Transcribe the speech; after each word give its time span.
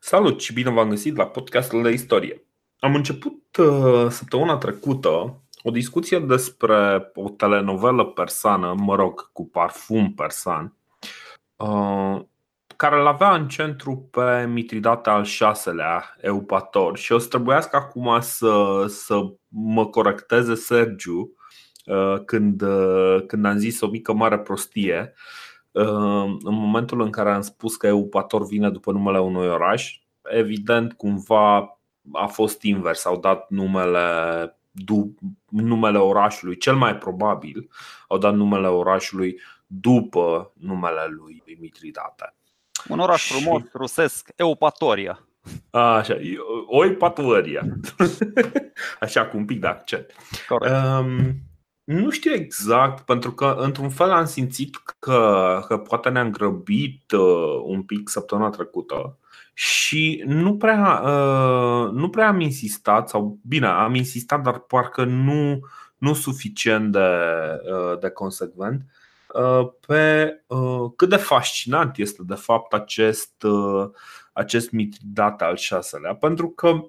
Salut 0.00 0.40
și 0.40 0.52
bine 0.52 0.70
v-am 0.70 0.88
găsit 0.88 1.16
la 1.16 1.26
podcastul 1.26 1.82
de 1.82 1.90
istorie. 1.90 2.46
Am 2.78 2.94
început 2.94 3.56
uh, 3.56 4.06
săptămâna 4.10 4.56
trecută 4.56 5.42
o 5.62 5.70
discuție 5.70 6.18
despre 6.18 7.10
o 7.14 7.28
telenovelă 7.28 8.04
persană, 8.04 8.74
mă 8.78 8.94
rog, 8.94 9.32
cu 9.32 9.48
parfum 9.48 10.14
persan, 10.14 10.76
uh, 11.56 12.20
care 12.76 13.00
îl 13.00 13.06
avea 13.06 13.34
în 13.34 13.48
centru 13.48 14.08
pe 14.10 14.46
Mitridate 14.46 15.10
al 15.10 15.24
șaselea, 15.24 16.16
Eupator, 16.20 16.96
și 16.96 17.12
o 17.12 17.18
să 17.18 17.28
trebuiască 17.28 17.76
acum 17.76 18.20
să, 18.20 18.84
să 18.88 19.20
mă 19.48 19.86
corecteze 19.86 20.54
Sergiu 20.54 21.32
uh, 21.86 22.24
când, 22.24 22.62
când 23.26 23.44
am 23.44 23.58
zis 23.58 23.80
o 23.80 23.86
mică 23.86 24.12
mare 24.12 24.38
prostie 24.38 25.14
în 26.42 26.54
momentul 26.54 27.00
în 27.00 27.10
care 27.10 27.32
am 27.32 27.40
spus 27.40 27.76
că 27.76 27.86
Eupator 27.86 28.46
vine 28.46 28.70
după 28.70 28.92
numele 28.92 29.18
unui 29.18 29.48
oraș, 29.48 30.00
evident 30.22 30.92
cumva 30.92 31.78
a 32.12 32.26
fost 32.26 32.62
invers, 32.62 33.04
au 33.04 33.16
dat 33.16 33.46
numele 33.48 34.00
numele 35.48 35.98
orașului, 35.98 36.56
cel 36.56 36.76
mai 36.76 36.96
probabil 36.96 37.70
au 38.08 38.18
dat 38.18 38.34
numele 38.34 38.66
orașului 38.66 39.40
după 39.66 40.52
numele 40.54 41.06
lui 41.08 41.42
Mitridate. 41.60 42.34
Un 42.88 42.98
oraș 42.98 43.22
și... 43.22 43.32
frumos, 43.32 43.62
rusesc, 43.72 44.28
Eupatoria. 44.36 45.26
Așa, 45.70 46.16
Oipatoria. 46.66 47.62
Așa, 49.00 49.26
cu 49.26 49.36
un 49.36 49.44
pic 49.44 49.60
de 49.60 49.66
accent. 49.66 50.14
Corect. 50.48 50.74
Um, 50.74 51.34
nu 51.86 52.10
știu 52.10 52.32
exact, 52.32 53.04
pentru 53.04 53.32
că 53.32 53.56
într-un 53.58 53.90
fel 53.90 54.10
am 54.10 54.24
simțit 54.24 54.76
că, 54.98 55.60
că 55.66 55.78
poate 55.78 56.08
ne-am 56.08 56.30
grăbit 56.30 57.10
uh, 57.10 57.60
un 57.64 57.82
pic 57.82 58.08
săptămâna 58.08 58.50
trecută 58.50 59.18
și 59.54 60.22
nu 60.26 60.56
prea, 60.56 61.00
uh, 61.04 61.90
nu 61.90 62.10
prea 62.10 62.28
am 62.28 62.40
insistat, 62.40 63.08
sau 63.08 63.38
bine, 63.42 63.66
am 63.66 63.94
insistat, 63.94 64.42
dar 64.42 64.58
parcă 64.58 65.04
nu, 65.04 65.60
nu 65.96 66.14
suficient 66.14 66.92
de, 66.92 67.08
uh, 67.72 67.98
de 68.00 68.08
consecvent, 68.08 68.82
uh, 69.34 69.68
pe 69.86 70.30
uh, 70.46 70.92
cât 70.96 71.08
de 71.08 71.16
fascinant 71.16 71.98
este 71.98 72.22
de 72.26 72.34
fapt 72.34 72.72
acest, 72.72 73.42
uh, 73.42 73.90
acest 74.32 74.70
Mitridate 74.70 75.44
al 75.44 75.56
șaselea, 75.56 76.14
pentru 76.14 76.48
că 76.48 76.80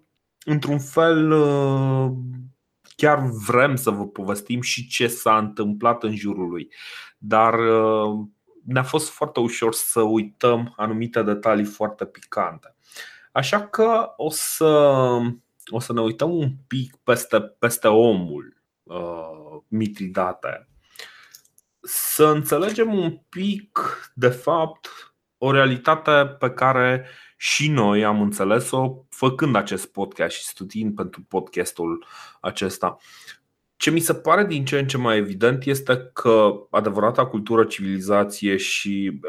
într-un 0.45 0.79
fel 0.79 1.31
uh, 1.31 2.11
chiar 2.97 3.19
vrem 3.47 3.75
să 3.75 3.89
vă 3.89 4.07
povestim 4.07 4.61
și 4.61 4.87
ce 4.87 5.07
s-a 5.07 5.37
întâmplat 5.37 6.03
în 6.03 6.15
jurul 6.15 6.49
lui. 6.49 6.73
Dar 7.17 7.53
uh, 7.59 8.27
ne-a 8.63 8.83
fost 8.83 9.09
foarte 9.09 9.39
ușor 9.39 9.73
să 9.73 10.01
uităm 10.01 10.73
anumite 10.77 11.21
detalii 11.21 11.65
foarte 11.65 12.05
picante. 12.05 12.75
Așa 13.31 13.67
că 13.67 14.13
o 14.15 14.29
să, 14.29 14.65
o 15.67 15.79
să 15.79 15.93
ne 15.93 16.01
uităm 16.01 16.35
un 16.35 16.51
pic 16.67 16.95
peste, 17.03 17.39
peste 17.41 17.87
omul 17.87 18.61
uh, 18.83 19.61
Mitridate. 19.67 20.69
Să 21.81 22.25
înțelegem 22.25 22.93
un 22.93 23.17
pic, 23.29 23.79
de 24.13 24.29
fapt, 24.29 24.87
o 25.37 25.51
realitate 25.51 26.25
pe 26.39 26.51
care 26.51 27.05
și 27.37 27.69
noi 27.69 28.05
am 28.05 28.21
înțeles-o 28.21 28.95
făcând 29.09 29.55
acest 29.55 29.91
podcast 29.91 30.35
și 30.35 30.45
studiind 30.45 30.95
pentru 30.95 31.25
podcastul 31.27 32.05
acesta. 32.41 32.97
Ce 33.75 33.91
mi 33.91 33.99
se 33.99 34.13
pare 34.13 34.45
din 34.45 34.65
ce 34.65 34.79
în 34.79 34.87
ce 34.87 34.97
mai 34.97 35.17
evident 35.17 35.65
este 35.65 36.09
că 36.13 36.53
adevărata 36.69 37.25
cultură, 37.25 37.63
civilizație 37.63 38.57
și 38.57 39.19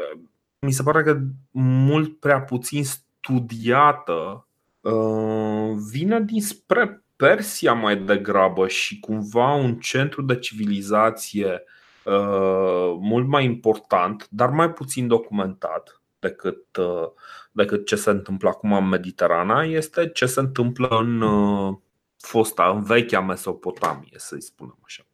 mi 0.59 0.71
se 0.71 0.83
pare 0.83 1.03
că 1.03 1.19
mult 1.51 2.19
prea 2.19 2.41
puțin 2.41 2.83
studiată 2.83 4.47
uh, 4.81 5.71
vine 5.91 6.21
dinspre 6.21 7.03
Persia 7.15 7.73
mai 7.73 7.97
degrabă 7.97 8.67
și 8.67 8.99
cumva 8.99 9.53
un 9.53 9.75
centru 9.75 10.21
de 10.21 10.39
civilizație 10.39 11.63
uh, 12.05 12.97
mult 12.99 13.27
mai 13.27 13.45
important, 13.45 14.27
dar 14.29 14.49
mai 14.49 14.71
puțin 14.71 15.07
documentat 15.07 15.98
decât, 16.19 16.75
uh, 16.77 17.07
decât 17.51 17.85
ce 17.85 17.95
se 17.95 18.09
întâmplă 18.09 18.49
acum 18.49 18.73
în 18.73 18.87
Mediterana 18.87 19.63
este 19.63 20.09
ce 20.09 20.25
se 20.25 20.39
întâmplă 20.39 20.87
în 20.87 21.21
uh, 21.21 21.75
fosta, 22.17 22.69
în 22.69 22.83
vechea 22.83 23.21
Mesopotamie, 23.21 24.15
să-i 24.15 24.41
spunem 24.41 24.77
așa. 24.83 25.05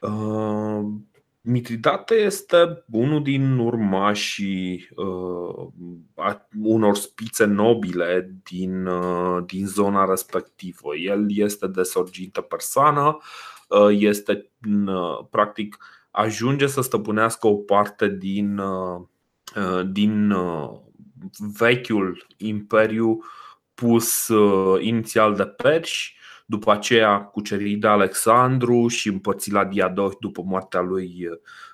Uh, 0.00 0.84
Mitridate 1.46 2.14
este 2.14 2.84
unul 2.90 3.22
din 3.22 3.58
urmașii 3.58 4.88
uh, 4.96 5.66
unor 6.62 6.96
spițe 6.96 7.44
nobile 7.44 8.34
din, 8.42 8.86
uh, 8.86 9.44
din 9.46 9.66
zona 9.66 10.04
respectivă. 10.04 10.96
El 10.96 11.26
este 11.28 11.66
de 11.66 11.82
sorgintă 11.82 12.40
persană, 12.40 13.18
uh, 13.68 13.88
este 13.90 14.50
uh, 14.86 15.26
practic 15.30 15.76
ajunge 16.10 16.66
să 16.66 16.80
stăpânească 16.80 17.46
o 17.46 17.54
parte 17.54 18.08
din, 18.08 18.58
uh, 18.58 19.02
din 19.84 20.34
vechiul 21.38 22.26
imperiu 22.36 23.24
pus 23.74 24.28
uh, 24.28 24.82
inițial 24.82 25.34
de 25.34 25.44
perși, 25.44 26.16
după 26.46 26.72
aceea 26.72 27.20
cucerit 27.20 27.80
de 27.80 27.86
Alexandru 27.86 28.88
și 28.88 29.08
împărțit 29.08 29.52
la 29.52 29.64
Diadochi 29.64 30.18
după 30.20 30.42
moartea 30.44 30.80
lui, 30.80 31.28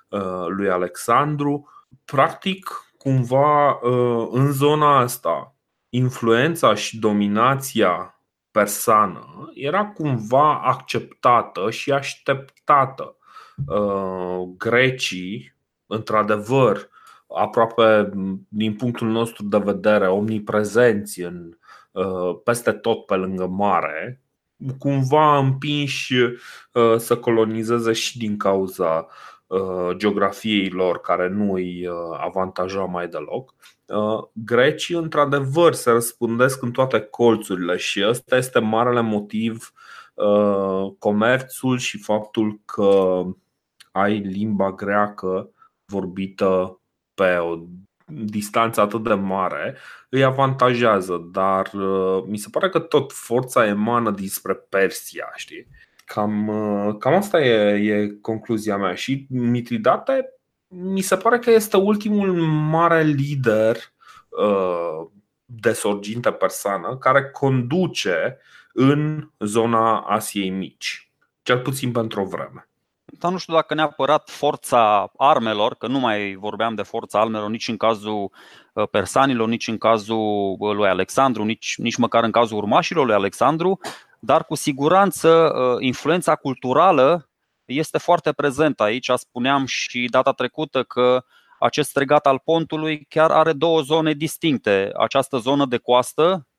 uh, 0.09 0.45
lui 0.47 0.69
Alexandru. 0.69 1.69
Practic, 2.05 2.69
cumva 2.97 3.71
uh, 3.71 4.27
în 4.31 4.51
zona 4.51 4.99
asta, 4.99 5.55
influența 5.89 6.73
și 6.73 6.99
dominația 6.99 8.21
persană 8.51 9.51
era 9.53 9.85
cumva 9.85 10.59
acceptată 10.59 11.69
și 11.69 11.91
așteptată. 11.91 13.15
Grecii, 14.57 15.55
într-adevăr, 15.87 16.89
aproape 17.35 18.09
din 18.47 18.75
punctul 18.75 19.07
nostru 19.07 19.43
de 19.43 19.57
vedere 19.57 20.07
omniprezenți 20.07 21.21
în, 21.21 21.57
uh, 21.91 22.39
peste 22.43 22.71
tot 22.71 23.05
pe 23.05 23.15
lângă 23.15 23.47
mare, 23.47 24.21
cumva 24.77 25.37
împinși 25.37 26.13
uh, 26.13 26.95
să 26.97 27.17
colonizeze 27.17 27.93
și 27.93 28.17
din 28.17 28.37
cauza 28.37 29.07
uh, 29.47 29.95
geografiei 29.95 30.69
lor 30.69 31.01
care 31.01 31.27
nu 31.27 31.53
îi 31.53 31.87
avantaja 32.17 32.83
mai 32.83 33.07
deloc. 33.07 33.53
Grecii 34.33 34.95
într-adevăr 34.95 35.73
se 35.73 35.91
răspundesc 35.91 36.61
în 36.61 36.71
toate 36.71 36.99
colțurile 36.99 37.77
și 37.77 38.05
ăsta 38.07 38.35
este 38.35 38.59
marele 38.59 39.01
motiv 39.01 39.73
comerțul 40.99 41.77
și 41.77 41.97
faptul 41.97 42.59
că 42.65 43.21
ai 43.91 44.17
limba 44.17 44.71
greacă 44.71 45.49
vorbită 45.85 46.80
pe 47.21 47.37
o 47.37 47.59
distanță 48.05 48.81
atât 48.81 49.03
de 49.03 49.13
mare 49.13 49.77
îi 50.09 50.23
avantajează, 50.23 51.29
dar 51.31 51.69
uh, 51.73 52.23
mi 52.27 52.37
se 52.37 52.47
pare 52.51 52.69
că 52.69 52.79
tot 52.79 53.13
forța 53.13 53.67
emană 53.67 54.11
dinspre 54.11 54.53
Persia, 54.53 55.31
știi? 55.35 55.67
Cam, 56.05 56.47
uh, 56.47 56.95
cam 56.99 57.13
asta 57.13 57.41
e, 57.41 57.91
e 57.93 58.07
concluzia 58.21 58.77
mea. 58.77 58.93
Și 58.93 59.27
Mitridate 59.29 60.33
mi 60.67 61.01
se 61.01 61.15
pare 61.15 61.39
că 61.39 61.51
este 61.51 61.77
ultimul 61.77 62.31
mare 62.47 63.03
lider 63.03 63.77
uh, 64.29 65.07
de 65.45 65.71
sorginte 65.71 66.31
persană 66.31 66.97
care 66.97 67.29
conduce 67.29 68.37
în 68.73 69.29
zona 69.39 69.99
Asiei 69.99 70.49
Mici, 70.49 71.11
cel 71.41 71.59
puțin 71.59 71.91
pentru 71.91 72.21
o 72.21 72.25
vreme 72.25 72.70
dar 73.21 73.31
nu 73.31 73.37
știu 73.37 73.53
dacă 73.53 73.73
neapărat 73.73 74.29
forța 74.29 75.11
armelor, 75.17 75.75
că 75.75 75.87
nu 75.87 75.99
mai 75.99 76.35
vorbeam 76.39 76.75
de 76.75 76.81
forța 76.81 77.19
armelor 77.19 77.49
nici 77.49 77.67
în 77.67 77.77
cazul 77.77 78.31
uh, 78.73 78.87
persanilor, 78.91 79.47
nici 79.47 79.67
în 79.67 79.77
cazul 79.77 80.55
uh, 80.59 80.75
lui 80.75 80.87
Alexandru, 80.87 81.43
nici, 81.43 81.75
nici 81.77 81.95
măcar 81.95 82.23
în 82.23 82.31
cazul 82.31 82.57
urmașilor 82.57 83.05
lui 83.05 83.15
Alexandru, 83.15 83.79
dar 84.19 84.45
cu 84.45 84.55
siguranță 84.55 85.29
uh, 85.29 85.77
influența 85.79 86.35
culturală 86.35 87.29
este 87.65 87.97
foarte 87.97 88.31
prezentă 88.31 88.83
aici. 88.83 89.09
Spuneam 89.15 89.65
și 89.65 90.07
data 90.11 90.31
trecută 90.31 90.83
că 90.83 91.23
acest 91.59 91.97
regat 91.97 92.25
al 92.25 92.39
pontului 92.43 93.05
chiar 93.09 93.31
are 93.31 93.53
două 93.53 93.81
zone 93.81 94.13
distincte. 94.13 94.91
Această 94.93 95.37
zonă 95.37 95.65
de 95.65 95.77
coastă, 95.77 96.31
Uh, 96.31 96.50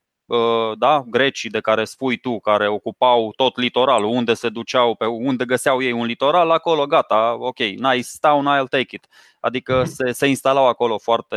da, 0.78 1.04
grecii 1.06 1.50
de 1.50 1.60
care 1.60 1.84
spui 1.84 2.16
tu, 2.16 2.40
care 2.40 2.68
ocupau 2.68 3.32
tot 3.36 3.56
litoralul, 3.56 4.10
unde 4.10 4.34
se 4.34 4.48
duceau, 4.48 4.94
pe 4.94 5.06
unde 5.06 5.44
găseau 5.44 5.82
ei 5.82 5.92
un 5.92 6.06
litoral, 6.06 6.50
acolo 6.50 6.86
gata, 6.86 7.36
ok, 7.38 7.58
nice 7.58 8.08
town, 8.20 8.44
I'll 8.44 8.68
take 8.68 8.94
it. 8.96 9.06
Adică 9.40 9.78
mhm. 9.78 9.90
se, 9.90 10.12
se 10.12 10.26
instalau 10.26 10.66
acolo 10.66 10.98
foarte, 10.98 11.36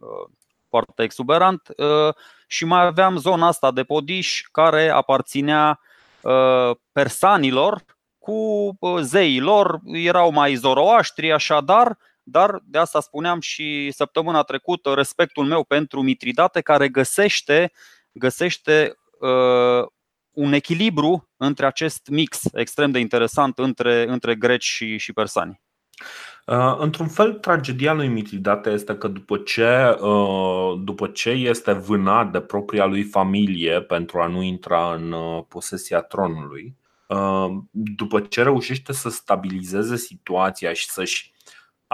uh, 0.00 0.30
foarte 0.68 1.02
exuberant 1.02 1.68
uh, 1.76 2.14
și 2.46 2.64
mai 2.64 2.84
aveam 2.84 3.16
zona 3.16 3.46
asta 3.46 3.70
de 3.70 3.82
podiș 3.82 4.42
care 4.52 4.88
aparținea 4.88 5.80
persanilor 6.92 7.84
cu 8.18 8.78
zeii 9.00 9.40
lor, 9.40 9.80
erau 9.84 10.30
mai 10.30 10.54
zoroaștri, 10.54 11.32
așadar 11.32 11.98
dar 12.24 12.60
de 12.64 12.78
asta 12.78 13.00
spuneam 13.00 13.40
și 13.40 13.90
săptămâna 13.90 14.42
trecută 14.42 14.94
respectul 14.94 15.44
meu 15.44 15.64
pentru 15.64 16.02
Mitridate 16.02 16.60
care 16.60 16.88
găsește, 16.88 17.72
găsește 18.14 18.94
uh, 19.20 19.86
un 20.30 20.52
echilibru 20.52 21.28
între 21.36 21.66
acest 21.66 22.08
mix 22.08 22.40
extrem 22.52 22.90
de 22.90 22.98
interesant 22.98 23.58
între, 23.58 24.08
între 24.08 24.34
greci 24.34 24.64
și, 24.64 24.96
și 24.96 25.12
persani. 25.12 25.62
Uh, 26.46 26.76
într-un 26.78 27.08
fel, 27.08 27.32
tragedia 27.32 27.92
lui 27.92 28.08
Mitridate 28.08 28.70
este 28.70 28.96
că 28.96 29.08
după 29.08 29.36
ce, 29.36 29.96
uh, 30.00 30.80
după 30.82 31.06
ce 31.06 31.30
este 31.30 31.72
vânat 31.72 32.32
de 32.32 32.40
propria 32.40 32.84
lui 32.84 33.02
familie 33.02 33.82
pentru 33.82 34.20
a 34.20 34.26
nu 34.26 34.42
intra 34.42 34.94
în 34.94 35.12
uh, 35.12 35.42
posesia 35.48 36.00
tronului, 36.00 36.76
după 37.70 38.20
ce 38.20 38.42
reușește 38.42 38.92
să 38.92 39.10
stabilizeze 39.10 39.96
situația 39.96 40.72
și 40.72 40.90
să-și 40.90 41.33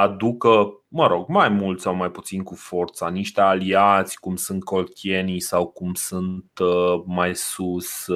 aducă, 0.00 0.82
mă 0.88 1.06
rog, 1.06 1.28
mai 1.28 1.48
mult 1.48 1.80
sau 1.80 1.94
mai 1.94 2.10
puțin 2.10 2.42
cu 2.42 2.54
forța, 2.54 3.08
niște 3.08 3.40
aliați 3.40 4.20
cum 4.20 4.36
sunt 4.36 4.64
colchienii 4.64 5.40
sau 5.40 5.66
cum 5.66 5.94
sunt 5.94 6.58
mai 7.04 7.34
sus 7.34 8.06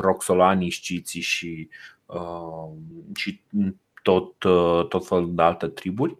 roxolanii, 0.00 0.70
sciții 0.70 1.20
și, 1.20 1.68
și 3.14 3.42
tot, 4.02 4.42
uh, 4.42 4.86
tot 4.88 5.06
felul 5.06 5.34
de 5.34 5.42
alte 5.42 5.68
triburi. 5.68 6.16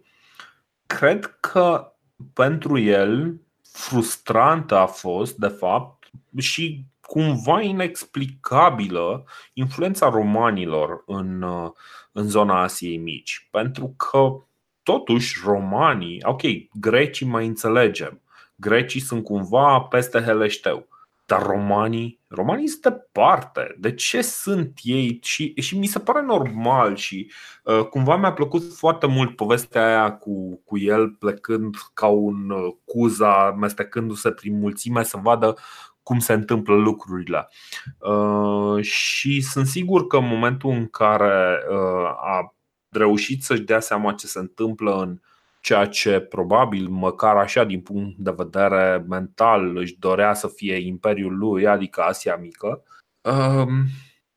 Cred 0.85 1.37
că 1.39 1.93
pentru 2.33 2.77
el 2.77 3.39
frustrantă 3.61 4.75
a 4.75 4.85
fost, 4.85 5.35
de 5.35 5.47
fapt, 5.47 6.09
și 6.37 6.85
cumva 7.01 7.61
inexplicabilă 7.61 9.25
influența 9.53 10.09
romanilor 10.09 11.03
în, 11.05 11.41
uh, 11.41 11.71
în 12.11 12.27
zona 12.27 12.61
Asiei 12.61 12.97
Mici. 12.97 13.47
Pentru 13.51 13.93
că, 13.97 14.35
totuși, 14.83 15.41
romanii, 15.45 16.19
ok, 16.23 16.41
grecii 16.79 17.25
mai 17.25 17.45
înțelegem, 17.47 18.21
grecii 18.55 19.01
sunt 19.01 19.23
cumva 19.23 19.79
peste 19.79 20.19
heleșteu. 20.19 20.87
Dar 21.25 21.41
romanii, 21.41 22.19
romanii 22.27 22.67
sunt 22.67 22.81
departe. 22.81 23.75
De 23.79 23.93
ce 23.93 24.21
sunt 24.21 24.79
ei? 24.81 25.19
Și, 25.21 25.53
și 25.61 25.77
mi 25.77 25.85
se 25.85 25.99
pare 25.99 26.21
normal 26.21 26.95
și 26.95 27.31
uh, 27.63 27.85
cumva 27.85 28.15
mi-a 28.15 28.33
plăcut 28.33 28.73
foarte 28.73 29.07
mult 29.07 29.35
povestea 29.35 29.85
aia 29.85 30.11
cu, 30.11 30.61
cu 30.65 30.77
el 30.77 31.09
plecând 31.09 31.75
ca 31.93 32.07
un 32.07 32.49
uh, 32.49 32.73
cuza, 32.85 33.45
amestecându-se 33.45 34.31
prin 34.31 34.59
mulțime 34.59 35.03
să 35.03 35.17
vadă 35.21 35.55
cum 36.03 36.19
se 36.19 36.33
întâmplă 36.33 36.75
lucrurile. 36.75 37.49
Uh, 37.97 38.83
și 38.83 39.41
sunt 39.41 39.65
sigur 39.65 40.07
că 40.07 40.17
în 40.17 40.27
momentul 40.27 40.69
în 40.69 40.87
care 40.87 41.59
uh, 41.69 42.07
a 42.07 42.55
reușit 42.95 43.43
să-și 43.43 43.61
dea 43.61 43.79
seama 43.79 44.13
ce 44.13 44.27
se 44.27 44.39
întâmplă 44.39 45.01
în 45.01 45.19
ceea 45.61 45.85
ce 45.85 46.19
probabil, 46.19 46.87
măcar 46.87 47.35
așa 47.35 47.63
din 47.63 47.81
punct 47.81 48.17
de 48.17 48.33
vedere 48.37 49.05
mental, 49.07 49.77
își 49.77 49.95
dorea 49.99 50.33
să 50.33 50.47
fie 50.47 50.75
imperiul 50.75 51.37
lui, 51.37 51.67
adică 51.67 52.01
Asia 52.01 52.35
Mică, 52.35 52.83
um, 53.21 53.85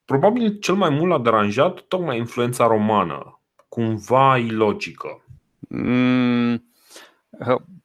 probabil 0.05 0.58
cel 0.58 0.75
mai 0.75 0.91
mult 0.91 1.11
l-a 1.11 1.19
deranjat 1.19 1.81
tocmai 1.81 2.19
influența 2.19 2.67
romană, 2.67 3.41
cumva 3.69 4.37
ilogică. 4.37 5.25
Mm, 5.69 6.64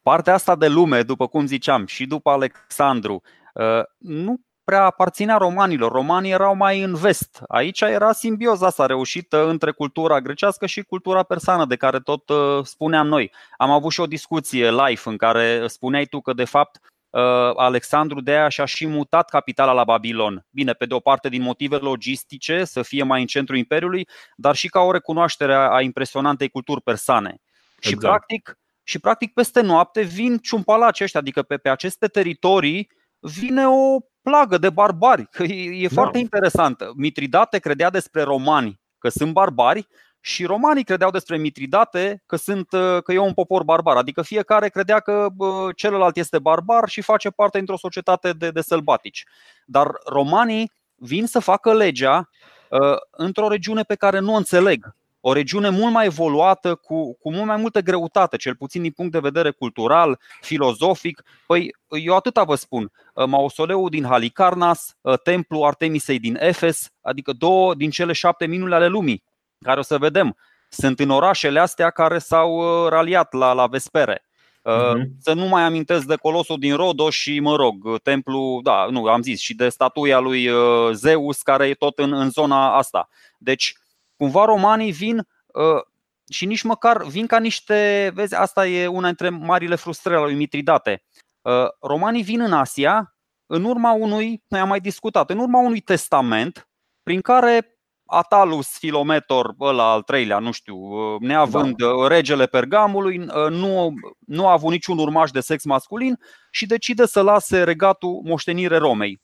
partea 0.01 0.33
asta 0.33 0.55
de 0.55 0.67
lume, 0.67 1.01
după 1.01 1.27
cum 1.27 1.45
ziceam, 1.45 1.85
și 1.85 2.05
după 2.05 2.29
Alexandru, 2.29 3.21
uh, 3.53 3.83
nu 3.97 4.39
prea 4.71 4.83
aparținea 4.83 5.37
romanilor. 5.37 5.91
Romanii 5.91 6.31
erau 6.31 6.55
mai 6.55 6.81
în 6.81 6.95
vest. 6.95 7.41
Aici 7.47 7.81
era 7.81 8.11
simbioza 8.11 8.65
asta 8.65 8.85
reușită 8.85 9.47
între 9.47 9.71
cultura 9.71 10.21
grecească 10.21 10.65
și 10.65 10.81
cultura 10.81 11.23
persană, 11.23 11.65
de 11.65 11.75
care 11.75 11.99
tot 11.99 12.29
uh, 12.29 12.63
spuneam 12.63 13.07
noi. 13.07 13.31
Am 13.57 13.71
avut 13.71 13.91
și 13.91 13.99
o 13.99 14.05
discuție 14.05 14.69
live 14.69 15.01
în 15.03 15.17
care 15.17 15.67
spuneai 15.67 16.05
tu 16.05 16.21
că, 16.21 16.33
de 16.33 16.43
fapt, 16.43 16.79
uh, 17.09 17.21
Alexandru 17.55 18.21
de 18.21 18.31
aia 18.31 18.49
și-a 18.49 18.65
și 18.65 18.87
mutat 18.87 19.29
capitala 19.29 19.71
la 19.71 19.83
Babilon. 19.83 20.45
Bine, 20.49 20.73
pe 20.73 20.85
de 20.85 20.93
o 20.93 20.99
parte 20.99 21.29
din 21.29 21.41
motive 21.41 21.75
logistice, 21.75 22.63
să 22.63 22.81
fie 22.81 23.03
mai 23.03 23.21
în 23.21 23.27
centrul 23.27 23.57
Imperiului, 23.57 24.07
dar 24.35 24.55
și 24.55 24.67
ca 24.67 24.79
o 24.79 24.91
recunoaștere 24.91 25.55
a 25.55 25.81
impresionantei 25.81 26.49
culturi 26.49 26.81
persane. 26.81 27.41
Exact. 27.75 27.87
Și 27.87 27.95
practic, 27.95 28.57
și 28.83 28.99
practic 28.99 29.33
peste 29.33 29.61
noapte 29.61 30.01
vin 30.01 30.37
ciumpalaci 30.37 31.01
ăștia, 31.01 31.19
adică 31.19 31.41
pe, 31.41 31.57
pe 31.57 31.69
aceste 31.69 32.07
teritorii 32.07 32.89
vine 33.19 33.67
o 33.67 33.99
plagă 34.21 34.57
de 34.57 34.69
barbari. 34.69 35.27
Că 35.31 35.43
e, 35.43 35.83
e 35.83 35.87
da. 35.87 35.93
foarte 35.93 36.17
interesant. 36.17 36.83
Mitridate 36.95 37.59
credea 37.59 37.89
despre 37.89 38.21
romani 38.21 38.79
că 38.97 39.09
sunt 39.09 39.33
barbari 39.33 39.87
și 40.19 40.45
romanii 40.45 40.83
credeau 40.83 41.11
despre 41.11 41.37
Mitridate 41.37 42.23
că, 42.25 42.35
sunt, 42.35 42.67
că 43.03 43.11
e 43.13 43.17
un 43.17 43.33
popor 43.33 43.63
barbar. 43.63 43.97
Adică 43.97 44.21
fiecare 44.21 44.69
credea 44.69 44.99
că 44.99 45.27
celălalt 45.75 46.17
este 46.17 46.39
barbar 46.39 46.89
și 46.89 47.01
face 47.01 47.29
parte 47.29 47.57
dintr-o 47.57 47.77
societate 47.77 48.31
de, 48.31 48.51
de 48.51 48.61
sălbatici. 48.61 49.25
Dar 49.65 49.87
romanii 50.05 50.71
vin 50.95 51.25
să 51.25 51.39
facă 51.39 51.73
legea 51.73 52.29
uh, 52.69 52.97
într-o 53.11 53.47
regiune 53.47 53.81
pe 53.81 53.95
care 53.95 54.19
nu 54.19 54.33
o 54.33 54.37
înțeleg 54.37 54.95
o 55.21 55.33
regiune 55.33 55.69
mult 55.69 55.93
mai 55.93 56.05
evoluată, 56.05 56.75
cu, 56.75 57.17
cu 57.17 57.31
mult 57.31 57.45
mai 57.45 57.57
multă 57.57 57.79
greutate, 57.79 58.37
cel 58.37 58.55
puțin 58.55 58.81
din 58.81 58.91
punct 58.91 59.11
de 59.11 59.19
vedere 59.19 59.51
cultural, 59.51 60.19
filozofic. 60.41 61.23
Păi, 61.45 61.75
eu 61.87 62.15
atâta 62.15 62.43
vă 62.43 62.55
spun. 62.55 62.91
Uh, 63.13 63.25
mausoleul 63.25 63.89
din 63.89 64.05
Halicarnas, 64.05 64.95
uh, 65.01 65.19
templul 65.23 65.63
Artemisei 65.63 66.19
din 66.19 66.37
Efes, 66.39 66.89
adică 67.01 67.31
două 67.31 67.75
din 67.75 67.89
cele 67.89 68.13
șapte 68.13 68.45
minuni 68.45 68.73
ale 68.73 68.87
lumii, 68.87 69.23
care 69.61 69.79
o 69.79 69.83
să 69.83 69.97
vedem, 69.97 70.37
sunt 70.69 70.99
în 70.99 71.09
orașele 71.09 71.59
astea 71.59 71.89
care 71.89 72.17
s-au 72.17 72.55
uh, 72.55 72.89
raliat 72.89 73.33
la, 73.33 73.53
la 73.53 73.67
Vespere. 73.67 74.25
Uh-huh. 74.63 75.01
Să 75.19 75.33
nu 75.33 75.45
mai 75.45 75.63
amintesc 75.63 76.05
de 76.05 76.15
Colosul 76.15 76.57
din 76.59 76.75
Rodos 76.75 77.13
și, 77.13 77.39
mă 77.39 77.55
rog, 77.55 77.99
templu, 77.99 78.59
da, 78.63 78.87
nu, 78.89 79.05
am 79.05 79.21
zis, 79.21 79.39
și 79.39 79.55
de 79.55 79.69
statuia 79.69 80.19
lui 80.19 80.49
Zeus, 80.91 81.41
care 81.41 81.67
e 81.67 81.73
tot 81.73 81.99
în, 81.99 82.13
în 82.13 82.29
zona 82.29 82.77
asta. 82.77 83.09
Deci, 83.37 83.75
cumva 84.21 84.45
romanii 84.45 84.91
vin 84.91 85.17
uh, 85.17 85.81
și 86.29 86.45
nici 86.45 86.61
măcar 86.61 87.03
vin 87.03 87.27
ca 87.27 87.39
niște, 87.39 88.11
vezi, 88.13 88.35
asta 88.35 88.67
e 88.67 88.87
una 88.87 89.05
dintre 89.05 89.29
marile 89.29 89.75
frustrări 89.75 90.17
ale 90.17 90.25
lui 90.25 90.35
Mitridate. 90.35 91.03
Uh, 91.41 91.67
romanii 91.81 92.23
vin 92.23 92.41
în 92.41 92.53
Asia 92.53 93.15
în 93.45 93.63
urma 93.63 93.91
unui, 93.91 94.43
noi 94.47 94.59
am 94.59 94.67
mai 94.67 94.79
discutat, 94.79 95.29
în 95.29 95.37
urma 95.37 95.59
unui 95.59 95.79
testament 95.79 96.69
prin 97.03 97.21
care 97.21 97.79
Atalus 98.05 98.67
Filometor, 98.67 99.55
ăla 99.59 99.91
al 99.91 100.01
treilea, 100.01 100.39
nu 100.39 100.51
știu, 100.51 100.75
uh, 100.75 101.19
neavând 101.19 101.75
da. 101.75 102.07
regele 102.07 102.45
Pergamului, 102.45 103.17
nu, 103.49 103.93
nu 104.19 104.47
a 104.47 104.51
avut 104.51 104.71
niciun 104.71 104.97
urmaș 104.97 105.31
de 105.31 105.39
sex 105.39 105.63
masculin 105.63 106.19
și 106.51 106.65
decide 106.65 107.05
să 107.05 107.21
lase 107.21 107.63
regatul 107.63 108.21
moștenire 108.23 108.77
Romei. 108.77 109.21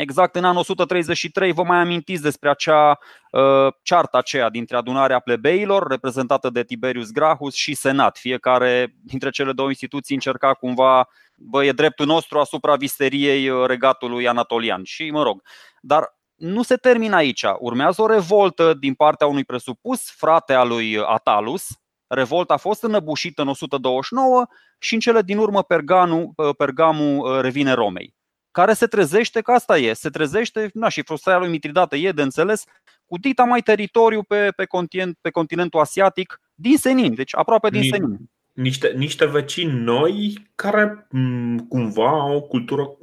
Exact 0.00 0.36
în 0.36 0.44
anul 0.44 0.58
133 0.58 1.52
vă 1.52 1.62
mai 1.62 1.78
amintiți 1.78 2.22
despre 2.22 2.50
acea 2.50 2.98
uh, 3.30 3.72
ceartă 3.82 4.16
aceea 4.16 4.50
dintre 4.50 4.76
adunarea 4.76 5.18
plebeilor 5.18 5.86
reprezentată 5.86 6.50
de 6.50 6.64
Tiberius 6.64 7.10
Gracchus 7.10 7.54
și 7.54 7.74
Senat. 7.74 8.18
Fiecare 8.18 8.94
dintre 9.04 9.30
cele 9.30 9.52
două 9.52 9.68
instituții 9.68 10.14
încerca 10.14 10.54
cumva, 10.54 11.08
bă, 11.36 11.64
e 11.64 11.72
dreptul 11.72 12.06
nostru 12.06 12.38
asupra 12.38 12.76
visteriei 12.76 13.48
uh, 13.48 13.66
regatului 13.66 14.28
anatolian. 14.28 14.84
Și 14.84 15.10
mă 15.10 15.22
rog, 15.22 15.42
dar 15.80 16.18
nu 16.34 16.62
se 16.62 16.76
termină 16.76 17.16
aici. 17.16 17.44
Urmează 17.58 18.02
o 18.02 18.06
revoltă 18.06 18.74
din 18.74 18.94
partea 18.94 19.26
unui 19.26 19.44
presupus 19.44 20.10
frate 20.10 20.52
al 20.52 20.68
lui 20.68 20.98
Atalus. 20.98 21.66
Revolta 22.06 22.54
a 22.54 22.56
fost 22.56 22.82
înăbușită 22.82 23.42
în 23.42 23.48
129 23.48 24.46
și 24.78 24.94
în 24.94 25.00
cele 25.00 25.22
din 25.22 25.38
urmă 25.38 25.62
Perganu, 25.62 26.32
uh, 26.36 26.54
Pergamu 26.56 27.18
uh, 27.18 27.40
revine 27.40 27.72
Romei 27.72 28.18
care 28.50 28.72
se 28.72 28.86
trezește 28.86 29.40
că 29.40 29.52
asta 29.52 29.78
e, 29.78 29.92
se 29.92 30.08
trezește, 30.08 30.70
na, 30.74 30.88
și 30.88 31.02
frustrarea 31.02 31.40
lui 31.40 31.50
Mitridate 31.50 31.96
e 31.96 32.12
de 32.12 32.22
înțeles, 32.22 32.64
cu 33.06 33.18
dita 33.18 33.44
mai 33.44 33.60
teritoriu 33.60 34.22
pe, 34.22 34.50
pe, 34.56 34.64
continent, 34.64 35.18
pe 35.20 35.30
continentul 35.30 35.80
asiatic 35.80 36.40
din 36.54 36.76
senin, 36.76 37.14
deci 37.14 37.36
aproape 37.36 37.68
din 37.68 37.82
senin. 37.82 38.18
Niște, 38.52 38.92
niște 38.96 39.26
vecini 39.26 39.72
noi 39.72 40.46
care 40.54 41.08
cumva 41.68 42.08
au 42.08 42.36
o 42.36 42.40
cultură 42.40 42.96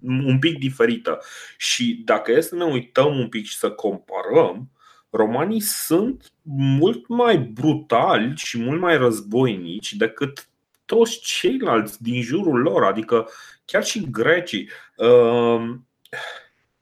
un 0.00 0.38
pic 0.38 0.58
diferită. 0.58 1.18
Și 1.56 2.02
dacă 2.04 2.32
e 2.32 2.40
să 2.40 2.54
ne 2.54 2.64
uităm 2.64 3.18
un 3.18 3.28
pic 3.28 3.46
și 3.46 3.56
să 3.56 3.70
comparăm, 3.70 4.70
romanii 5.10 5.60
sunt 5.60 6.32
mult 6.78 7.08
mai 7.08 7.38
brutali 7.38 8.32
și 8.36 8.58
mult 8.58 8.80
mai 8.80 8.96
războinici 8.96 9.92
decât 9.92 10.48
toți 10.84 11.20
ceilalți 11.20 12.02
din 12.02 12.22
jurul 12.22 12.60
lor, 12.60 12.84
adică 12.84 13.28
chiar 13.66 13.84
și 13.84 14.10
grecii. 14.10 14.68
Ehm, 14.96 15.86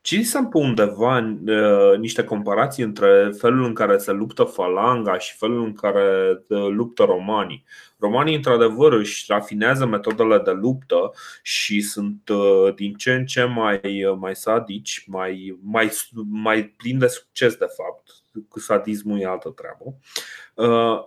Citisem 0.04 0.48
pe 0.48 0.58
undeva 0.58 1.18
uh, 1.18 1.98
niște 1.98 2.24
comparații 2.24 2.82
între 2.82 3.30
felul 3.38 3.64
în 3.64 3.74
care 3.74 3.98
se 3.98 4.12
luptă 4.12 4.42
falanga 4.42 5.18
și 5.18 5.36
felul 5.36 5.64
în 5.64 5.72
care 5.74 6.38
uh, 6.48 6.66
luptă 6.68 7.02
romanii. 7.02 7.64
Romanii, 7.98 8.34
într-adevăr, 8.34 8.92
își 8.92 9.24
rafinează 9.28 9.86
metodele 9.86 10.38
de 10.38 10.50
luptă 10.50 11.12
și 11.42 11.80
sunt 11.80 12.28
uh, 12.28 12.74
din 12.74 12.94
ce 12.94 13.12
în 13.12 13.26
ce 13.26 13.44
mai, 13.44 13.80
mai 14.18 14.34
sadici, 14.34 15.04
mai, 15.06 15.58
mai, 15.62 15.92
mai 16.30 16.64
plini 16.64 16.98
de 16.98 17.06
succes, 17.06 17.54
de 17.54 17.66
fapt. 17.76 18.10
cu 18.48 18.60
sadismul 18.60 19.20
e 19.20 19.26
altă 19.26 19.48
treabă. 19.48 19.94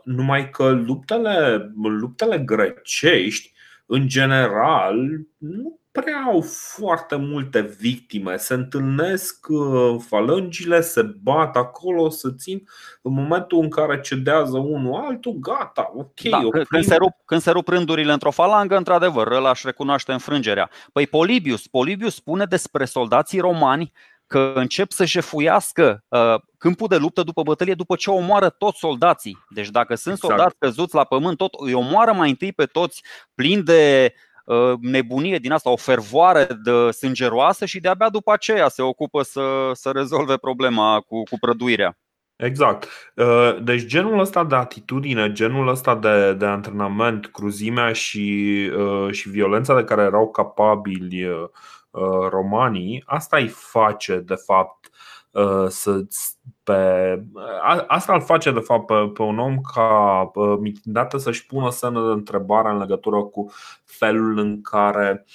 Numai 0.03 0.50
că 0.50 0.69
luptele, 0.69 1.72
luptele 1.84 2.38
grecești, 2.38 3.53
în 3.88 4.08
general, 4.08 4.96
nu 5.38 5.79
prea 5.91 6.24
au 6.25 6.41
foarte 6.41 7.15
multe 7.15 7.62
victime. 7.79 8.38
Se 8.38 8.53
întâlnesc 8.53 9.48
uh, 9.50 9.96
falangile, 10.08 10.82
se 10.82 11.01
bat 11.01 11.56
acolo, 11.56 12.10
se 12.10 12.29
țin. 12.38 12.63
În 13.01 13.13
momentul 13.13 13.60
în 13.62 13.70
care 13.70 14.00
cedează 14.00 14.58
unul 14.58 14.94
altul, 14.94 15.34
gata, 15.39 15.91
ok. 15.96 16.22
Da, 16.22 16.41
când, 16.70 16.84
se 16.84 16.96
rup, 16.96 17.13
când 17.25 17.41
se 17.41 17.51
rup 17.51 17.67
rândurile 17.67 18.12
într-o 18.12 18.32
falangă, 18.32 18.77
într-adevăr, 18.77 19.32
ăla 19.32 19.50
își 19.50 19.65
recunoaște 19.65 20.12
înfrângerea. 20.12 20.70
Păi 20.94 21.08
Polibius, 21.08 21.67
Polibius 21.67 22.15
spune 22.15 22.46
despre 22.46 22.86
soldații 22.86 23.39
romani 23.39 23.91
că 24.27 24.51
încep 24.55 24.91
să 24.91 25.05
jefuiască 25.05 26.03
uh, 26.07 26.36
câmpul 26.57 26.88
de 26.88 26.98
luptă 26.98 27.24
după 27.24 27.41
bătălie 27.41 27.74
după 27.74 27.96
ce 27.96 28.10
omoară 28.10 28.50
toți 28.50 28.79
soldații. 28.79 29.38
Deci 29.50 29.69
dacă 29.69 29.96
sunt 29.96 30.13
exact. 30.13 30.34
soldați 30.34 30.55
căzuți 30.60 30.96
la 30.96 31.03
pământ, 31.03 31.38
tot 31.38 31.53
îi 31.57 31.74
omoară 31.74 32.13
mai 32.13 32.29
întâi 32.29 32.53
pe 32.53 32.65
toți 32.65 33.03
plini 33.36 33.63
de 33.63 34.13
Uh, 34.48 34.74
nebunie 34.81 35.38
din 35.38 35.51
asta, 35.51 35.69
o 35.69 35.75
fervoare 35.75 36.48
de 36.63 36.91
sângeroasă 36.91 37.65
și 37.65 37.79
de-abia 37.79 38.10
după 38.10 38.31
aceea 38.31 38.67
se 38.67 38.81
ocupă 38.81 39.22
să, 39.22 39.72
să 39.74 39.91
rezolve 39.93 40.38
problema 40.38 41.00
cu, 41.07 41.24
cu 41.24 41.38
prăduirea. 41.39 41.98
Exact. 42.36 42.88
Uh, 43.15 43.57
deci 43.63 43.86
genul 43.86 44.19
ăsta 44.19 44.43
de 44.43 44.55
atitudine, 44.55 45.31
genul 45.31 45.67
ăsta 45.67 45.96
de, 45.96 46.34
de 46.34 46.46
antrenament, 46.46 47.25
cruzimea 47.25 47.91
și, 47.91 48.50
uh, 48.77 49.12
și 49.12 49.29
violența 49.29 49.75
de 49.75 49.84
care 49.84 50.01
erau 50.01 50.31
capabili 50.31 51.27
romanii, 52.29 53.03
asta 53.06 53.38
îi 53.38 53.48
face 53.48 54.20
de 54.20 54.36
fapt 54.36 54.89
să 55.67 56.06
pe, 56.63 57.24
asta 57.88 58.13
îl 58.13 58.22
face 58.22 58.51
de 58.51 58.60
fapt 58.60 58.86
pe, 58.86 59.12
pe 59.13 59.22
un 59.22 59.39
om 59.39 59.62
ca 59.74 60.32
Mitridate 60.60 61.17
să-și 61.17 61.46
pună 61.46 61.70
semnă 61.70 62.08
de 62.08 62.12
întrebare 62.12 62.70
în 62.70 62.77
legătură 62.77 63.24
cu 63.24 63.51
felul 63.84 64.38
în 64.38 64.62
care, 64.62 65.25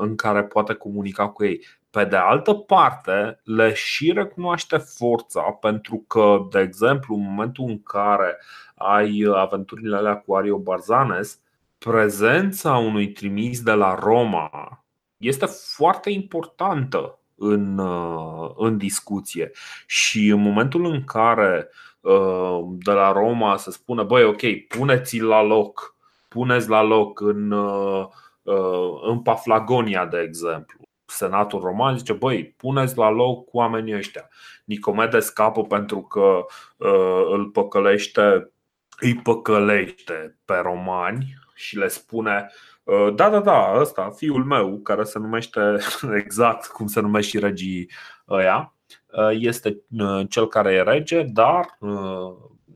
în 0.00 0.16
care 0.16 0.42
poate 0.42 0.74
comunica 0.74 1.28
cu 1.28 1.44
ei. 1.44 1.66
Pe 1.90 2.04
de 2.04 2.16
altă 2.16 2.54
parte, 2.54 3.40
le 3.44 3.74
și 3.74 4.12
recunoaște 4.12 4.76
forța 4.76 5.40
pentru 5.40 6.04
că, 6.06 6.38
de 6.50 6.60
exemplu, 6.60 7.14
în 7.14 7.22
momentul 7.22 7.64
în 7.68 7.82
care 7.82 8.38
ai 8.74 9.26
aventurile 9.34 9.96
alea 9.96 10.16
cu 10.16 10.34
Ario 10.34 10.58
Barzanes, 10.58 11.40
prezența 11.78 12.76
unui 12.76 13.12
trimis 13.12 13.62
de 13.62 13.72
la 13.72 13.94
Roma 13.94 14.83
este 15.16 15.46
foarte 15.46 16.10
importantă 16.10 17.18
în, 17.36 17.78
uh, 17.78 18.50
în 18.56 18.76
discuție. 18.76 19.50
Și 19.86 20.28
în 20.28 20.40
momentul 20.40 20.84
în 20.84 21.04
care 21.04 21.68
uh, 22.00 22.60
de 22.66 22.92
la 22.92 23.12
Roma 23.12 23.56
se 23.56 23.70
spune, 23.70 24.02
băi, 24.02 24.24
ok, 24.24 24.42
puneți 24.68 25.20
la 25.20 25.42
loc, 25.42 25.96
puneți 26.28 26.68
la 26.68 26.82
loc 26.82 27.20
în, 27.20 27.50
uh, 27.50 28.06
în 29.02 29.22
Paflagonia, 29.22 30.06
de 30.06 30.20
exemplu. 30.20 30.78
Senatul 31.04 31.60
roman 31.60 31.96
zice, 31.98 32.12
băi, 32.12 32.54
puneți 32.56 32.96
la 32.96 33.10
loc 33.10 33.44
cu 33.44 33.56
oamenii 33.56 33.96
ăștia. 33.96 34.28
Nicomede 34.64 35.20
scapă 35.20 35.62
pentru 35.62 36.02
că 36.02 36.44
îl 37.30 37.50
păcălește, 37.52 38.50
îi 38.98 39.14
păcălește 39.14 40.38
pe 40.44 40.54
romani 40.54 41.43
și 41.54 41.78
le 41.78 41.88
spune 41.88 42.50
Uh, 42.84 43.14
da, 43.14 43.30
da, 43.30 43.40
da, 43.40 43.72
ăsta, 43.80 44.10
fiul 44.10 44.44
meu, 44.44 44.78
care 44.78 45.04
se 45.04 45.18
numește 45.18 45.76
exact 46.22 46.66
cum 46.66 46.86
se 46.86 47.00
numește 47.00 47.30
și 47.30 47.44
regii 47.44 47.90
ăia, 48.28 48.74
uh, 49.12 49.30
este 49.30 49.82
uh, 49.98 50.26
cel 50.28 50.48
care 50.48 50.72
e 50.72 50.82
rege, 50.82 51.22
dar 51.22 51.78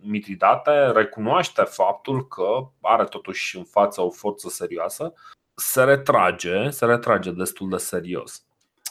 Mitridate 0.00 0.90
recunoaște 0.90 1.62
faptul 1.62 2.26
că 2.26 2.68
are 2.80 3.04
totuși 3.04 3.56
în 3.56 3.64
față 3.64 4.00
o 4.00 4.10
forță 4.10 4.48
serioasă, 4.48 5.12
se 5.54 5.84
retrage, 5.84 6.70
se 6.70 6.84
retrage 6.84 7.30
destul 7.30 7.68
de 7.68 7.76
serios 7.76 8.42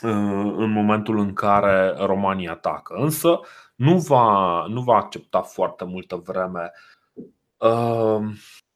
în 0.02 0.72
momentul 0.72 1.18
în 1.18 1.34
care 1.34 1.94
România 1.98 2.52
atacă. 2.52 2.94
Însă 2.94 3.40
nu 3.76 3.98
va, 3.98 4.66
nu 4.68 4.82
va 4.82 4.96
accepta 4.96 5.42
foarte 5.42 5.86
multă 5.86 6.16
vreme 6.16 6.72
uh, 7.58 8.20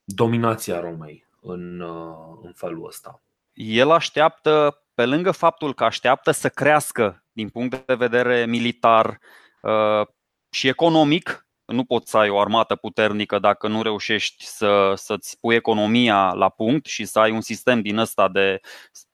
dominația 0.03 0.79
Romei 0.79 1.27
în, 1.41 1.79
uh, 1.79 2.39
în 2.41 2.53
felul 2.55 2.87
ăsta. 2.87 3.21
El 3.53 3.91
așteaptă, 3.91 4.83
pe 4.93 5.05
lângă 5.05 5.31
faptul 5.31 5.73
că 5.73 5.83
așteaptă 5.83 6.31
să 6.31 6.49
crească 6.49 7.23
din 7.31 7.49
punct 7.49 7.85
de 7.85 7.93
vedere 7.93 8.45
militar 8.45 9.19
uh, 9.61 10.07
și 10.49 10.67
economic, 10.67 11.45
nu 11.65 11.83
poți 11.83 12.09
să 12.09 12.17
ai 12.17 12.29
o 12.29 12.39
armată 12.39 12.75
puternică 12.75 13.39
dacă 13.39 13.67
nu 13.67 13.81
reușești 13.81 14.45
să, 14.45 14.93
să-ți 14.95 15.39
pui 15.39 15.55
economia 15.55 16.33
la 16.33 16.49
punct 16.49 16.85
și 16.85 17.05
să 17.05 17.19
ai 17.19 17.31
un 17.31 17.41
sistem 17.41 17.81
din 17.81 17.97
ăsta 17.97 18.29
de 18.29 18.59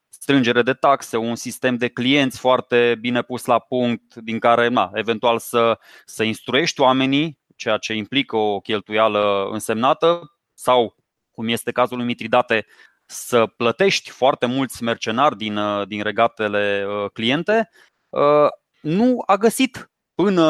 strângere 0.09 0.61
de 0.61 0.73
taxe, 0.73 1.17
un 1.17 1.35
sistem 1.35 1.75
de 1.75 1.87
clienți 1.87 2.39
foarte 2.39 2.97
bine 2.99 3.21
pus 3.21 3.45
la 3.45 3.59
punct, 3.59 4.15
din 4.15 4.39
care, 4.39 4.67
na, 4.67 4.91
eventual 4.93 5.39
să, 5.39 5.79
să 6.05 6.23
instruiești 6.23 6.81
oamenii, 6.81 7.39
ceea 7.55 7.77
ce 7.77 7.93
implică 7.93 8.35
o 8.35 8.59
cheltuială 8.59 9.49
însemnată, 9.51 10.36
sau 10.57 10.95
cum 11.31 11.47
este 11.47 11.71
cazul 11.71 11.97
lui 11.97 12.05
Mitridate, 12.05 12.65
să 13.05 13.45
plătești 13.45 14.09
foarte 14.09 14.45
mulți 14.45 14.83
mercenari 14.83 15.37
din, 15.37 15.57
uh, 15.57 15.87
din 15.87 16.03
regatele 16.03 16.85
uh, 16.87 17.09
cliente, 17.13 17.69
uh, 18.09 18.49
nu 18.81 19.23
a 19.25 19.35
găsit 19.37 19.91
până 20.15 20.43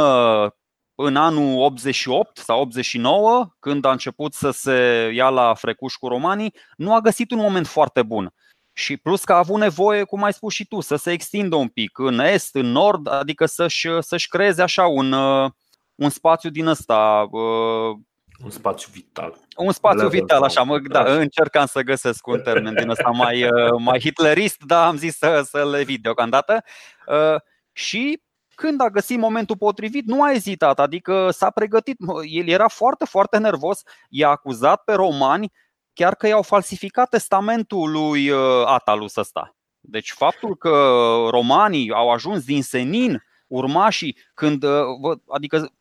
în 0.95 1.15
anul 1.15 1.61
88 1.61 2.37
sau 2.37 2.61
89, 2.61 3.55
când 3.59 3.85
a 3.85 3.91
început 3.91 4.33
să 4.33 4.51
se 4.51 5.09
ia 5.13 5.29
la 5.29 5.53
frecuș 5.53 5.93
cu 5.93 6.07
romanii, 6.07 6.53
nu 6.77 6.93
a 6.93 7.01
găsit 7.01 7.31
un 7.31 7.37
moment 7.37 7.67
foarte 7.67 8.03
bun. 8.03 8.33
Și 8.73 8.97
plus 8.97 9.23
că 9.23 9.33
a 9.33 9.37
avut 9.37 9.59
nevoie, 9.59 10.03
cum 10.03 10.23
ai 10.23 10.33
spus 10.33 10.53
și 10.53 10.65
tu, 10.65 10.79
să 10.79 10.95
se 10.95 11.11
extindă 11.11 11.55
un 11.55 11.67
pic 11.67 11.97
în 11.97 12.19
est, 12.19 12.55
în 12.55 12.71
nord, 12.71 13.07
adică 13.07 13.45
să-și, 13.45 13.87
să-și 13.99 14.27
creeze 14.27 14.61
așa 14.61 14.85
un, 14.85 15.11
un 15.95 16.09
spațiu 16.09 16.49
din 16.49 16.65
ăsta 16.65 17.27
un 18.43 18.49
spațiu 18.49 18.89
vital. 18.91 19.37
Un 19.57 19.71
spațiu 19.71 20.07
vital, 20.07 20.43
așa, 20.43 20.63
mă, 20.63 20.79
da, 20.79 21.13
încercam 21.13 21.65
să 21.65 21.81
găsesc 21.81 22.27
un 22.27 22.41
termen 22.41 22.73
din 22.73 22.89
ăsta 22.89 23.09
mai, 23.09 23.43
uh, 23.43 23.71
mai 23.77 23.99
hitlerist, 23.99 24.63
dar 24.63 24.87
am 24.87 24.97
zis 24.97 25.17
să, 25.17 25.41
să 25.45 25.69
le 25.69 25.79
evit 25.79 26.01
deocamdată. 26.01 26.63
Uh, 27.07 27.35
și 27.71 28.21
când 28.55 28.81
a 28.81 28.89
găsit 28.89 29.17
momentul 29.17 29.57
potrivit, 29.57 30.05
nu 30.05 30.23
a 30.23 30.31
ezitat, 30.31 30.79
adică 30.79 31.29
s-a 31.31 31.49
pregătit. 31.49 31.97
El 32.23 32.47
era 32.47 32.67
foarte, 32.67 33.05
foarte 33.05 33.37
nervos, 33.37 33.81
i-a 34.09 34.29
acuzat 34.29 34.83
pe 34.83 34.93
romani 34.93 35.51
chiar 35.93 36.15
că 36.15 36.27
i-au 36.27 36.41
falsificat 36.41 37.09
testamentul 37.09 37.91
lui 37.91 38.29
uh, 38.29 38.39
Atalus 38.65 39.15
ăsta. 39.15 39.55
Deci 39.79 40.11
faptul 40.11 40.55
că 40.55 40.69
romanii 41.29 41.91
au 41.91 42.11
ajuns 42.11 42.43
din 42.43 42.63
senin 42.63 43.23
urmașii, 43.47 44.17
când, 44.33 44.65
adică 45.27 45.71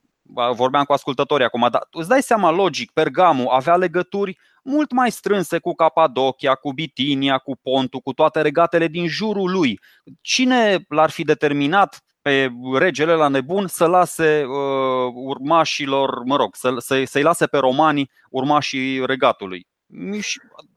vorbeam 0.54 0.84
cu 0.84 0.92
ascultătorii 0.92 1.46
acum, 1.46 1.68
dar 1.70 1.86
îți 1.90 2.08
dai 2.08 2.22
seama 2.22 2.50
logic, 2.50 2.90
Pergamu 2.90 3.48
avea 3.48 3.76
legături 3.76 4.38
mult 4.64 4.92
mai 4.92 5.10
strânse 5.10 5.58
cu 5.58 5.74
Capadocia, 5.74 6.54
cu 6.54 6.72
Bitinia, 6.72 7.38
cu 7.38 7.56
Pontul, 7.62 8.00
cu 8.00 8.12
toate 8.12 8.40
regatele 8.40 8.86
din 8.86 9.08
jurul 9.08 9.50
lui. 9.50 9.80
Cine 10.20 10.84
l-ar 10.88 11.10
fi 11.10 11.24
determinat 11.24 12.00
pe 12.22 12.50
regele 12.78 13.12
la 13.12 13.28
nebun 13.28 13.66
să 13.66 13.86
lase 13.86 14.44
uh, 14.44 15.12
urmașilor, 15.14 16.22
mă 16.24 16.36
rog, 16.36 16.54
să, 16.54 16.74
să, 16.78 17.02
să-i 17.04 17.22
lase 17.22 17.46
pe 17.46 17.58
romanii 17.58 18.10
urmașii 18.30 19.06
regatului? 19.06 19.66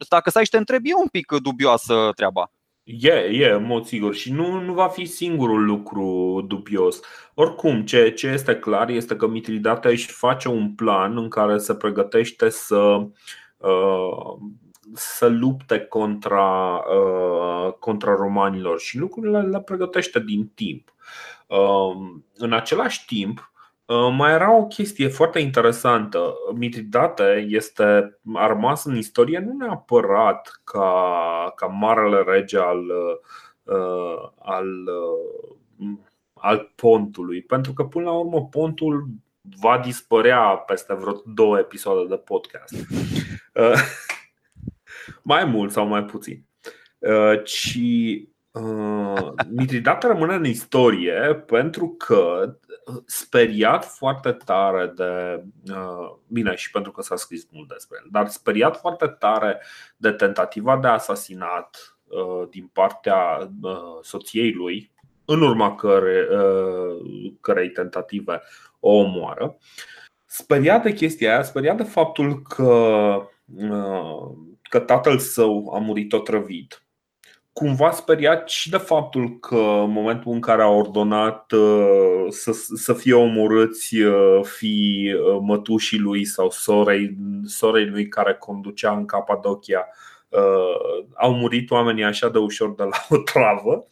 Dacă 0.10 0.30
stai 0.30 0.44
și 0.44 0.50
te 0.50 0.58
întrebi, 0.58 0.90
e 0.90 0.96
un 0.96 1.08
pic 1.08 1.32
dubioasă 1.32 2.10
treaba. 2.16 2.52
E, 2.98 3.12
e, 3.32 3.52
în 3.52 3.66
mod 3.66 3.86
sigur. 3.86 4.16
Și 4.16 4.32
nu, 4.32 4.60
nu 4.62 4.74
va 4.74 4.88
fi 4.88 5.06
singurul 5.06 5.66
lucru 5.66 6.42
dubios. 6.48 7.00
Oricum, 7.34 7.86
ce, 7.86 8.12
ce 8.12 8.28
este 8.28 8.56
clar 8.56 8.90
este 8.90 9.16
că 9.16 9.28
Mitridate 9.28 9.90
își 9.90 10.12
face 10.12 10.48
un 10.48 10.74
plan 10.76 11.18
în 11.18 11.30
care 11.30 11.58
se 11.58 11.76
pregătește 11.76 12.50
să, 12.50 13.08
uh, 13.58 14.38
să 14.94 15.28
lupte 15.28 15.80
contra, 15.80 16.76
uh, 16.76 17.74
contra 17.80 18.16
romanilor 18.16 18.80
și 18.80 18.98
lucrurile 18.98 19.42
le 19.42 19.62
pregătește 19.62 20.20
din 20.20 20.52
timp. 20.56 20.94
Uh, 21.48 22.20
în 22.38 22.54
același 22.54 23.06
timp, 23.06 23.49
Uh, 23.49 23.49
mai 24.12 24.32
era 24.32 24.58
o 24.58 24.68
chestie 24.68 25.08
foarte 25.08 25.40
interesantă. 25.40 26.34
Mitridate 26.56 27.46
este 27.50 28.20
a 28.34 28.48
rămas 28.48 28.86
în 28.86 28.96
istorie 28.96 29.40
nu 29.40 29.54
neapărat 29.54 30.62
ca, 30.64 31.54
ca 31.56 31.66
marele 31.66 32.24
rege 32.28 32.58
al, 32.58 32.84
uh, 33.64 34.30
al, 34.40 34.68
uh, 35.78 35.98
al 36.34 36.72
pontului, 36.76 37.42
pentru 37.42 37.74
că 37.74 37.84
până 37.84 38.06
la 38.06 38.12
urmă 38.12 38.46
pontul 38.46 39.08
va 39.62 39.82
dispărea 39.84 40.40
peste 40.40 40.94
vreo 40.94 41.22
două 41.26 41.58
episoade 41.58 42.08
de 42.08 42.16
podcast. 42.16 42.74
Uh, 43.54 43.80
mai 45.22 45.46
mult 45.46 45.72
sau 45.72 45.88
mai 45.88 46.04
puțin. 46.04 46.44
Uh, 46.98 47.44
ci 47.44 47.78
uh, 48.52 49.32
Mitridate 49.50 50.08
rămâne 50.08 50.34
în 50.34 50.46
istorie 50.46 51.44
pentru 51.46 51.88
că 51.88 52.54
speriat 53.06 53.86
foarte 53.86 54.32
tare 54.32 54.94
de. 54.96 55.44
Bine, 56.28 56.56
și 56.56 56.72
pentru 56.72 56.92
că 56.92 57.02
s-a 57.02 57.16
scris 57.16 57.48
mult 57.52 57.68
despre 57.68 57.98
el, 58.04 58.08
dar 58.12 58.28
speriat 58.28 58.78
foarte 58.80 59.08
tare 59.08 59.62
de 59.98 60.12
tentativa 60.12 60.78
de 60.78 60.88
asasinat 60.88 61.98
din 62.50 62.70
partea 62.74 63.52
soției 64.02 64.54
lui, 64.54 64.92
în 65.26 65.42
urma 65.42 65.76
care, 65.76 66.28
cărei 67.42 67.70
tentative 67.70 68.42
o 68.80 68.92
omoară. 68.92 69.58
Speriat 70.26 70.84
de 70.84 70.94
chestia 70.94 71.32
aia, 71.32 71.44
speriat 71.44 71.78
de 71.78 71.84
faptul 71.84 72.42
că, 72.42 73.22
că 74.62 74.80
tatăl 74.80 75.18
său 75.18 75.72
a 75.74 75.80
murit 75.80 76.14
otrăvit 76.14 76.84
cumva 77.60 77.92
speriat 77.92 78.50
și 78.50 78.70
de 78.70 78.78
faptul 78.78 79.40
că 79.40 79.56
în 79.56 79.92
momentul 79.92 80.32
în 80.32 80.40
care 80.40 80.62
a 80.62 80.68
ordonat 80.68 81.52
uh, 81.52 82.26
să, 82.30 82.52
să 82.76 82.94
fie 82.94 83.14
omorâți 83.14 83.96
uh, 83.98 84.44
fi 84.44 85.06
uh, 85.16 85.38
mătușii 85.42 86.00
lui 86.00 86.26
sau 86.26 86.50
sorei, 86.50 87.18
sorei 87.46 87.86
lui 87.86 88.08
care 88.08 88.34
conducea 88.34 88.92
în 88.92 89.06
Capadocia, 89.06 89.88
au 91.14 91.34
murit 91.34 91.72
oamenii 91.72 92.04
așa 92.04 92.30
de 92.30 92.38
ușor 92.38 92.76
de 92.76 92.84
la 92.84 93.06
o 93.10 93.18
travă, 93.18 93.88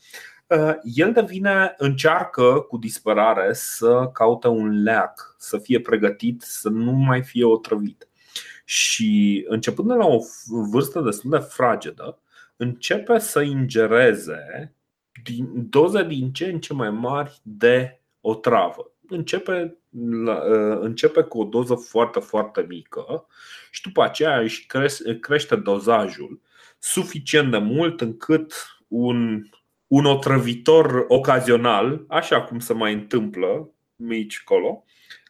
el 0.84 1.12
devine, 1.14 1.74
încearcă 1.78 2.66
cu 2.68 2.78
disperare 2.78 3.54
să 3.54 4.10
caute 4.14 4.48
un 4.48 4.84
leac, 4.84 5.36
să 5.38 5.58
fie 5.58 5.80
pregătit, 5.80 6.42
să 6.42 6.70
nu 6.70 6.92
mai 6.92 7.24
fie 7.24 7.46
otrăvit. 7.46 8.08
Și 8.66 9.46
începând 9.48 9.88
de 9.88 9.94
la 9.94 10.06
o 10.06 10.20
vârstă 10.72 11.00
destul 11.00 11.30
de 11.30 11.38
fragedă, 11.38 12.20
începe 12.58 13.20
să 13.20 13.42
ingereze 13.42 14.74
doze 15.54 16.04
din 16.04 16.34
ce 16.34 16.46
în 16.46 16.60
ce 16.60 16.74
mai 16.74 16.90
mari 16.90 17.40
de 17.44 18.02
o 18.22 18.36
travă. 18.36 18.92
Începe, 19.08 19.78
uh, 19.90 20.78
începe 20.80 21.22
cu 21.22 21.40
o 21.40 21.44
doză 21.44 21.76
foarte, 21.76 22.20
foarte 22.20 22.66
mică 22.68 23.28
și 23.72 23.82
după 23.82 24.04
aceea 24.04 24.40
își 24.40 24.66
crește 25.20 25.56
dozajul 25.56 26.42
suficient 26.80 27.52
de 27.52 27.58
mult 27.58 28.02
încât 28.02 28.54
un, 28.88 29.44
un 29.88 30.06
otrăvitor 30.06 31.06
ocazional, 31.08 32.06
așa 32.08 32.42
cum 32.42 32.60
se 32.60 32.74
mai 32.74 32.94
întâmplă 32.94 33.72
mici 33.96 34.44
colo, 34.44 34.84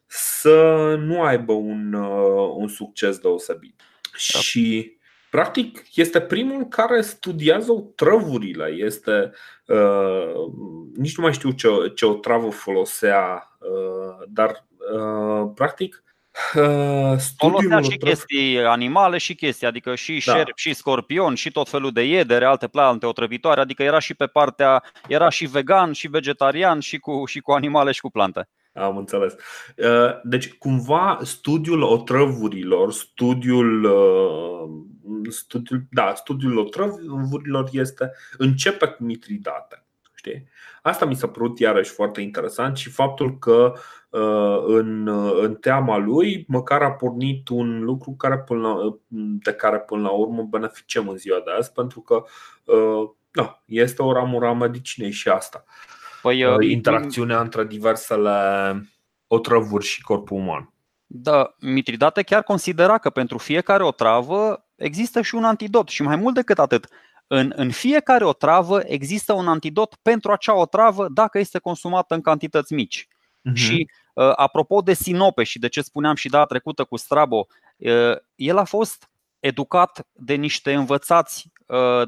să 0.08 0.96
nu 1.00 1.22
aibă 1.22 1.54
un, 1.54 1.94
uh, 1.94 2.54
un 2.56 2.68
succes 2.68 3.18
deosebit. 3.18 3.82
Da. 4.34 4.40
Și 4.40 4.97
Practic, 5.30 5.84
este 5.94 6.22
primul 6.22 6.66
care 6.66 7.02
studiază 7.02 7.72
otrăvurile. 7.72 8.66
Este, 8.66 9.32
uh, 9.66 10.32
nici 10.96 11.18
nu 11.18 11.24
mai 11.24 11.34
știu 11.34 11.52
ce, 11.52 11.68
ce 11.96 12.06
travă 12.06 12.50
folosea, 12.50 13.52
uh, 13.60 14.26
dar 14.28 14.66
uh, 14.94 15.52
practic 15.56 16.02
Uh, 16.56 17.18
Folosea 17.38 17.82
și 17.82 17.98
chestii 17.98 18.60
animale 18.60 19.18
și 19.18 19.36
chestii, 19.36 19.68
adică 19.68 19.96
și 19.96 20.24
da. 20.26 20.36
șerp, 20.36 20.58
și 20.58 20.74
scorpion, 20.74 21.36
și 21.36 21.52
tot 21.52 21.70
felul 21.70 21.92
de 21.92 22.04
iedere, 22.04 22.46
alte 22.46 22.68
plante 22.68 23.06
otrăvitoare, 23.06 23.62
adică 23.62 23.84
era 23.84 24.00
și 24.00 24.14
pe 24.14 24.26
partea, 24.26 24.84
era 25.08 25.30
și 25.30 25.46
vegan, 25.46 25.92
și 25.92 26.08
vegetarian, 26.08 26.80
și 26.80 26.98
cu, 26.98 27.26
și 27.26 27.40
cu 27.40 27.52
animale 27.52 27.92
și 27.92 28.02
cu 28.02 28.10
plante. 28.10 28.50
Am 28.78 28.98
înțeles. 28.98 29.34
Uh, 29.78 30.22
deci, 30.24 30.54
cumva, 30.54 31.20
studiul 31.22 31.82
otrăvurilor, 31.82 32.92
studiul, 32.92 33.84
uh, 33.84 35.32
studiul, 35.32 35.88
da, 35.90 36.14
studiul 36.16 36.58
otrăvurilor 36.58 37.70
este 37.72 38.12
începe 38.38 38.86
cu 38.86 39.04
mitridate. 39.04 39.86
Știi? 40.16 40.48
Asta 40.82 41.06
mi 41.06 41.16
s-a 41.16 41.28
părut 41.28 41.60
iarăși 41.60 41.92
foarte 41.92 42.22
interesant 42.22 42.78
și 42.78 42.90
faptul 42.90 43.38
că 43.38 43.74
uh, 44.10 44.64
în, 44.66 45.08
în 45.42 45.56
teama 45.56 45.98
lui 45.98 46.46
măcar 46.48 46.82
a 46.82 46.92
pornit 46.92 47.50
un 47.50 47.84
lucru 47.84 48.12
care 48.12 48.38
până 48.38 48.68
la, 48.68 48.98
de 49.44 49.54
care 49.54 49.80
până 49.80 50.02
la 50.02 50.12
urmă 50.12 50.44
beneficiem 50.44 51.08
în 51.08 51.18
ziua 51.18 51.42
de 51.46 51.52
azi, 51.52 51.72
pentru 51.72 52.02
că 52.02 52.24
da, 53.32 53.64
este 53.66 54.02
o 54.02 54.14
ramură 54.14 54.48
a 54.48 54.54
medicinei 54.54 55.12
și 55.12 55.30
asta. 55.30 55.64
Păi, 55.64 55.74
uh, 55.74 55.97
uh, 56.34 56.70
interacțiunea 56.70 57.40
între 57.40 57.66
diversele 57.66 58.32
otrăvuri 59.28 59.86
și 59.86 60.02
corpul 60.02 60.38
uman. 60.38 60.72
Da, 61.06 61.56
Mitridate 61.60 62.22
chiar 62.22 62.44
considera 62.44 62.98
că 62.98 63.10
pentru 63.10 63.38
fiecare 63.38 63.84
otravă 63.84 64.66
există 64.76 65.22
și 65.22 65.36
un 65.36 65.44
antidot 65.44 65.88
și 65.88 66.02
mai 66.02 66.16
mult 66.16 66.36
decât 66.36 66.60
atât. 66.60 66.88
În, 67.28 67.54
în 67.56 67.72
fiecare 67.72 68.26
otravă 68.26 68.82
există 68.86 69.34
un 69.34 69.48
antidot 69.48 69.96
pentru 70.02 70.32
acea 70.32 70.56
otravă 70.56 71.08
dacă 71.10 71.40
este 71.40 71.60
consumată 71.60 72.14
în 72.14 72.22
cantități 72.22 72.74
mici. 72.74 73.08
Uh-huh. 73.08 73.54
Și 73.54 73.90
uh, 74.14 74.32
apropo 74.36 74.82
de 74.82 74.94
sinope 74.94 75.44
și 75.44 75.60
de 75.60 75.68
ce 75.68 75.82
spuneam 75.82 76.16
și 76.16 76.30
data 76.30 76.46
trecută 76.46 76.84
cu 76.84 76.98
Strabo, 76.98 77.48
uh, 77.78 78.16
el 78.36 78.58
a 78.58 78.64
fost 78.64 79.10
educat 79.40 80.08
de 80.12 80.34
niște 80.34 80.74
învățați 80.74 81.46
uh, 81.46 81.57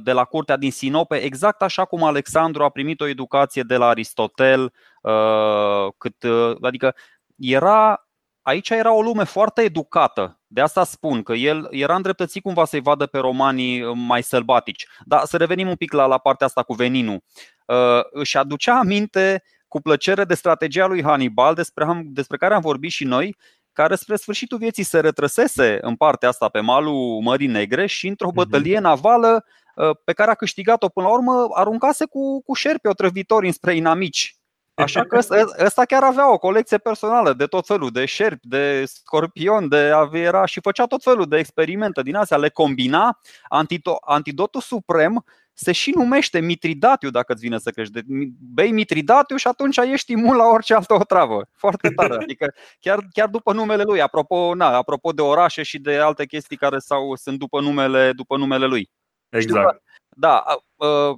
de 0.01 0.11
la 0.11 0.23
curtea 0.23 0.57
din 0.57 0.71
Sinope, 0.71 1.15
exact 1.15 1.61
așa 1.61 1.85
cum 1.85 2.03
Alexandru 2.03 2.63
a 2.63 2.69
primit 2.69 3.01
o 3.01 3.07
educație 3.07 3.61
de 3.61 3.77
la 3.77 3.87
Aristotel, 3.87 4.73
uh, 5.01 5.87
cât, 5.97 6.23
uh, 6.23 6.57
adică 6.61 6.95
era 7.37 8.09
aici 8.41 8.69
era 8.69 8.93
o 8.93 9.01
lume 9.01 9.23
foarte 9.23 9.61
educată. 9.61 10.39
De 10.47 10.61
asta 10.61 10.83
spun 10.83 11.23
că 11.23 11.33
el 11.33 11.67
era 11.71 11.95
îndreptățit 11.95 12.43
cumva 12.43 12.65
să-i 12.65 12.81
vadă 12.81 13.05
pe 13.05 13.17
romanii 13.17 13.81
mai 13.95 14.23
sălbatici. 14.23 14.87
Dar 15.05 15.25
să 15.25 15.37
revenim 15.37 15.67
un 15.67 15.75
pic 15.75 15.93
la, 15.93 16.05
la 16.05 16.17
partea 16.17 16.47
asta 16.47 16.63
cu 16.63 16.73
veninul. 16.73 17.23
Uh, 17.65 18.01
își 18.11 18.37
aducea 18.37 18.77
aminte 18.77 19.43
cu 19.67 19.81
plăcere 19.81 20.23
de 20.23 20.33
strategia 20.33 20.85
lui 20.85 21.03
Hannibal, 21.03 21.53
despre, 21.53 22.01
despre 22.03 22.37
care 22.37 22.53
am 22.53 22.61
vorbit 22.61 22.91
și 22.91 23.03
noi, 23.03 23.37
care 23.79 23.95
spre 23.95 24.15
sfârșitul 24.15 24.57
vieții 24.57 24.83
se 24.83 24.99
retrăsese 24.99 25.77
în 25.81 25.95
partea 25.95 26.29
asta 26.29 26.49
pe 26.49 26.59
malul 26.59 27.19
Mării 27.21 27.47
Negre 27.47 27.85
și 27.85 28.07
într-o 28.07 28.27
mhm. 28.27 28.35
bătălie 28.35 28.79
navală 28.79 29.45
uh, 29.75 29.89
pe 30.03 30.13
care 30.13 30.31
a 30.31 30.33
câștigat-o 30.33 30.89
până 30.89 31.07
la 31.07 31.13
urmă, 31.13 31.47
aruncase 31.53 32.05
cu, 32.05 32.41
cu 32.41 32.53
șerpi 32.53 32.87
otrăvitori 32.87 33.45
înspre 33.45 33.75
inamici. 33.75 34.35
Așa 34.73 35.05
că 35.05 35.17
ăsta, 35.17 35.45
ăsta 35.59 35.85
chiar 35.85 36.03
avea 36.03 36.31
o 36.31 36.37
colecție 36.37 36.77
personală 36.77 37.33
de 37.33 37.45
tot 37.45 37.65
felul, 37.65 37.89
de 37.91 38.05
șerpi, 38.05 38.47
de 38.47 38.83
scorpion, 38.85 39.67
de 39.67 39.91
aviera 39.95 40.45
și 40.45 40.59
făcea 40.61 40.85
tot 40.85 41.03
felul 41.03 41.25
de 41.27 41.37
experimente 41.37 42.01
din 42.01 42.15
astea, 42.15 42.37
le 42.37 42.49
combina. 42.49 43.19
Antidotul 44.01 44.61
suprem 44.61 45.25
se 45.61 45.71
și 45.71 45.91
numește 45.95 46.39
Mitridatiu 46.39 47.09
dacă 47.09 47.33
îți 47.33 47.41
vine 47.41 47.57
să 47.57 47.71
crești. 47.71 47.93
De, 47.93 48.01
bei 48.53 48.71
Mitridatiu 48.71 49.35
și 49.35 49.47
atunci 49.47 49.77
ești 49.77 50.11
imun 50.11 50.35
la 50.35 50.43
orice 50.43 50.73
altă 50.73 50.93
otravă. 50.93 51.47
Foarte 51.55 51.89
tare. 51.89 52.13
Adică 52.13 52.53
chiar, 52.79 53.07
chiar 53.11 53.27
după 53.27 53.53
numele 53.53 53.83
lui. 53.83 54.01
Apropo, 54.01 54.55
na, 54.55 54.67
apropo 54.67 55.11
de 55.11 55.21
orașe 55.21 55.63
și 55.63 55.79
de 55.79 55.97
alte 55.97 56.25
chestii 56.25 56.57
care 56.57 56.79
sau 56.79 57.15
sunt 57.15 57.39
după 57.39 57.61
numele, 57.61 58.11
după 58.11 58.37
numele 58.37 58.65
lui. 58.65 58.89
Exact. 59.29 59.83
da, 60.09 60.43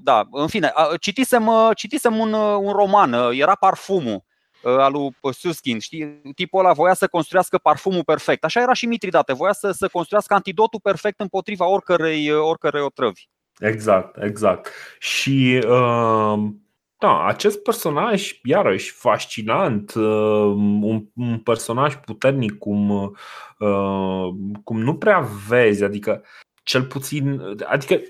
da, 0.02 0.28
în 0.32 0.48
fine, 0.48 0.74
citisem, 1.00 1.50
citisem 1.76 2.18
un, 2.18 2.34
un 2.34 2.72
roman, 2.72 3.14
era 3.32 3.56
Parfumul 3.56 4.24
al 4.64 4.92
lui 4.92 5.34
Suskin. 5.34 5.80
Știi? 5.80 6.22
Tipul 6.36 6.60
ăla 6.60 6.74
voia 6.74 6.94
să 6.94 7.08
construiască 7.08 7.58
parfumul 7.58 8.04
perfect. 8.04 8.44
Așa 8.44 8.62
era 8.62 8.74
și 8.74 8.86
Mitridate, 8.86 9.34
voia 9.34 9.54
să, 9.54 9.72
să 9.72 9.88
construiască 9.88 10.34
antidotul 10.34 10.80
perfect 10.84 11.20
împotriva 11.20 11.66
oricărei, 11.66 12.32
oricărei 12.32 12.82
otrăvi. 12.82 13.28
Exact, 13.62 14.24
exact. 14.24 14.70
Și 15.00 15.62
uh, 15.68 16.44
da, 16.98 17.26
acest 17.26 17.64
personaj, 17.64 18.40
iarăși, 18.44 18.92
fascinant, 18.92 19.94
uh, 19.94 20.54
un, 20.82 21.06
un 21.16 21.40
personaj 21.40 21.96
puternic 21.96 22.58
cum, 22.58 22.90
uh, 23.60 24.28
cum 24.64 24.82
nu 24.82 24.96
prea 24.96 25.28
vezi, 25.48 25.84
adică 25.84 26.24
cel 26.64 26.84
puțin, 26.84 27.42
adică 27.66 28.02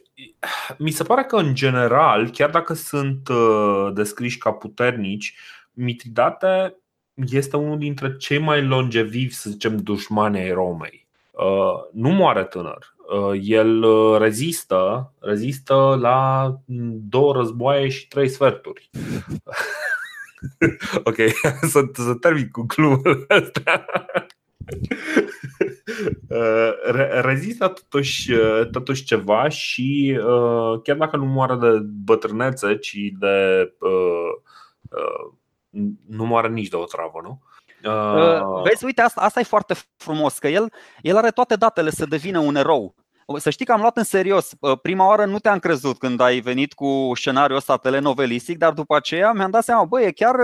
mi 0.78 0.92
se 0.92 1.04
pare 1.04 1.24
că 1.24 1.36
în 1.36 1.54
general, 1.54 2.30
chiar 2.30 2.50
dacă 2.50 2.74
sunt 2.74 3.28
uh, 3.28 3.90
descriși 3.94 4.38
ca 4.38 4.52
puternici, 4.52 5.36
Mitridate 5.74 6.76
este 7.14 7.58
unul 7.58 7.78
dintre 7.78 8.18
cei 8.18 8.38
mai 8.40 8.66
longevivi, 8.66 9.34
să 9.34 9.50
zicem, 9.50 9.78
dușmani 9.78 10.40
ai 10.40 10.52
Romei. 10.52 11.08
Uh, 11.32 11.90
nu 11.94 12.10
moare 12.10 12.44
tânăr. 12.44 12.96
Uh, 13.12 13.39
el 13.41 13.84
uh, 13.84 14.19
rezistă, 14.19 15.13
rezistă 15.19 15.97
la 16.00 16.50
două 17.10 17.34
războaie 17.34 17.88
și 17.88 18.08
trei 18.08 18.28
sferturi. 18.28 18.89
ok, 21.10 21.15
să, 21.71 21.82
să 21.93 22.13
termin 22.19 22.50
cu 22.52 22.65
clubul 22.65 23.26
ăsta. 23.30 23.86
Rezistă 27.21 27.67
totuși, 27.67 28.32
totuși 28.71 29.04
ceva 29.04 29.50
și 29.50 30.19
chiar 30.84 30.97
dacă 30.97 31.17
nu 31.17 31.26
moare 31.26 31.56
de 31.56 31.80
bătrânețe, 32.04 32.78
ci 32.78 32.97
de 33.19 33.74
nu 36.08 36.26
moare 36.26 36.47
nici 36.47 36.67
de 36.67 36.76
o 36.76 36.84
travă, 36.84 37.19
nu? 37.24 37.41
Uh, 37.84 38.62
vezi, 38.63 38.86
uite, 38.86 39.02
asta, 39.02 39.21
asta 39.21 39.39
e 39.39 39.43
foarte 39.43 39.74
frumos, 39.97 40.38
că 40.38 40.47
el, 40.47 40.71
el 41.02 41.17
are 41.17 41.32
toate 41.32 41.56
datele 41.56 41.89
să 41.89 42.06
devină 42.06 42.39
un 42.39 42.56
erou. 42.56 42.95
Să 43.38 43.50
știi 43.50 43.65
că 43.65 43.72
am 43.72 43.82
luat 43.82 43.98
în 43.98 44.04
serios. 44.04 44.52
Prima 44.82 45.08
oară 45.08 45.26
nu 45.26 45.39
te-am 45.39 45.60
crezut 45.60 45.98
când 45.98 46.20
ai 46.20 46.39
venit 46.39 46.74
cu 46.74 47.12
scenariul 47.15 47.58
ăsta 47.58 47.78
telenovelistic, 47.78 48.58
dar 48.58 48.74
după 48.74 48.96
aceea 48.96 49.32
mi-am 49.32 49.52
dat 49.52 49.63
seama, 49.63 49.86
băi, 49.86 50.06
e 50.06 50.12
chiar, 50.12 50.36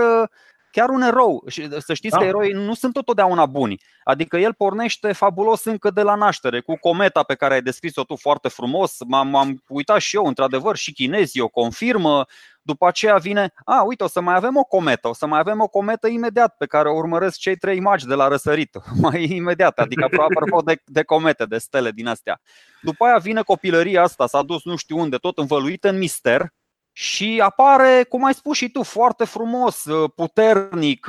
chiar 0.70 0.88
un 0.88 1.02
erou. 1.02 1.44
Și 1.48 1.68
să 1.78 1.94
știți 1.94 2.14
da. 2.14 2.18
că 2.18 2.24
eroii 2.24 2.52
nu 2.52 2.74
sunt 2.74 3.02
totdeauna 3.04 3.46
buni. 3.46 3.80
Adică 4.04 4.36
el 4.36 4.54
pornește 4.54 5.12
fabulos 5.12 5.64
încă 5.64 5.90
de 5.90 6.02
la 6.02 6.14
naștere, 6.14 6.60
cu 6.60 6.76
cometa 6.76 7.22
pe 7.22 7.34
care 7.34 7.54
ai 7.54 7.62
descris-o 7.62 8.04
tu 8.04 8.16
foarte 8.16 8.48
frumos. 8.48 8.96
M-am, 9.06 9.28
m-am 9.28 9.62
uitat 9.68 10.00
și 10.00 10.16
eu, 10.16 10.24
într-adevăr, 10.24 10.76
și 10.76 10.92
chinezii 10.92 11.40
o 11.40 11.48
confirmă. 11.48 12.26
După 12.68 12.86
aceea 12.86 13.16
vine, 13.16 13.52
a, 13.64 13.82
uite, 13.82 14.04
o 14.04 14.06
să 14.06 14.20
mai 14.20 14.34
avem 14.34 14.56
o 14.56 14.64
cometă, 14.64 15.08
o 15.08 15.14
să 15.14 15.26
mai 15.26 15.38
avem 15.38 15.60
o 15.60 15.68
cometă 15.68 16.06
imediat 16.08 16.56
pe 16.56 16.66
care 16.66 16.88
o 16.88 16.96
urmăresc 16.96 17.38
cei 17.38 17.56
trei 17.56 17.80
magi 17.80 18.06
de 18.06 18.14
la 18.14 18.28
răsărit, 18.28 18.78
mai 19.04 19.30
imediat, 19.30 19.78
adică 19.78 20.04
apropo 20.04 20.60
de, 20.60 20.82
de 20.84 21.02
comete, 21.02 21.44
de 21.44 21.58
stele 21.58 21.90
din 21.90 22.06
astea. 22.06 22.40
După 22.82 23.04
aia 23.04 23.18
vine 23.18 23.42
copilăria 23.42 24.02
asta, 24.02 24.26
s-a 24.26 24.42
dus 24.42 24.64
nu 24.64 24.76
știu 24.76 24.98
unde, 24.98 25.16
tot 25.16 25.38
învăluită 25.38 25.88
în 25.88 25.98
mister, 25.98 26.52
și 26.92 27.40
apare, 27.42 28.06
cum 28.08 28.24
ai 28.24 28.34
spus 28.34 28.56
și 28.56 28.68
tu, 28.68 28.82
foarte 28.82 29.24
frumos, 29.24 29.84
puternic, 30.14 31.06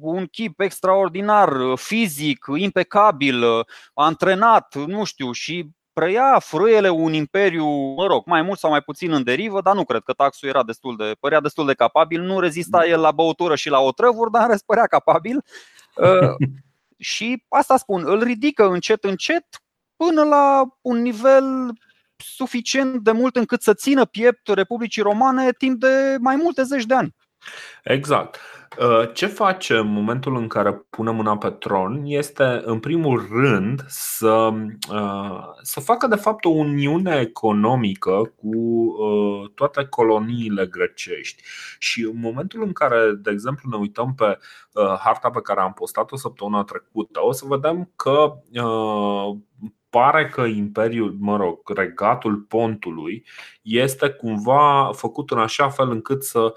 un 0.00 0.26
chip 0.26 0.60
extraordinar, 0.60 1.50
fizic, 1.76 2.46
impecabil, 2.56 3.44
antrenat, 3.94 4.74
nu 4.74 5.04
știu, 5.04 5.32
și 5.32 5.70
preia 6.00 6.38
frâiele 6.38 6.88
un 6.88 7.12
imperiu, 7.12 7.66
mă 7.94 8.06
rog, 8.06 8.26
mai 8.26 8.42
mult 8.42 8.58
sau 8.58 8.70
mai 8.70 8.80
puțin 8.80 9.12
în 9.12 9.22
derivă, 9.22 9.60
dar 9.60 9.74
nu 9.74 9.84
cred 9.84 10.02
că 10.02 10.12
taxul 10.12 10.48
era 10.48 10.64
destul 10.64 10.96
de, 10.96 11.16
părea 11.20 11.40
destul 11.40 11.66
de 11.66 11.74
capabil, 11.74 12.20
nu 12.20 12.40
rezista 12.40 12.86
el 12.86 13.00
la 13.00 13.10
băutură 13.10 13.54
și 13.54 13.68
la 13.68 13.78
otrăvuri, 13.78 14.30
dar 14.30 14.48
răspărea 14.48 14.86
capabil. 14.86 15.44
și 16.98 17.44
asta 17.48 17.76
spun, 17.76 18.02
îl 18.06 18.22
ridică 18.22 18.68
încet, 18.68 19.04
încet 19.04 19.46
până 19.96 20.22
la 20.22 20.62
un 20.80 21.02
nivel 21.02 21.72
suficient 22.16 23.00
de 23.00 23.12
mult 23.12 23.36
încât 23.36 23.62
să 23.62 23.74
țină 23.74 24.04
piept 24.04 24.48
Republicii 24.48 25.02
Romane 25.02 25.52
timp 25.52 25.80
de 25.80 26.16
mai 26.20 26.36
multe 26.36 26.62
zeci 26.62 26.84
de 26.84 26.94
ani. 26.94 27.14
Exact. 27.84 28.40
Uh, 28.78 29.10
ce 29.12 29.26
face 29.26 29.76
în 29.76 29.92
momentul 29.92 30.36
în 30.36 30.48
care 30.48 30.72
punem 30.90 31.14
mâna 31.14 31.36
pe 31.36 31.50
tron 31.50 32.02
este, 32.04 32.60
în 32.64 32.80
primul 32.80 33.28
rând, 33.30 33.84
să, 33.88 34.50
uh, 34.92 35.40
să 35.62 35.80
facă, 35.80 36.06
de 36.06 36.16
fapt, 36.16 36.44
o 36.44 36.48
uniune 36.48 37.16
economică 37.20 38.32
cu 38.36 38.56
uh, 38.56 39.50
toate 39.54 39.84
coloniile 39.84 40.66
grecești. 40.66 41.42
Și 41.78 42.02
în 42.02 42.20
momentul 42.20 42.62
în 42.62 42.72
care, 42.72 43.12
de 43.12 43.30
exemplu, 43.30 43.70
ne 43.70 43.76
uităm 43.76 44.14
pe 44.14 44.38
harta 44.98 45.30
pe 45.30 45.40
care 45.40 45.60
am 45.60 45.72
postat-o 45.72 46.16
săptămâna 46.16 46.64
trecută, 46.64 47.24
o 47.24 47.32
să 47.32 47.44
vedem 47.48 47.92
că 47.96 48.34
pare 49.90 50.28
că 50.28 50.40
imperiul, 50.40 51.16
mă 51.18 51.36
rog, 51.36 51.70
regatul 51.74 52.36
pontului 52.36 53.26
este 53.62 54.08
cumva 54.08 54.90
făcut 54.94 55.30
în 55.30 55.38
așa 55.38 55.68
fel 55.68 55.90
încât 55.90 56.24
să, 56.24 56.54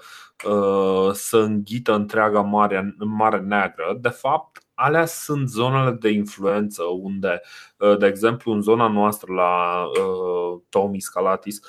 uh, 0.48 1.12
să 1.12 1.36
înghită 1.36 1.94
întreaga 1.94 2.40
mare, 2.40 2.94
mare 2.98 3.38
neagră. 3.38 3.98
De 4.00 4.08
fapt, 4.08 4.58
alea 4.74 5.06
sunt 5.06 5.48
zonele 5.48 5.90
de 5.90 6.08
influență 6.08 6.82
unde, 6.82 7.40
uh, 7.78 7.98
de 7.98 8.06
exemplu, 8.06 8.52
în 8.52 8.60
zona 8.60 8.88
noastră 8.88 9.32
la 9.32 9.84
uh, 9.84 10.60
Tomis 10.68 11.08
Calatis, 11.08 11.60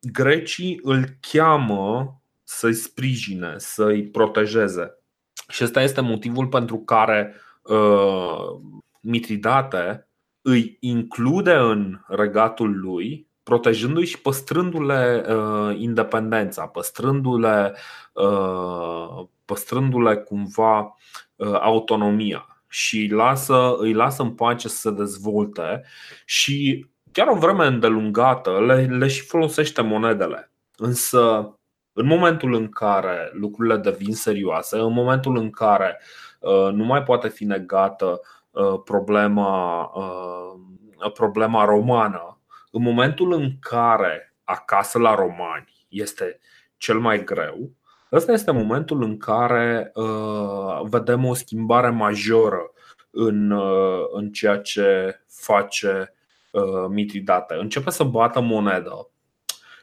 grecii 0.00 0.80
îl 0.82 1.04
cheamă 1.20 2.20
să-i 2.42 2.74
sprijine, 2.74 3.54
să-i 3.56 4.06
protejeze. 4.06 4.98
Și 5.48 5.64
ăsta 5.64 5.82
este 5.82 6.00
motivul 6.00 6.46
pentru 6.46 6.78
care 6.78 7.34
uh, 7.62 8.60
Mitridate 9.00 10.08
îi 10.48 10.76
include 10.80 11.52
în 11.52 12.00
regatul 12.06 12.80
lui, 12.80 13.28
protejându-i 13.42 14.04
și 14.04 14.20
păstrându-le 14.20 15.24
uh, 15.28 15.78
independența, 15.78 16.66
păstrându-le, 16.66 17.74
uh, 18.12 19.26
păstrându-le 19.44 20.16
cumva 20.16 20.96
uh, 21.36 21.58
autonomia 21.60 22.62
și 22.68 23.08
lasă, 23.10 23.74
îi 23.78 23.92
lasă 23.92 24.22
în 24.22 24.34
pace 24.34 24.68
să 24.68 24.76
se 24.76 24.90
dezvolte 24.90 25.84
și 26.24 26.86
chiar 27.12 27.28
o 27.28 27.38
vreme 27.38 27.66
îndelungată 27.66 28.64
le, 28.64 28.96
le 28.98 29.08
și 29.08 29.20
folosește 29.20 29.82
monedele. 29.82 30.52
Însă, 30.76 31.54
în 31.92 32.06
momentul 32.06 32.54
în 32.54 32.68
care 32.68 33.30
lucrurile 33.32 33.76
devin 33.76 34.14
serioase, 34.14 34.78
în 34.78 34.92
momentul 34.92 35.36
în 35.36 35.50
care 35.50 36.00
uh, 36.40 36.72
nu 36.72 36.84
mai 36.84 37.02
poate 37.02 37.28
fi 37.28 37.44
negată 37.44 38.06
Uh, 38.10 38.35
problema, 38.84 39.82
uh, 39.94 41.12
problema 41.12 41.64
romană. 41.64 42.40
În 42.70 42.82
momentul 42.82 43.32
în 43.32 43.50
care 43.60 44.34
acasă 44.44 44.98
la 44.98 45.14
romani 45.14 45.86
este 45.88 46.38
cel 46.76 46.98
mai 46.98 47.24
greu, 47.24 47.70
ăsta 48.12 48.32
este 48.32 48.50
momentul 48.50 49.02
în 49.02 49.18
care 49.18 49.90
uh, 49.94 50.80
vedem 50.82 51.24
o 51.24 51.34
schimbare 51.34 51.90
majoră 51.90 52.70
în, 53.10 53.50
în 54.12 54.32
ceea 54.32 54.58
ce 54.58 55.20
face 55.28 56.10
Mitridate. 56.88 57.54
Începe 57.54 57.90
să 57.90 58.04
bată 58.04 58.40
monedă 58.40 59.10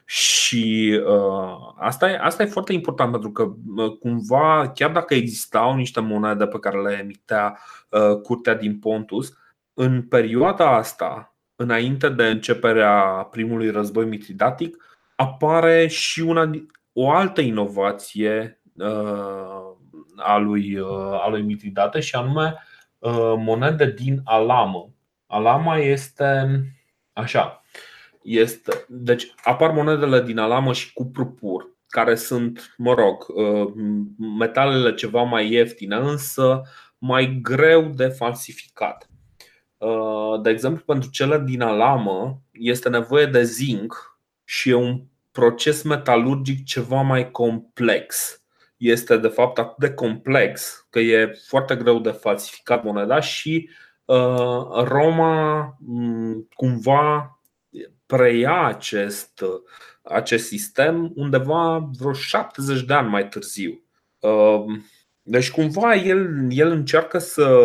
și 0.04 1.00
uh, 1.06 1.74
asta, 1.78 2.10
e, 2.10 2.18
asta 2.20 2.42
e 2.42 2.46
foarte 2.46 2.72
important 2.72 3.10
pentru 3.10 3.30
că 3.30 3.42
uh, 3.76 3.98
cumva, 3.98 4.70
chiar 4.74 4.90
dacă 4.90 5.14
existau 5.14 5.74
niște 5.74 6.00
monede 6.00 6.46
pe 6.46 6.58
care 6.58 6.80
le 6.80 6.98
emitea 7.02 7.58
uh, 7.88 8.20
curtea 8.22 8.54
din 8.54 8.78
Pontus, 8.78 9.32
în 9.74 10.02
perioada 10.02 10.76
asta, 10.76 11.34
înainte 11.56 12.08
de 12.08 12.26
începerea 12.26 13.28
primului 13.30 13.70
război 13.70 14.04
mitridatic, 14.04 14.76
apare 15.16 15.86
și 15.86 16.20
una, 16.20 16.50
o 16.92 17.10
altă 17.10 17.40
inovație 17.40 18.60
uh, 18.76 19.74
a 20.16 20.36
lui, 20.36 20.78
uh, 20.78 21.22
a 21.22 21.28
lui 21.28 21.42
Mitridate 21.42 22.00
și 22.00 22.14
anume 22.14 22.54
uh, 22.98 23.34
monede 23.36 23.90
din 23.90 24.20
Alamă. 24.24 24.88
Alama 25.26 25.76
este 25.76 26.60
așa, 27.12 27.63
este, 28.24 28.84
deci 28.88 29.34
apar 29.42 29.70
monedele 29.70 30.22
din 30.22 30.38
alamă 30.38 30.72
și 30.72 30.92
cu 30.92 31.04
pur, 31.06 31.70
care 31.88 32.14
sunt, 32.14 32.74
mă 32.76 32.94
rog, 32.94 33.26
uh, 33.28 33.72
metalele 34.38 34.94
ceva 34.94 35.22
mai 35.22 35.52
ieftine, 35.52 35.96
însă 35.96 36.62
mai 36.98 37.38
greu 37.42 37.82
de 37.82 38.06
falsificat. 38.06 39.08
Uh, 39.76 40.40
de 40.42 40.50
exemplu, 40.50 40.82
pentru 40.84 41.10
cele 41.10 41.42
din 41.46 41.60
alamă 41.60 42.42
este 42.52 42.88
nevoie 42.88 43.26
de 43.26 43.42
zinc 43.42 44.18
și 44.44 44.70
e 44.70 44.74
un 44.74 45.02
proces 45.32 45.82
metalurgic 45.82 46.64
ceva 46.64 47.00
mai 47.00 47.30
complex. 47.30 48.38
Este 48.76 49.16
de 49.16 49.28
fapt 49.28 49.58
atât 49.58 49.76
de 49.76 49.94
complex 49.94 50.86
că 50.90 50.98
e 50.98 51.32
foarte 51.48 51.76
greu 51.76 51.98
de 51.98 52.10
falsificat 52.10 52.84
moneda 52.84 53.20
și 53.20 53.70
uh, 54.04 54.84
Roma 54.84 55.62
mm, 55.78 56.48
cumva 56.54 57.38
preia 58.06 58.64
acest, 58.64 59.44
acest 60.02 60.46
sistem 60.46 61.12
undeva 61.14 61.90
vreo 61.98 62.12
70 62.12 62.82
de 62.82 62.94
ani 62.94 63.08
mai 63.08 63.28
târziu. 63.28 63.82
Um, 64.18 64.84
deci 65.26 65.50
cumva 65.50 65.94
el, 65.94 66.46
el 66.48 66.70
încearcă 66.70 67.18
să, 67.18 67.60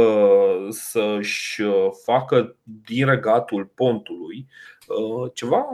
să-și 0.70 1.62
facă 2.04 2.56
din 2.64 3.06
regatul 3.06 3.66
pontului 3.66 4.48
uh, 4.88 5.32
ceva 5.34 5.66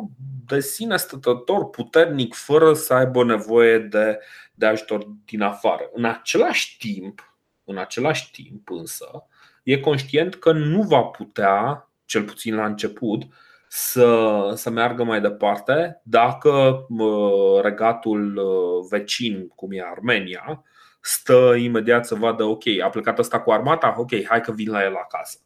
de 0.45 0.60
sine 0.60 0.97
stătător, 0.97 1.69
puternic, 1.69 2.34
fără 2.34 2.73
să 2.73 2.93
aibă 2.93 3.23
nevoie 3.23 3.80
de, 3.80 4.19
de 4.54 4.65
ajutor 4.65 5.08
din 5.25 5.41
afară. 5.41 5.89
În 5.93 6.06
același 6.06 6.78
timp, 6.78 7.38
în 7.63 7.78
același 7.78 8.32
timp 8.32 8.69
însă, 8.69 9.28
e 9.63 9.80
conștient 9.80 10.36
că 10.36 10.51
nu 10.51 10.82
va 10.82 11.01
putea, 11.01 11.89
cel 12.06 12.23
puțin 12.23 12.56
la 12.56 12.65
început, 12.65 13.23
să, 13.77 14.51
să 14.55 14.69
meargă 14.69 15.03
mai 15.03 15.21
departe 15.21 16.01
dacă 16.03 16.85
regatul 17.61 18.41
vecin, 18.89 19.47
cum 19.47 19.71
e 19.71 19.83
Armenia, 19.91 20.63
stă 21.01 21.55
imediat 21.57 22.05
să 22.05 22.15
vadă, 22.15 22.43
ok, 22.43 22.63
a 22.83 22.89
plecat 22.89 23.19
ăsta 23.19 23.39
cu 23.39 23.51
armata, 23.51 23.95
ok, 23.97 24.25
hai 24.27 24.41
că 24.41 24.51
vin 24.51 24.71
la 24.71 24.83
el 24.83 24.95
acasă. 24.95 25.39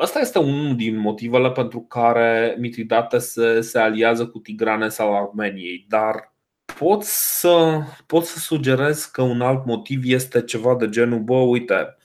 Ăsta 0.00 0.18
este 0.18 0.38
unul 0.38 0.76
din 0.76 0.96
motivele 0.96 1.50
pentru 1.50 1.80
care 1.80 2.56
Mitridate 2.58 3.18
se, 3.18 3.60
se 3.60 3.78
aliază 3.78 4.26
cu 4.26 4.38
Tigranes 4.38 4.98
al 4.98 5.14
Armeniei, 5.14 5.86
dar 5.88 6.34
pot 6.78 7.02
să, 7.02 7.82
pot 8.06 8.24
să 8.24 8.38
sugerez 8.38 9.04
că 9.04 9.22
un 9.22 9.40
alt 9.40 9.64
motiv 9.64 10.00
este 10.04 10.42
ceva 10.42 10.74
de 10.74 10.88
genul, 10.88 11.20
bă, 11.20 11.34
uite, 11.34 11.96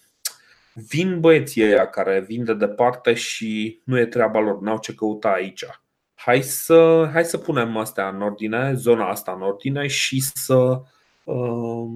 vin 0.73 1.19
băieții 1.19 1.63
ăia 1.63 1.89
care 1.89 2.19
vin 2.19 2.43
de 2.43 2.53
departe 2.53 3.13
și 3.13 3.81
nu 3.86 3.99
e 3.99 4.05
treaba 4.05 4.39
lor, 4.39 4.60
n-au 4.60 4.77
ce 4.77 4.93
căuta 4.93 5.29
aici. 5.29 5.65
Hai 6.13 6.41
să, 6.41 7.10
hai 7.13 7.23
să 7.25 7.38
punem 7.38 7.77
astea 7.77 8.07
în 8.07 8.21
ordine, 8.21 8.73
zona 8.73 9.10
asta 9.10 9.31
în 9.31 9.41
ordine 9.41 9.88
și 9.88 10.21
să, 10.21 10.81
uh, 11.23 11.89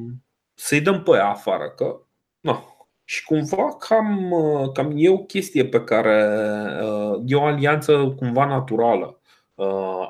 să-i 0.53 0.81
dăm 0.81 1.03
pe 1.03 1.11
ea 1.11 1.29
afară. 1.29 1.69
Că, 1.69 1.99
no. 2.39 2.59
Și 3.07 3.23
cumva 3.23 3.75
cam, 3.75 4.33
cam 4.73 4.93
e 4.95 5.09
o 5.09 5.17
chestie 5.17 5.65
pe 5.65 5.83
care 5.83 6.37
uh, 6.83 7.21
e 7.25 7.35
o 7.35 7.43
alianță 7.43 8.13
cumva 8.17 8.45
naturală. 8.45 9.19
Uh, 9.53 10.09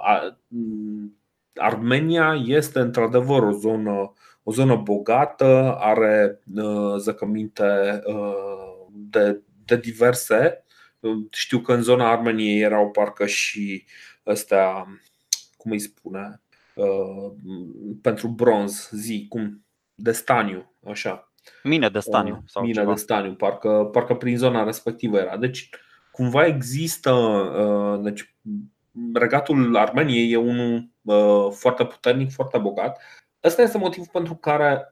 Armenia 1.56 2.42
este 2.46 2.80
într-adevăr 2.80 3.44
o 3.44 3.52
zonă, 3.52 4.14
o 4.48 4.52
zonă 4.52 4.76
bogată, 4.76 5.76
are 5.80 6.40
zăcăminte 6.98 8.02
de, 8.92 9.42
de 9.66 9.78
diverse. 9.78 10.64
Știu 11.32 11.60
că 11.60 11.74
în 11.74 11.82
zona 11.82 12.12
Armeniei 12.12 12.62
erau 12.62 12.92
parcă 12.92 13.26
și 13.26 13.86
astea, 14.24 14.88
cum 15.58 15.72
îi 15.72 15.80
spune, 15.80 16.42
pentru 18.02 18.28
bronz, 18.28 18.90
zi, 18.92 19.26
cum, 19.30 19.66
de 19.96 20.12
staniu, 20.12 20.74
așa. 20.88 21.32
Mine 21.64 21.90
de 21.90 22.00
staniu. 22.00 22.44
Sau 22.46 22.62
Mine 22.62 22.80
ceva. 22.80 22.94
de 22.94 23.00
staniu, 23.00 23.34
parcă, 23.34 23.90
parcă 23.92 24.16
prin 24.16 24.38
zona 24.38 24.64
respectivă 24.64 25.18
era. 25.18 25.38
Deci, 25.38 25.70
cumva 26.12 26.46
există. 26.46 27.14
Deci, 28.04 28.36
regatul 29.14 29.78
Armeniei 29.78 30.32
e 30.32 30.38
unul 30.38 30.90
foarte 31.52 31.86
puternic, 31.86 32.32
foarte 32.32 32.58
bogat. 32.58 33.02
Ăsta 33.46 33.62
este 33.62 33.78
motivul 33.78 34.10
pentru 34.12 34.36
care 34.36 34.88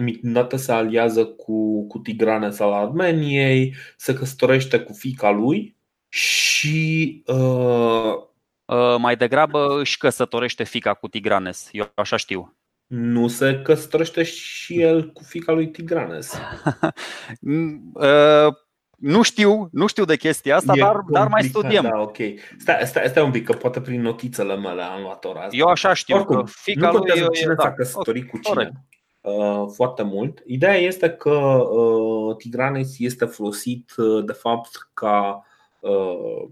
Mitridate 0.00 0.56
se 0.56 0.72
aliază 0.72 1.26
cu, 1.26 1.86
cu 1.86 1.98
Tigranes 1.98 2.58
al 2.58 2.72
Armeniei, 2.72 3.74
se 3.96 4.14
căsătorește 4.14 4.80
cu 4.80 4.92
fica 4.92 5.30
lui 5.30 5.76
și 6.08 7.22
uh, 7.26 8.14
uh, 8.64 8.96
mai 8.98 9.16
degrabă 9.16 9.78
își 9.80 9.98
căsătorește 9.98 10.64
fica 10.64 10.94
cu 10.94 11.08
Tigranes, 11.08 11.68
eu 11.72 11.92
așa 11.94 12.16
știu. 12.16 12.56
Nu 12.86 13.28
se 13.28 13.60
căsătorește 13.62 14.22
și 14.22 14.80
el 14.80 15.12
cu 15.12 15.22
fica 15.22 15.52
lui 15.52 15.70
Tigranes. 15.70 16.32
uh, 17.94 18.54
nu 19.00 19.22
știu, 19.22 19.68
nu 19.72 19.86
știu 19.86 20.04
de 20.04 20.16
chestia 20.16 20.56
asta, 20.56 20.72
dar, 20.76 20.96
dar 21.08 21.28
mai 21.28 21.42
studiem. 21.42 21.82
Da, 21.82 22.00
ok. 22.00 22.16
Stai, 22.58 22.80
stai, 22.84 23.08
stai 23.08 23.22
un 23.22 23.30
pic, 23.30 23.44
că 23.44 23.52
poate 23.52 23.80
prin 23.80 24.00
notițele 24.00 24.56
mele 24.56 24.82
am 24.82 25.02
luat 25.02 25.24
ora 25.24 25.40
asta. 25.40 25.56
Eu 25.56 25.66
așa 25.66 25.94
știu 25.94 26.16
Oricum, 26.16 26.36
că 26.36 26.44
fica 26.46 26.90
nu 26.90 26.98
lui 26.98 27.20
e, 27.20 27.26
cine 27.32 27.54
da. 27.54 27.62
s-a 27.62 27.72
căsătorit 27.72 28.28
cu 28.28 28.38
cine. 28.38 28.54
Corect. 28.54 28.74
Uh, 29.20 29.64
foarte 29.74 30.02
mult. 30.02 30.42
Ideea 30.46 30.74
este 30.74 31.10
că 31.10 31.30
uh, 31.30 32.36
Tigranes 32.36 32.98
este 32.98 33.24
folosit 33.24 33.92
uh, 33.96 34.24
de 34.24 34.32
fapt 34.32 34.90
ca, 34.94 35.46
uh, 35.80 36.48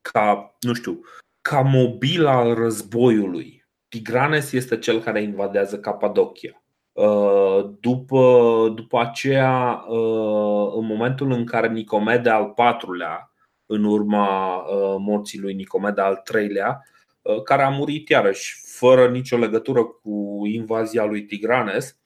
ca 0.00 0.56
nu 0.60 0.72
știu, 0.72 1.00
ca 1.40 1.60
mobil 1.60 2.26
al 2.26 2.54
războiului. 2.54 3.66
Tigranes 3.88 4.52
este 4.52 4.78
cel 4.78 5.00
care 5.00 5.22
invadează 5.22 5.78
Capadocia. 5.78 6.62
Uh, 6.98 7.70
după, 7.80 8.72
după 8.74 9.00
aceea, 9.00 9.84
uh, 9.88 10.72
în 10.74 10.86
momentul 10.86 11.32
în 11.32 11.44
care 11.44 11.68
Nicomede 11.68 12.30
al 12.30 12.46
patrulea, 12.46 13.32
în 13.66 13.84
urma 13.84 14.56
uh, 14.56 14.96
morții 14.98 15.40
lui 15.40 15.54
Nicomede 15.54 16.00
al 16.00 16.16
treilea, 16.16 16.82
care 17.44 17.62
a 17.62 17.68
murit 17.68 18.08
iarăși 18.08 18.60
fără 18.64 19.08
nicio 19.08 19.36
legătură 19.36 19.84
cu 19.84 20.42
invazia 20.46 21.04
lui 21.04 21.24
Tigranes, 21.24 21.98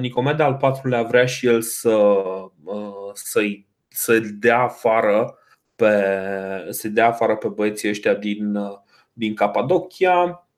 Nicomede 0.00 0.42
al 0.42 0.54
patrulea 0.54 1.02
vrea 1.02 1.26
și 1.26 1.46
el 1.46 1.60
să, 1.60 2.14
să-i, 3.12 3.66
să 3.88 4.18
dea 4.18 4.58
afară 4.58 5.38
pe, 5.76 6.04
să 6.70 6.88
dea 6.88 7.06
afară 7.06 7.36
pe 7.36 7.48
băieții 7.48 7.88
ăștia 7.88 8.14
din, 8.14 8.58
din 9.12 9.34
Capadocia. 9.34 10.48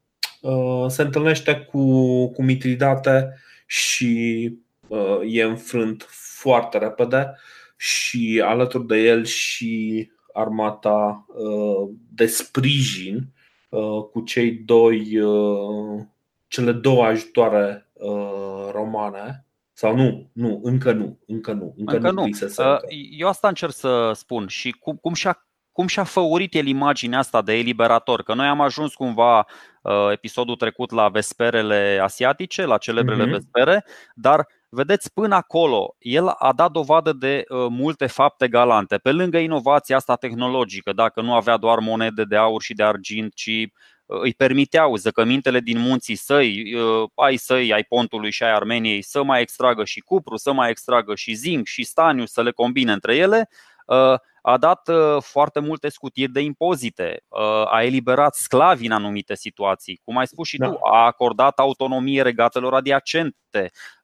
Se 0.86 1.02
întâlnește 1.02 1.56
cu, 1.56 1.80
cu 2.30 2.42
Mitridate 2.42 3.40
și 3.66 4.52
uh, 4.88 5.20
e 5.24 5.42
înfrânt 5.42 6.06
foarte 6.10 6.78
repede 6.78 7.32
și 7.76 8.42
alături 8.44 8.86
de 8.86 8.96
el 8.96 9.24
și 9.24 10.10
armata 10.32 11.26
uh, 11.28 11.88
de 12.14 12.26
sprijin 12.26 13.32
uh, 13.68 14.02
cu 14.12 14.20
cei 14.20 14.50
doi, 14.52 15.18
cele 16.48 16.72
două 16.72 17.04
ajutoare 17.04 17.90
romane 18.70 19.46
sau 19.72 19.96
nu, 19.96 20.30
nu, 20.32 20.60
încă 20.62 20.92
nu, 20.92 21.18
încă 21.26 21.52
nu, 21.52 21.74
încă, 21.76 21.96
încă 21.96 22.10
nu. 22.10 22.22
nu. 22.22 22.28
Eu 23.10 23.28
asta 23.28 23.48
încerc 23.48 23.72
să 23.72 24.12
spun 24.14 24.46
și 24.46 24.70
cum, 24.70 24.96
cum 24.96 25.14
și-a 25.14 25.46
cum 25.76 25.86
și-a 25.86 26.04
făurit 26.04 26.54
el 26.54 26.66
imaginea 26.66 27.18
asta 27.18 27.42
de 27.42 27.52
eliberator? 27.52 28.22
Că 28.22 28.34
noi 28.34 28.46
am 28.46 28.60
ajuns 28.60 28.94
cumva 28.94 29.38
uh, 29.38 29.44
episodul 30.12 30.56
trecut 30.56 30.90
la 30.90 31.08
vesperele 31.08 32.00
asiatice, 32.02 32.64
la 32.64 32.78
celebrele 32.78 33.26
uh-huh. 33.26 33.30
vespere, 33.30 33.84
dar 34.14 34.46
vedeți, 34.68 35.12
până 35.12 35.34
acolo, 35.34 35.94
el 35.98 36.28
a 36.28 36.52
dat 36.52 36.70
dovadă 36.70 37.12
de 37.12 37.44
uh, 37.48 37.66
multe 37.68 38.06
fapte 38.06 38.48
galante. 38.48 38.96
Pe 38.96 39.12
lângă 39.12 39.38
inovația 39.38 39.96
asta 39.96 40.16
tehnologică, 40.16 40.92
dacă 40.92 41.20
nu 41.20 41.34
avea 41.34 41.56
doar 41.56 41.78
monede 41.78 42.24
de 42.24 42.36
aur 42.36 42.62
și 42.62 42.74
de 42.74 42.82
argint, 42.82 43.34
ci 43.34 43.46
uh, 44.06 44.20
îi 44.22 44.34
permiteau 44.34 44.96
zăcămintele 44.96 45.60
din 45.60 45.78
munții 45.78 46.14
săi, 46.14 46.74
uh, 46.74 47.08
ai 47.14 47.36
săi, 47.36 47.72
ai 47.72 47.82
pontului 47.82 48.30
și 48.30 48.42
ai 48.42 48.54
Armeniei, 48.54 49.02
să 49.02 49.22
mai 49.22 49.40
extragă 49.40 49.84
și 49.84 50.00
cupru, 50.00 50.36
să 50.36 50.52
mai 50.52 50.70
extragă 50.70 51.14
și 51.14 51.34
zinc 51.34 51.66
și 51.66 51.84
staniu, 51.84 52.26
să 52.26 52.42
le 52.42 52.50
combine 52.50 52.92
între 52.92 53.16
ele, 53.16 53.48
uh, 53.86 54.18
a 54.48 54.56
dat 54.56 54.88
uh, 54.88 55.22
foarte 55.22 55.60
multe 55.60 55.88
scutiri 55.88 56.32
de 56.32 56.40
impozite, 56.40 57.22
uh, 57.28 57.72
a 57.72 57.82
eliberat 57.82 58.34
sclavi 58.34 58.86
în 58.86 58.92
anumite 58.92 59.34
situații, 59.34 60.00
cum 60.04 60.16
ai 60.16 60.26
spus 60.26 60.48
și 60.48 60.56
da. 60.56 60.68
tu, 60.68 60.78
a 60.92 61.04
acordat 61.04 61.58
autonomie 61.58 62.22
regatelor 62.22 62.74
adiacente, 62.74 63.36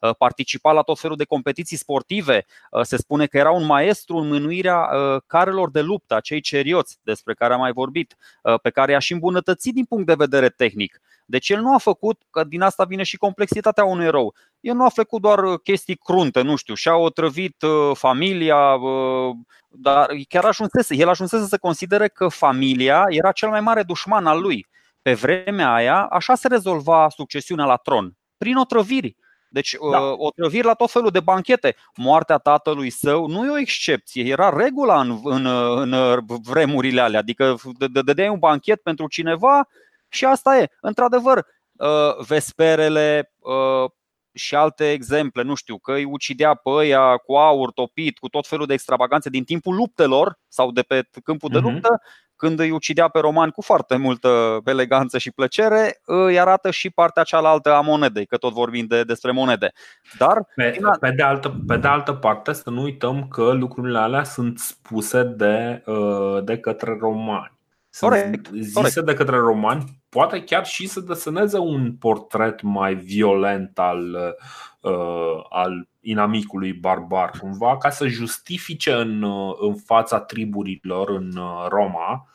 uh, 0.00 0.14
participa 0.18 0.72
la 0.72 0.82
tot 0.82 0.98
felul 0.98 1.16
de 1.16 1.24
competiții 1.24 1.76
sportive. 1.76 2.46
Se 2.82 2.96
spune 2.96 3.26
că 3.26 3.36
era 3.36 3.50
un 3.50 3.64
maestru 3.64 4.16
în 4.16 4.28
mânuirea 4.28 4.88
carelor 5.26 5.70
de 5.70 5.80
luptă, 5.80 6.14
acei 6.14 6.40
cerioți 6.40 6.98
despre 7.02 7.34
care 7.34 7.52
am 7.52 7.60
mai 7.60 7.72
vorbit, 7.72 8.16
pe 8.62 8.70
care 8.70 8.92
i-a 8.92 8.98
și 8.98 9.12
îmbunătățit 9.12 9.74
din 9.74 9.84
punct 9.84 10.06
de 10.06 10.14
vedere 10.14 10.48
tehnic. 10.48 11.00
Deci 11.26 11.48
el 11.48 11.60
nu 11.60 11.74
a 11.74 11.78
făcut, 11.78 12.22
că 12.30 12.44
din 12.44 12.60
asta 12.60 12.84
vine 12.84 13.02
și 13.02 13.16
complexitatea 13.16 13.84
unui 13.84 14.04
erou, 14.04 14.34
el 14.60 14.74
nu 14.74 14.84
a 14.84 14.88
făcut 14.88 15.20
doar 15.20 15.40
chestii 15.62 15.96
crunte, 15.96 16.40
nu 16.40 16.56
știu, 16.56 16.74
și-a 16.74 16.94
otrăvit 16.94 17.56
familia, 17.92 18.78
dar 19.68 20.10
chiar 20.28 20.44
ajunsese, 20.44 20.94
el 20.94 21.08
ajunsese 21.08 21.46
să 21.46 21.58
considere 21.58 22.08
că 22.08 22.28
familia 22.28 23.04
era 23.08 23.32
cel 23.32 23.48
mai 23.48 23.60
mare 23.60 23.82
dușman 23.82 24.26
al 24.26 24.40
lui. 24.40 24.66
Pe 25.02 25.14
vremea 25.14 25.72
aia, 25.72 26.02
așa 26.02 26.34
se 26.34 26.48
rezolva 26.48 27.08
succesiunea 27.08 27.64
la 27.64 27.76
tron, 27.76 28.16
prin 28.38 28.56
otrăviri. 28.56 29.16
Deci 29.52 29.76
da. 29.90 30.00
Uh, 30.00 30.14
otrăviri 30.16 30.66
la 30.66 30.74
tot 30.74 30.90
felul 30.90 31.10
de 31.10 31.20
banchete. 31.20 31.76
Moartea 31.96 32.38
tatălui 32.38 32.90
său 32.90 33.26
nu 33.26 33.44
e 33.44 33.50
o 33.50 33.58
excepție, 33.58 34.24
era 34.24 34.56
regula 34.56 35.00
în, 35.00 35.20
în, 35.24 35.46
în 35.76 36.18
vremurile 36.42 37.00
alea. 37.00 37.20
Adică 37.20 37.56
dădeai 38.04 38.28
un 38.28 38.38
banchet 38.38 38.82
pentru 38.82 39.08
cineva 39.08 39.68
și 40.08 40.24
asta 40.24 40.58
e. 40.58 40.70
Într-adevăr, 40.80 41.46
uh, 41.72 42.24
vesperele, 42.26 43.32
uh, 43.38 43.90
și 44.34 44.54
alte 44.54 44.90
exemple, 44.90 45.42
nu 45.42 45.54
știu, 45.54 45.78
că 45.78 45.92
îi 45.92 46.04
ucidea 46.04 46.54
pe 46.54 46.70
ăia 46.70 47.16
cu 47.16 47.34
aur 47.34 47.72
topit, 47.72 48.18
cu 48.18 48.28
tot 48.28 48.46
felul 48.46 48.66
de 48.66 48.72
extravaganțe 48.72 49.28
din 49.28 49.44
timpul 49.44 49.74
luptelor 49.74 50.38
sau 50.48 50.70
de 50.70 50.82
pe 50.82 51.08
câmpul 51.24 51.50
de 51.50 51.58
mhm. 51.58 51.68
luptă, 51.68 52.02
când 52.42 52.58
îi 52.58 52.70
ucidea 52.70 53.08
pe 53.08 53.18
romani 53.18 53.52
cu 53.52 53.62
foarte 53.62 53.96
multă 53.96 54.60
eleganță 54.64 55.18
și 55.18 55.30
plăcere, 55.30 56.00
îi 56.04 56.40
arată 56.40 56.70
și 56.70 56.90
partea 56.90 57.22
cealaltă 57.22 57.74
a 57.74 57.80
monedei, 57.80 58.26
că 58.26 58.36
tot 58.36 58.52
vorbim 58.52 58.86
de, 58.86 59.02
despre 59.02 59.30
monede. 59.30 59.72
Dar 60.18 60.46
pe, 60.54 60.78
pe, 61.00 61.10
de 61.10 61.22
altă, 61.22 61.62
pe 61.66 61.76
de 61.76 61.88
altă 61.88 62.12
parte, 62.12 62.52
să 62.52 62.70
nu 62.70 62.82
uităm 62.82 63.28
că 63.28 63.52
lucrurile 63.52 63.98
alea 63.98 64.24
sunt 64.24 64.58
spuse 64.58 65.22
de, 65.22 65.82
uh, 65.86 66.44
de 66.44 66.58
către 66.58 66.96
romani. 67.00 67.58
Sunt 67.90 68.10
corect, 68.10 68.48
zise 68.52 68.72
corect. 68.72 69.00
de 69.00 69.14
către 69.14 69.36
romani, 69.36 69.84
poate 70.08 70.44
chiar 70.44 70.66
și 70.66 70.86
să 70.86 71.00
deseneze 71.00 71.58
un 71.58 71.92
portret 71.92 72.62
mai 72.62 72.94
violent 72.94 73.78
al, 73.78 74.16
uh, 74.80 75.44
al 75.48 75.88
inamicului 76.00 76.72
barbar, 76.72 77.30
cumva, 77.40 77.76
ca 77.76 77.90
să 77.90 78.06
justifice 78.06 78.92
în, 78.92 79.22
uh, 79.22 79.56
în 79.60 79.74
fața 79.74 80.20
triburilor 80.20 81.10
în 81.10 81.36
uh, 81.36 81.66
Roma 81.68 82.12
uh, 82.12 82.30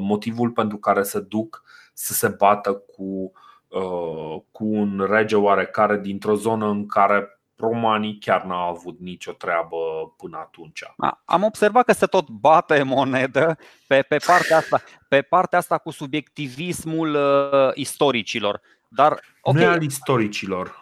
motivul 0.00 0.50
pentru 0.50 0.76
care 0.76 1.02
se 1.02 1.20
duc 1.20 1.62
să 1.98 2.12
se 2.12 2.28
bată 2.28 2.72
cu, 2.72 3.32
uh, 3.68 4.40
cu 4.52 4.64
un 4.64 5.06
rege 5.10 5.36
oarecare 5.36 5.98
dintr-o 5.98 6.34
zonă 6.34 6.66
în 6.66 6.86
care 6.86 7.40
romanii 7.56 8.18
chiar 8.18 8.44
n-au 8.44 8.68
avut 8.68 8.98
nicio 9.00 9.32
treabă 9.32 9.76
până 10.16 10.36
atunci. 10.36 10.82
Am 11.24 11.42
observat 11.42 11.84
că 11.84 11.92
se 11.92 12.06
tot 12.06 12.28
bate 12.28 12.82
monedă 12.82 13.58
pe, 13.86 14.02
pe, 14.02 14.16
partea, 14.26 14.56
asta, 14.56 14.82
pe 15.08 15.22
partea 15.22 15.58
asta 15.58 15.78
cu 15.78 15.90
subiectivismul 15.90 17.14
uh, 17.14 17.70
istoricilor. 17.74 18.60
Dar, 18.88 19.20
okay, 19.40 19.64
nu 19.64 19.68
al 19.70 19.82
istoricilor. 19.82 20.74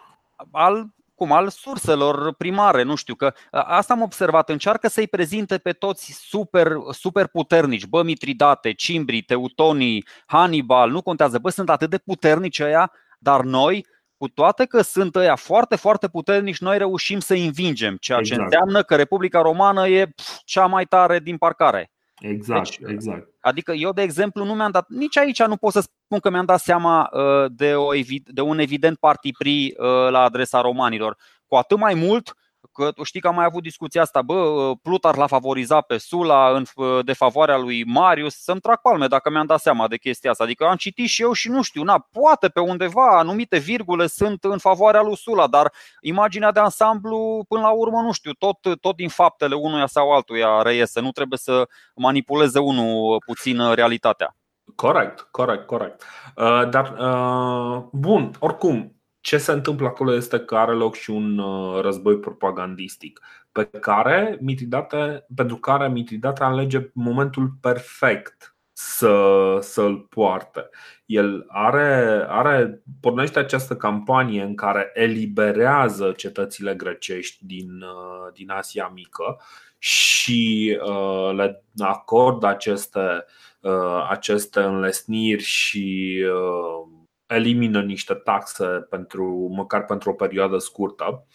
Al 0.51 0.87
cum 1.17 1.31
al 1.31 1.49
surselor 1.49 2.33
primare, 2.33 2.83
nu 2.83 2.95
știu, 2.95 3.15
că 3.15 3.33
asta 3.51 3.93
am 3.93 4.01
observat, 4.01 4.49
încearcă 4.49 4.87
să-i 4.87 5.07
prezinte 5.07 5.57
pe 5.57 5.71
toți 5.71 6.19
super, 6.27 6.71
super 6.91 7.27
puternici, 7.27 7.85
bă, 7.85 8.03
Mitridate, 8.03 8.73
Cimbri, 8.73 9.21
Teutonii, 9.21 10.05
Hannibal, 10.25 10.89
nu 10.89 11.01
contează, 11.01 11.39
bă, 11.39 11.49
sunt 11.49 11.69
atât 11.69 11.89
de 11.89 11.97
puternici 11.97 12.59
ăia, 12.59 12.91
dar 13.19 13.41
noi 13.41 13.85
cu 14.17 14.27
toate 14.27 14.65
că 14.65 14.81
sunt 14.81 15.15
ăia 15.15 15.35
foarte, 15.35 15.75
foarte 15.75 16.07
puternici, 16.07 16.59
noi 16.59 16.77
reușim 16.77 17.19
să 17.19 17.33
învingem, 17.33 17.97
ceea 17.99 18.21
ce 18.21 18.33
exact. 18.33 18.43
înseamnă 18.43 18.83
că 18.83 18.95
Republica 18.95 19.41
Romană 19.41 19.87
e 19.87 20.05
pf, 20.05 20.37
cea 20.43 20.65
mai 20.65 20.85
tare 20.85 21.19
din 21.19 21.37
parcare. 21.37 21.91
Exact, 22.19 22.79
deci, 22.79 22.91
exact. 22.91 23.27
Adică 23.39 23.71
eu, 23.71 23.91
de 23.91 24.01
exemplu, 24.01 24.45
nu 24.45 24.53
mi-am 24.53 24.71
dat, 24.71 24.89
nici 24.89 25.17
aici 25.17 25.43
nu 25.43 25.57
pot 25.57 25.71
să 25.71 25.81
spun 25.81 26.19
că 26.19 26.29
mi-am 26.29 26.45
dat 26.45 26.59
seama 26.59 27.09
uh, 27.13 27.51
de, 27.51 27.75
o, 27.75 27.91
de 28.25 28.41
un 28.41 28.59
evident 28.59 28.97
partipri 28.97 29.65
uh, 29.77 29.85
la 30.09 30.21
adresa 30.21 30.61
romanilor. 30.61 31.17
Cu 31.45 31.55
atât 31.55 31.77
mai 31.77 31.93
mult 31.93 32.35
Că 32.77 32.91
știi 33.03 33.19
că 33.19 33.27
am 33.27 33.35
mai 33.35 33.45
avut 33.45 33.63
discuția 33.63 34.01
asta, 34.01 34.21
bă, 34.21 34.71
Plutar 34.81 35.15
l-a 35.15 35.27
favorizat 35.27 35.85
pe 35.85 35.97
Sula 35.97 36.49
în 36.49 36.63
defavoarea 37.05 37.57
lui 37.57 37.83
Marius, 37.83 38.35
să-mi 38.35 38.59
trag 38.59 38.81
palme 38.81 39.07
dacă 39.07 39.29
mi-am 39.29 39.45
dat 39.45 39.59
seama 39.59 39.87
de 39.87 39.97
chestia 39.97 40.31
asta. 40.31 40.43
Adică 40.43 40.65
am 40.65 40.75
citit 40.75 41.07
și 41.07 41.21
eu 41.21 41.31
și 41.31 41.49
nu 41.49 41.61
știu, 41.61 41.83
na, 41.83 42.07
poate 42.11 42.47
pe 42.47 42.59
undeva 42.59 43.17
anumite 43.17 43.57
virgule 43.57 44.07
sunt 44.07 44.43
în 44.43 44.57
favoarea 44.57 45.01
lui 45.01 45.17
Sula, 45.17 45.47
dar 45.47 45.71
imaginea 46.01 46.51
de 46.51 46.59
ansamblu, 46.59 47.45
până 47.47 47.61
la 47.61 47.71
urmă, 47.71 48.01
nu 48.01 48.11
știu, 48.11 48.31
tot, 48.31 48.57
tot 48.81 48.95
din 48.95 49.09
faptele 49.09 49.55
unuia 49.55 49.85
sau 49.85 50.11
altuia 50.11 50.61
reiese. 50.61 50.99
Nu 50.99 51.11
trebuie 51.11 51.37
să 51.37 51.67
manipuleze 51.95 52.59
unul 52.59 53.23
puțin 53.25 53.73
realitatea. 53.73 54.35
Corect, 54.75 55.27
corect, 55.31 55.65
corect. 55.65 56.03
Uh, 56.35 56.69
dar, 56.69 56.95
uh, 56.99 57.83
bun, 57.91 58.31
oricum, 58.39 58.96
ce 59.27 59.37
se 59.37 59.51
întâmplă 59.51 59.87
acolo 59.87 60.13
este 60.13 60.39
că 60.39 60.55
are 60.55 60.71
loc 60.71 60.95
și 60.95 61.09
un 61.09 61.37
uh, 61.37 61.81
război 61.81 62.17
propagandistic 62.19 63.21
pe 63.51 63.65
care 63.65 64.37
Mitridate, 64.41 65.25
pentru 65.35 65.55
care 65.55 65.87
Mitridate 65.87 66.43
alege 66.43 66.89
momentul 66.93 67.57
perfect 67.61 68.55
să, 68.73 69.57
să-l 69.61 69.97
poarte. 69.97 70.69
El 71.05 71.45
are, 71.47 72.25
are, 72.27 72.81
pornește 73.01 73.39
această 73.39 73.75
campanie 73.75 74.41
în 74.41 74.55
care 74.55 74.91
eliberează 74.93 76.11
cetățile 76.11 76.73
grecești 76.75 77.45
din, 77.45 77.81
uh, 77.81 78.33
din 78.33 78.49
Asia 78.49 78.91
Mică 78.93 79.41
și 79.77 80.79
uh, 80.83 81.35
le 81.35 81.63
acordă 81.77 82.47
aceste, 82.47 83.25
uh, 83.59 84.07
aceste 84.09 84.59
înlesniri 84.59 85.43
și 85.43 86.17
uh, 86.25 86.96
elimină 87.27 87.81
niște 87.81 88.13
taxe 88.13 88.65
pentru, 88.65 89.51
măcar 89.55 89.85
pentru 89.85 90.09
o 90.09 90.13
perioadă 90.13 90.57
scurtă 90.57 91.25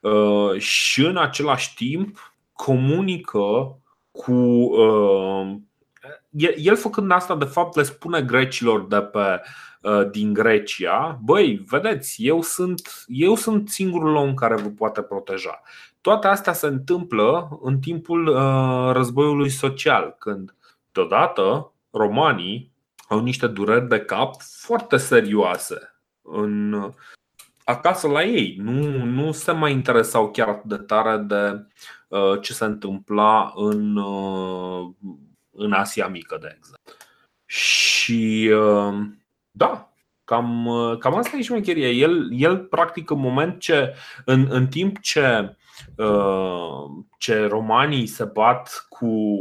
uh, 0.00 0.58
și 0.58 1.04
în 1.04 1.16
același 1.16 1.74
timp 1.74 2.34
comunică 2.52 3.78
cu 4.10 4.32
uh, 4.32 5.56
el 6.56 6.76
făcând 6.76 7.10
asta 7.10 7.36
de 7.36 7.44
fapt 7.44 7.76
le 7.76 7.82
spune 7.82 8.22
grecilor 8.22 8.86
de 8.86 9.00
pe 9.00 9.40
uh, 9.82 10.10
din 10.10 10.32
Grecia, 10.32 11.18
băi, 11.22 11.64
vedeți, 11.68 12.26
eu 12.26 12.42
sunt, 12.42 13.04
eu 13.06 13.34
sunt 13.34 13.68
singurul 13.68 14.14
om 14.14 14.34
care 14.34 14.54
vă 14.54 14.68
poate 14.68 15.02
proteja. 15.02 15.62
Toate 16.00 16.26
astea 16.26 16.52
se 16.52 16.66
întâmplă 16.66 17.58
în 17.62 17.78
timpul 17.78 18.38
războiului 18.92 19.48
social, 19.48 20.16
când 20.18 20.54
deodată 20.92 21.72
romanii 21.90 22.75
au 23.08 23.20
niște 23.20 23.46
dureri 23.46 23.88
de 23.88 24.00
cap 24.00 24.34
foarte 24.40 24.96
serioase 24.96 26.00
în, 26.22 26.90
acasă 27.64 28.08
la 28.08 28.22
ei. 28.22 28.56
Nu, 28.58 29.04
nu 29.04 29.32
se 29.32 29.52
mai 29.52 29.72
interesau 29.72 30.30
chiar 30.30 30.48
atât 30.48 30.64
de 30.64 30.76
tare 30.76 31.16
de 31.16 31.66
uh, 32.08 32.40
ce 32.40 32.52
se 32.52 32.64
întâmpla 32.64 33.52
în, 33.54 33.96
uh, 33.96 34.90
în 35.50 35.72
Asia 35.72 36.08
Mică, 36.08 36.38
de 36.40 36.56
exemplu. 36.56 36.94
Și 37.46 38.50
uh, 38.52 38.94
da, 39.50 39.92
cam, 40.24 40.66
uh, 40.66 40.98
cam 40.98 41.14
asta 41.14 41.36
e 41.36 41.42
șmecherie. 41.42 41.88
El, 41.88 42.28
el 42.32 42.58
practic 42.58 43.10
în 43.10 43.18
moment 43.18 43.60
ce, 43.60 43.94
în, 44.24 44.46
în 44.50 44.66
timp 44.66 45.00
ce, 45.00 45.56
uh, 45.96 46.84
ce 47.18 47.46
romanii 47.46 48.06
se 48.06 48.24
bat 48.24 48.86
cu 48.88 49.36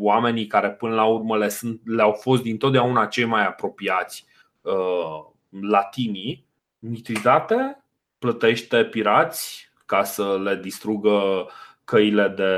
oamenii 0.00 0.46
care 0.46 0.70
până 0.70 0.94
la 0.94 1.04
urmă 1.04 1.36
le 1.36 1.48
sunt, 1.48 1.80
le-au 1.84 2.12
fost 2.12 2.42
dintotdeauna 2.42 3.06
cei 3.06 3.24
mai 3.24 3.46
apropiați 3.46 4.26
uh, 4.60 5.24
latinii, 5.60 6.48
Mitridate 6.82 7.84
plătește 8.18 8.84
pirați 8.84 9.70
ca 9.86 10.04
să 10.04 10.40
le 10.42 10.56
distrugă 10.56 11.46
căile 11.84 12.28
de, 12.28 12.54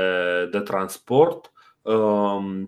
de 0.51 0.59
transport. 0.59 1.51
Uh, 1.81 2.61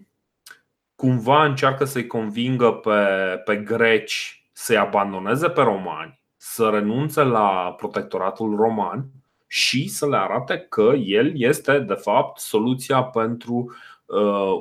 cumva 0.96 1.46
încearcă 1.46 1.86
să-i 1.86 2.08
convingă 2.08 2.72
pe, 2.72 3.00
pe 3.46 3.56
greci 3.56 4.46
să-i 4.52 4.78
abandoneze 4.78 5.50
pe 5.50 5.62
romani, 5.62 6.22
să 6.38 6.70
renunțe 6.70 7.24
la 7.24 7.74
protectoratul 7.78 8.56
roman 8.56 9.06
și 9.48 9.88
să 9.88 10.08
le 10.08 10.18
arate 10.18 10.60
că 10.70 10.94
el 10.96 11.32
este, 11.36 11.80
de 11.80 11.94
fapt, 11.94 12.40
soluția 12.40 13.04
pentru 13.04 13.54
Uh, 13.56 13.95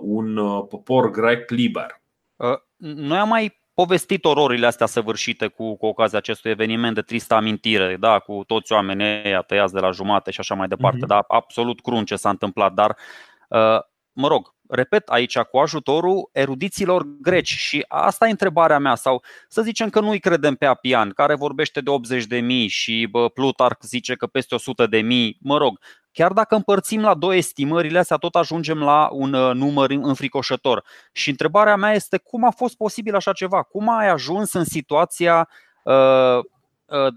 un 0.02 0.37
uh, 0.37 0.66
popor 0.68 1.11
grec 1.11 1.50
liber. 1.50 2.02
Uh, 2.37 2.59
noi 2.76 3.18
am 3.18 3.28
mai 3.28 3.61
povestit 3.74 4.24
ororile 4.24 4.66
astea 4.66 4.87
săvârșite 4.87 5.46
cu, 5.46 5.76
cu 5.76 5.87
ocazia 5.87 6.18
acestui 6.18 6.50
eveniment 6.50 6.94
de 6.94 7.00
tristă 7.00 7.35
amintire, 7.35 7.96
da, 7.96 8.18
cu 8.18 8.44
toți 8.46 8.72
oamenii 8.72 9.22
ăia 9.24 9.40
tăiați 9.40 9.72
de 9.72 9.80
la 9.80 9.90
jumate 9.90 10.30
și 10.30 10.40
așa 10.40 10.54
mai 10.54 10.68
departe, 10.68 11.04
mm-hmm. 11.04 11.09
da, 11.09 11.24
absolut 11.28 11.80
crun 11.80 12.04
ce 12.04 12.16
s-a 12.16 12.30
întâmplat, 12.30 12.72
dar 12.72 12.96
mă 14.12 14.28
rog, 14.28 14.53
repet 14.74 15.08
aici 15.08 15.38
cu 15.38 15.58
ajutorul 15.58 16.28
erudiților 16.32 17.06
greci 17.20 17.54
și 17.54 17.84
asta 17.88 18.26
e 18.26 18.30
întrebarea 18.30 18.78
mea 18.78 18.94
sau 18.94 19.22
să 19.48 19.62
zicem 19.62 19.90
că 19.90 20.00
nu-i 20.00 20.20
credem 20.20 20.54
pe 20.54 20.66
Apian 20.66 21.10
care 21.10 21.34
vorbește 21.34 21.80
de 21.80 21.90
80 21.90 22.24
de 22.24 22.38
mii 22.38 22.68
și 22.68 23.08
bă, 23.10 23.28
Plutarc 23.28 23.82
zice 23.82 24.14
că 24.14 24.26
peste 24.26 24.54
100 24.54 24.87
de 24.87 25.00
mii, 25.00 25.38
mă 25.40 25.56
rog, 25.56 25.78
Chiar 26.14 26.32
dacă 26.32 26.54
împărțim 26.54 27.00
la 27.00 27.14
două 27.14 27.34
estimările 27.34 27.98
astea, 27.98 28.16
tot 28.16 28.34
ajungem 28.34 28.78
la 28.78 29.08
un 29.12 29.32
uh, 29.32 29.54
număr 29.54 29.90
înfricoșător. 29.90 30.84
Și 31.12 31.30
întrebarea 31.30 31.76
mea 31.76 31.92
este 31.92 32.16
cum 32.16 32.44
a 32.44 32.50
fost 32.50 32.76
posibil 32.76 33.14
așa 33.14 33.32
ceva? 33.32 33.62
Cum 33.62 33.88
ai 33.88 34.08
ajuns 34.08 34.52
în 34.52 34.64
situația 34.64 35.48
uh, 35.82 36.38
uh, 36.84 37.14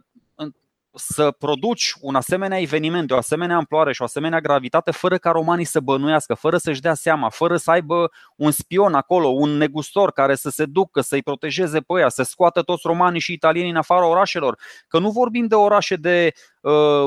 să 0.97 1.31
produci 1.31 1.93
un 2.01 2.15
asemenea 2.15 2.59
eveniment 2.59 3.07
de 3.07 3.13
o 3.13 3.17
asemenea 3.17 3.55
amploare 3.55 3.93
și 3.93 4.01
o 4.01 4.05
asemenea 4.05 4.39
gravitate 4.39 4.91
fără 4.91 5.17
ca 5.17 5.31
romanii 5.31 5.65
să 5.65 5.79
bănuiască, 5.79 6.33
fără 6.33 6.57
să-și 6.57 6.81
dea 6.81 6.93
seama, 6.93 7.29
fără 7.29 7.57
să 7.57 7.71
aibă 7.71 8.11
un 8.35 8.51
spion 8.51 8.93
acolo, 8.93 9.27
un 9.27 9.49
negustor 9.49 10.11
care 10.11 10.35
să 10.35 10.49
se 10.49 10.65
ducă, 10.65 11.01
să-i 11.01 11.21
protejeze 11.21 11.79
pe 11.79 11.99
ea, 11.99 12.09
să 12.09 12.23
scoată 12.23 12.61
toți 12.61 12.81
romanii 12.85 13.19
și 13.19 13.33
italienii 13.33 13.71
în 13.71 13.77
afara 13.77 14.07
orașelor. 14.07 14.59
Că 14.87 14.99
nu 14.99 15.09
vorbim 15.09 15.47
de 15.47 15.55
orașe 15.55 15.95
de 15.95 16.33
uh, 16.61 17.03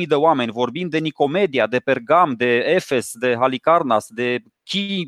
5.000 0.00 0.06
de 0.06 0.14
oameni, 0.14 0.52
vorbim 0.52 0.88
de 0.88 0.98
Nicomedia, 0.98 1.66
de 1.66 1.78
Pergam, 1.78 2.34
de 2.34 2.56
Efes, 2.56 3.10
de 3.12 3.36
Halicarnas, 3.38 4.06
de 4.08 4.42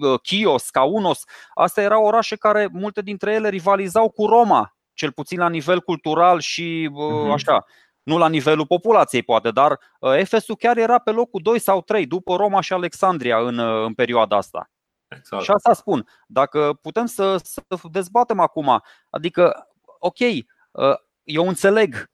uh, 0.00 0.20
Chios, 0.22 0.70
Kaunos. 0.70 1.24
Astea 1.54 1.82
erau 1.82 2.04
orașe 2.04 2.36
care, 2.36 2.68
multe 2.72 3.02
dintre 3.02 3.32
ele, 3.32 3.48
rivalizau 3.48 4.10
cu 4.10 4.26
Roma, 4.26 4.76
cel 4.94 5.12
puțin 5.12 5.38
la 5.38 5.48
nivel 5.48 5.80
cultural 5.80 6.40
și 6.40 6.90
uh, 6.92 7.12
mhm. 7.22 7.30
așa. 7.30 7.64
Nu 8.02 8.18
la 8.18 8.28
nivelul 8.28 8.66
populației, 8.66 9.22
poate, 9.22 9.50
dar 9.50 9.78
uh, 10.00 10.12
Efesul 10.16 10.56
chiar 10.56 10.76
era 10.76 10.98
pe 10.98 11.10
locul 11.10 11.40
2 11.42 11.58
sau 11.58 11.82
3 11.82 12.06
după 12.06 12.36
Roma 12.36 12.60
și 12.60 12.72
Alexandria 12.72 13.38
în, 13.38 13.58
uh, 13.58 13.84
în 13.86 13.94
perioada 13.94 14.36
asta. 14.36 14.70
Exact. 15.08 15.42
Și 15.42 15.50
asta 15.50 15.72
spun. 15.72 16.06
Dacă 16.26 16.78
putem 16.82 17.06
să, 17.06 17.36
să 17.42 17.62
dezbatem 17.90 18.40
acum, 18.40 18.82
adică, 19.10 19.68
ok, 19.98 20.18
uh, 20.18 20.94
eu 21.22 21.48
înțeleg. 21.48 22.10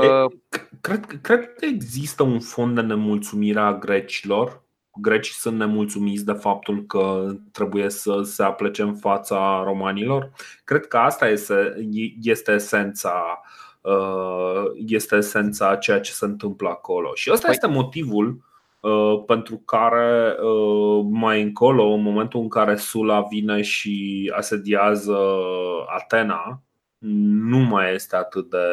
E, 0.00 0.06
cred, 0.80 1.18
cred 1.22 1.52
că 1.54 1.64
există 1.64 2.22
un 2.22 2.40
fond 2.40 2.74
de 2.74 2.80
nemulțumire 2.80 3.60
a 3.60 3.72
grecilor. 3.72 4.62
Grecii 4.94 5.34
sunt 5.34 5.58
nemulțumiți 5.58 6.24
de 6.24 6.32
faptul 6.32 6.86
că 6.86 7.32
trebuie 7.52 7.90
să 7.90 8.22
se 8.22 8.42
aplece 8.42 8.82
în 8.82 8.94
fața 8.94 9.62
romanilor. 9.64 10.30
Cred 10.64 10.86
că 10.86 10.96
asta 10.96 11.28
este, 11.28 11.88
este 12.20 12.52
esența 12.52 13.40
Uh, 13.42 13.71
este 14.86 15.16
esența 15.16 15.68
a 15.68 15.76
ceea 15.76 16.00
ce 16.00 16.12
se 16.12 16.24
întâmplă 16.24 16.68
acolo. 16.68 17.14
Și 17.14 17.30
ăsta 17.32 17.46
păi... 17.46 17.54
este 17.54 17.66
motivul 17.66 18.44
uh, 18.80 19.22
pentru 19.26 19.56
care 19.56 20.36
uh, 20.42 21.06
mai 21.10 21.42
încolo, 21.42 21.84
în 21.84 22.02
momentul 22.02 22.40
în 22.40 22.48
care 22.48 22.76
Sula 22.76 23.20
vine 23.20 23.62
și 23.62 24.30
asediază 24.36 25.18
Atena, 25.86 26.62
nu 26.98 27.58
mai 27.58 27.94
este 27.94 28.16
atât 28.16 28.50
de 28.50 28.66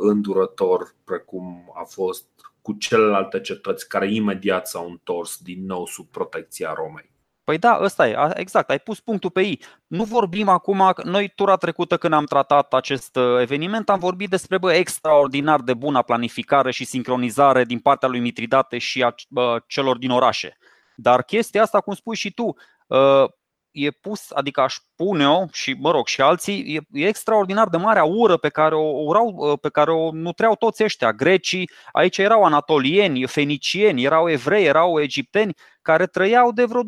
îndurător 0.00 0.94
precum 1.04 1.72
a 1.80 1.84
fost 1.84 2.26
cu 2.62 2.72
celelalte 2.72 3.40
cetăți 3.40 3.88
care 3.88 4.12
imediat 4.12 4.66
s-au 4.66 4.88
întors 4.88 5.38
din 5.42 5.66
nou 5.66 5.86
sub 5.86 6.06
protecția 6.06 6.72
Romei. 6.72 7.10
Păi 7.48 7.58
da, 7.58 7.78
ăsta 7.82 8.08
e, 8.08 8.16
exact, 8.34 8.70
ai 8.70 8.78
pus 8.78 9.00
punctul 9.00 9.30
pe 9.30 9.40
ei. 9.40 9.60
Nu 9.86 10.04
vorbim 10.04 10.48
acum, 10.48 10.92
noi 11.04 11.28
tura 11.28 11.56
trecută 11.56 11.96
când 11.96 12.12
am 12.12 12.24
tratat 12.24 12.74
acest 12.74 13.16
uh, 13.16 13.40
eveniment, 13.40 13.88
am 13.88 13.98
vorbit 13.98 14.30
despre 14.30 14.58
bă, 14.58 14.72
extraordinar 14.72 15.60
de 15.60 15.74
bună 15.74 16.02
planificare 16.02 16.70
și 16.70 16.84
sincronizare 16.84 17.64
din 17.64 17.78
partea 17.78 18.08
lui 18.08 18.20
Mitridate 18.20 18.78
și 18.78 19.02
a 19.02 19.14
bă, 19.28 19.62
celor 19.66 19.98
din 19.98 20.10
orașe. 20.10 20.56
Dar 20.94 21.22
chestia 21.22 21.62
asta, 21.62 21.80
cum 21.80 21.94
spui 21.94 22.16
și 22.16 22.30
tu, 22.30 22.56
uh, 22.86 23.24
e 23.70 23.90
pus, 23.90 24.30
adică 24.30 24.60
aș 24.60 24.76
pune-o 24.96 25.46
și, 25.52 25.76
mă 25.80 25.90
rog, 25.90 26.06
și 26.06 26.20
alții, 26.20 26.74
e, 26.74 27.00
e 27.00 27.06
extraordinar 27.06 27.68
de 27.68 27.76
mare 27.76 28.00
ură 28.00 28.36
pe 28.36 28.48
care 28.48 28.74
o 28.74 29.04
urau, 29.04 29.56
pe 29.60 29.68
care 29.68 29.90
o 29.90 30.12
nutreau 30.12 30.54
toți 30.54 30.84
ăștia, 30.84 31.12
grecii, 31.12 31.70
aici 31.92 32.18
erau 32.18 32.42
anatolieni, 32.42 33.26
fenicieni, 33.26 34.04
erau 34.04 34.30
evrei, 34.30 34.64
erau 34.64 35.00
egipteni, 35.00 35.54
care 35.82 36.06
trăiau 36.06 36.52
de 36.52 36.64
vreo 36.64 36.82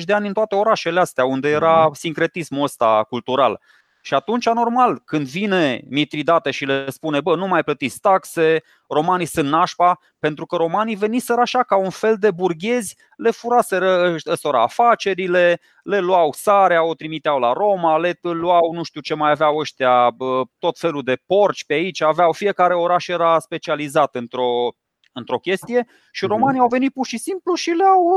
200-250 0.00 0.02
de 0.04 0.12
ani 0.12 0.26
în 0.26 0.32
toate 0.32 0.54
orașele 0.54 1.00
astea, 1.00 1.24
unde 1.24 1.48
era 1.48 1.84
mhm. 1.84 1.92
sincretismul 1.92 2.62
ăsta 2.62 3.04
cultural. 3.08 3.60
Și 4.06 4.14
atunci, 4.14 4.48
normal, 4.48 5.02
când 5.04 5.26
vine 5.26 5.82
Mitridate 5.88 6.50
și 6.50 6.64
le 6.64 6.90
spune, 6.90 7.20
bă, 7.20 7.36
nu 7.36 7.46
mai 7.46 7.62
plătiți 7.62 8.00
taxe, 8.00 8.62
romanii 8.88 9.26
sunt 9.26 9.48
nașpa, 9.48 9.98
pentru 10.18 10.46
că 10.46 10.56
romanii 10.56 10.94
veniseră 10.94 11.40
așa 11.40 11.62
ca 11.62 11.76
un 11.76 11.90
fel 11.90 12.16
de 12.18 12.30
burghezi, 12.30 12.96
le 13.16 13.30
furaseră 13.30 14.16
ăstora 14.26 14.62
afacerile, 14.62 15.60
le 15.82 15.98
luau 15.98 16.32
sarea, 16.32 16.84
o 16.84 16.94
trimiteau 16.94 17.38
la 17.38 17.52
Roma, 17.52 17.98
le 17.98 18.18
luau 18.20 18.72
nu 18.72 18.82
știu 18.82 19.00
ce 19.00 19.14
mai 19.14 19.30
aveau 19.30 19.56
ăștia, 19.56 20.16
tot 20.58 20.78
felul 20.78 21.02
de 21.02 21.18
porci 21.26 21.64
pe 21.64 21.74
aici, 21.74 22.00
aveau 22.00 22.32
fiecare 22.32 22.74
oraș 22.74 23.08
era 23.08 23.38
specializat 23.38 24.14
într-o, 24.14 24.72
într-o 25.12 25.38
chestie 25.38 25.86
și 26.10 26.24
mhm. 26.24 26.32
romanii 26.32 26.60
au 26.60 26.68
venit 26.68 26.92
pur 26.92 27.06
și 27.06 27.18
simplu 27.18 27.54
și 27.54 27.70
le-au 27.70 28.10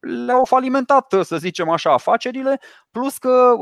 le-au 0.00 0.44
falimentat, 0.44 1.14
să 1.22 1.36
zicem 1.36 1.68
așa, 1.68 1.92
afacerile, 1.92 2.60
plus 2.90 3.18
că 3.18 3.54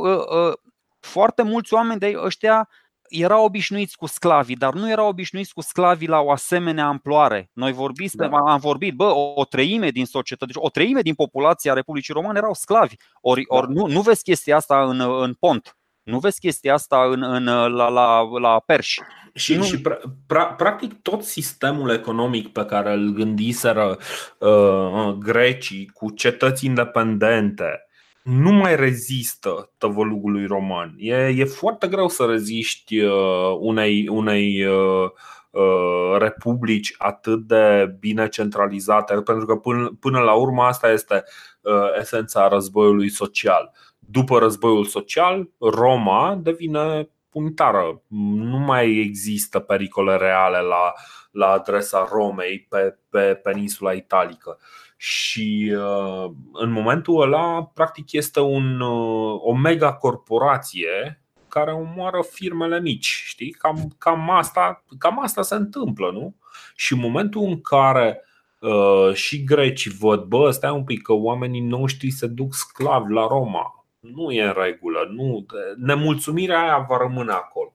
foarte 1.06 1.42
mulți 1.42 1.74
oameni 1.74 2.00
de 2.00 2.12
ăștia 2.24 2.68
erau 3.08 3.44
obișnuiți 3.44 3.96
cu 3.96 4.06
sclavii, 4.06 4.56
dar 4.56 4.74
nu 4.74 4.90
erau 4.90 5.08
obișnuiți 5.08 5.54
cu 5.54 5.60
sclavii 5.60 6.08
la 6.08 6.20
o 6.20 6.30
asemenea 6.30 6.86
amploare. 6.86 7.50
Noi 7.52 7.72
vorbiți, 7.72 8.16
da. 8.16 8.26
am 8.26 8.58
vorbit, 8.58 8.94
bă, 8.94 9.04
o, 9.04 9.32
o 9.34 9.44
treime 9.44 9.90
din 9.90 10.04
societate, 10.04 10.52
deci 10.52 10.62
o 10.64 10.70
treime 10.70 11.00
din 11.00 11.14
populația 11.14 11.72
Republicii 11.72 12.14
Romane 12.14 12.38
erau 12.38 12.54
sclavi. 12.54 12.94
Ori, 13.20 13.44
da. 13.48 13.56
ori 13.56 13.72
nu, 13.72 13.86
nu 13.86 14.00
vezi 14.00 14.22
chestia 14.22 14.56
asta 14.56 14.82
în, 14.82 15.00
în 15.00 15.34
pont. 15.34 15.76
Nu 16.02 16.18
vezi 16.18 16.40
chestia 16.40 16.74
asta 16.74 17.04
în, 17.04 17.22
în, 17.22 17.44
la, 17.44 17.88
la, 17.88 18.20
la 18.38 18.60
perși. 18.66 19.00
Și, 19.34 19.54
nu... 19.54 19.62
și 19.62 19.80
pra, 19.80 19.98
pra, 20.26 20.44
practic 20.44 21.02
tot 21.02 21.22
sistemul 21.22 21.90
economic 21.90 22.52
pe 22.52 22.64
care 22.64 22.92
îl 22.92 23.08
gândiseră 23.08 23.98
uh, 24.38 25.12
grecii 25.18 25.90
cu 25.94 26.10
cetăți 26.10 26.64
independente, 26.64 27.85
nu 28.26 28.52
mai 28.52 28.76
rezistă 28.76 29.72
tăvălugului 29.78 30.46
roman. 30.46 30.94
E, 30.98 31.14
e 31.14 31.44
foarte 31.44 31.86
greu 31.86 32.08
să 32.08 32.24
reziști 32.24 33.00
uh, 33.00 33.56
unei, 33.58 34.08
unei 34.08 34.64
uh, 34.64 35.10
uh, 35.50 36.18
republici 36.18 36.94
atât 36.98 37.46
de 37.46 37.96
bine 37.98 38.28
centralizate, 38.28 39.14
pentru 39.14 39.46
că 39.46 39.56
până, 39.56 39.96
până 40.00 40.18
la 40.18 40.32
urmă 40.32 40.62
asta 40.62 40.90
este 40.90 41.24
uh, 41.60 41.98
esența 42.00 42.48
războiului 42.48 43.08
social. 43.08 43.72
După 43.98 44.38
războiul 44.38 44.84
social, 44.84 45.50
Roma 45.58 46.38
devine 46.42 47.10
unitară. 47.32 48.02
Nu 48.34 48.58
mai 48.58 48.96
există 48.96 49.58
pericole 49.58 50.16
reale 50.16 50.58
la, 50.58 50.92
la 51.30 51.46
adresa 51.46 52.08
Romei 52.10 52.66
pe, 52.68 52.98
pe 53.10 53.40
peninsula 53.42 53.92
italică. 53.92 54.58
Uh, 54.60 54.85
și 54.96 55.74
uh, 55.76 56.30
în 56.52 56.70
momentul 56.70 57.20
ăla, 57.20 57.64
practic, 57.64 58.12
este 58.12 58.40
un, 58.40 58.80
uh, 58.80 59.40
o 59.42 59.54
mega 59.54 59.92
corporație 59.92 61.22
care 61.48 61.72
omoară 61.72 62.22
firmele 62.30 62.80
mici. 62.80 63.22
Știi? 63.26 63.50
Cam, 63.50 63.94
cam, 63.98 64.30
asta, 64.30 64.84
cam 64.98 65.22
asta 65.22 65.42
se 65.42 65.54
întâmplă, 65.54 66.10
nu? 66.12 66.34
Și 66.74 66.92
în 66.92 66.98
momentul 66.98 67.42
în 67.42 67.60
care 67.60 68.22
uh, 68.60 69.14
și 69.14 69.44
grecii 69.44 69.90
văd, 69.90 70.22
bă, 70.22 70.50
stai 70.50 70.70
un 70.70 70.84
pic, 70.84 71.02
că 71.02 71.12
oamenii 71.12 71.60
noștri 71.60 72.10
se 72.10 72.26
duc 72.26 72.54
sclavi 72.54 73.12
la 73.12 73.26
Roma, 73.26 73.86
nu 74.00 74.30
e 74.30 74.42
în 74.42 74.54
regulă, 74.56 75.08
nu, 75.10 75.46
nemulțumirea 75.76 76.62
aia 76.62 76.86
va 76.88 76.96
rămâne 76.96 77.32
acolo. 77.32 77.65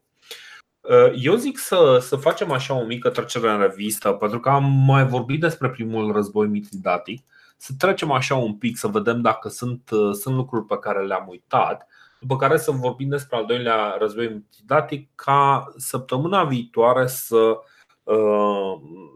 Uh, 0.82 1.12
eu 1.16 1.36
zic 1.36 1.58
să, 1.58 1.98
să 2.02 2.16
facem 2.16 2.52
așa 2.52 2.74
o 2.74 2.86
mică 2.86 3.10
trecere 3.10 3.50
în 3.50 3.60
revistă, 3.60 4.12
pentru 4.12 4.40
că 4.40 4.50
am 4.50 4.64
mai 4.86 5.08
vorbit 5.08 5.40
despre 5.40 5.70
primul 5.70 6.12
război 6.12 6.48
mitridatic. 6.48 7.24
Să 7.58 7.72
trecem 7.78 8.12
așa 8.12 8.36
un 8.36 8.54
pic, 8.54 8.78
să 8.78 8.88
vedem 8.88 9.22
dacă 9.22 9.50
sunt, 9.50 9.90
uh, 9.92 10.14
sunt 10.14 10.36
lucruri 10.36 10.66
pe 10.66 10.80
care 10.80 11.06
le-am 11.06 11.26
uitat, 11.30 11.88
după 12.20 12.36
care 12.36 12.58
să 12.58 12.72
vorbim 12.72 13.10
despre 13.10 13.38
al 13.38 13.46
doilea 13.46 13.96
război 14.00 14.28
mitridatic, 14.28 15.10
ca 15.16 15.72
săptămâna 15.78 16.44
viitoare 16.44 17.08
să, 17.08 17.60
uh, 18.04 18.74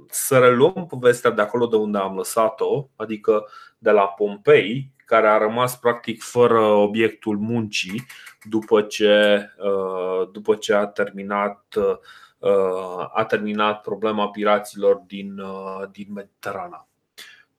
să 0.10 0.38
reluăm 0.38 0.86
povestea 0.90 1.32
de 1.32 1.42
acolo 1.42 1.66
de 1.66 1.76
unde 1.76 1.98
am 1.98 2.16
lăsat-o, 2.16 2.88
adică 2.96 3.46
de 3.78 3.92
la 3.92 4.02
Pompei, 4.02 4.92
care 5.06 5.28
a 5.28 5.38
rămas 5.38 5.78
practic 5.78 6.22
fără 6.22 6.60
obiectul 6.62 7.38
muncii 7.38 8.06
după 8.44 8.82
ce, 8.82 9.46
uh, 9.58 10.30
după 10.32 10.56
ce 10.56 10.74
a 10.74 10.86
terminat 10.86 11.76
uh, 11.76 13.10
a 13.14 13.26
terminat 13.28 13.82
problema 13.82 14.30
piraților 14.30 14.96
din, 14.96 15.40
uh, 15.40 15.90
din 15.92 16.08
Mediterana. 16.14 16.88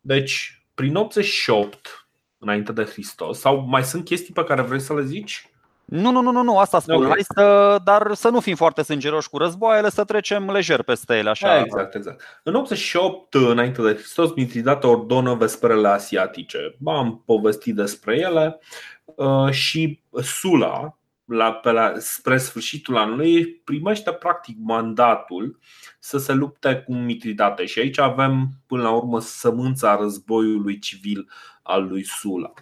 Deci, 0.01 0.63
prin 0.75 0.97
88 0.97 2.09
înainte 2.39 2.73
de 2.73 2.85
Hristos, 2.85 3.39
sau 3.39 3.57
mai 3.57 3.85
sunt 3.85 4.05
chestii 4.05 4.35
pe 4.35 4.45
care 4.45 4.63
vrei 4.63 4.81
să 4.81 4.95
le 4.95 5.05
zici? 5.05 5.51
Nu, 5.87 6.11
nu, 6.11 6.21
nu, 6.21 6.31
nu, 6.31 6.43
nu 6.43 6.59
asta 6.59 6.81
spun. 6.81 6.95
Okay. 6.95 7.09
Hai 7.09 7.25
să, 7.35 7.79
dar 7.85 8.15
să 8.15 8.29
nu 8.29 8.41
fim 8.41 8.57
foarte 8.57 8.83
sângeroși 8.83 9.29
cu 9.29 9.39
războaiele, 9.39 9.91
să 9.91 10.05
trecem 10.05 10.51
lejer 10.51 10.83
peste 10.83 11.17
ele. 11.17 11.31
Așa. 11.31 11.61
Exact, 11.61 11.95
exact. 11.95 12.41
În 12.43 12.55
88, 12.55 13.35
înainte 13.35 13.83
de 13.83 13.95
Hristos, 13.95 14.35
Mitridate 14.35 14.87
ordonă 14.87 15.35
vesperele 15.35 15.89
asiatice. 15.89 16.77
Am 16.87 17.23
povestit 17.27 17.75
despre 17.75 18.19
ele 18.19 18.59
uh, 19.05 19.51
și 19.51 20.03
Sula, 20.23 20.99
la, 21.25 21.53
pe 21.53 21.71
la, 21.71 21.93
spre 21.99 22.39
sfârșitul 22.39 22.97
anului, 22.97 23.47
primește 23.47 24.13
practic 24.13 24.57
mandatul 24.61 25.59
să 25.99 26.19
se 26.19 26.33
lupte 26.33 26.83
cu 26.87 26.95
Mitridate. 26.95 27.65
Și 27.65 27.79
aici 27.79 27.99
avem, 27.99 28.49
până 28.67 28.83
la 28.83 28.91
urmă, 28.91 29.21
sămânța 29.21 29.97
războiului 29.97 30.79
civil 30.79 31.29
al 31.63 31.87
lui 31.87 32.05
Sula. 32.05 32.53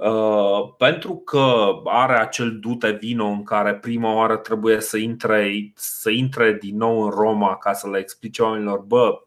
Uh, 0.00 0.74
pentru 0.78 1.16
că 1.16 1.72
are 1.84 2.18
acel 2.18 2.58
dute 2.58 2.90
vino 2.90 3.26
în 3.26 3.42
care 3.42 3.74
prima 3.74 4.14
oară 4.14 4.36
trebuie 4.36 4.80
să 4.80 4.96
intre, 4.96 5.72
să 5.74 6.10
intre 6.10 6.52
din 6.52 6.76
nou 6.76 7.02
în 7.02 7.10
Roma 7.10 7.56
ca 7.56 7.72
să 7.72 7.88
le 7.88 7.98
explice 7.98 8.42
oamenilor, 8.42 8.78
bă, 8.78 9.22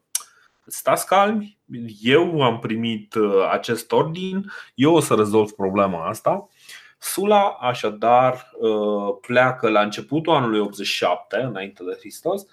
stați 0.66 1.06
calmi, 1.06 1.58
eu 2.02 2.42
am 2.42 2.60
primit 2.60 3.14
uh, 3.14 3.50
acest 3.52 3.92
ordin, 3.92 4.52
eu 4.76 4.96
o 4.96 5.00
să 5.00 5.14
rezolv 5.14 5.52
problema 5.52 6.08
asta. 6.08 6.48
Sula 7.00 7.58
așadar 7.62 8.52
uh, 8.60 9.16
pleacă 9.22 9.70
la 9.70 9.82
începutul 9.82 10.34
anului 10.34 10.60
87, 10.60 11.38
înainte 11.38 11.84
de 11.84 11.96
Hristos, 12.00 12.46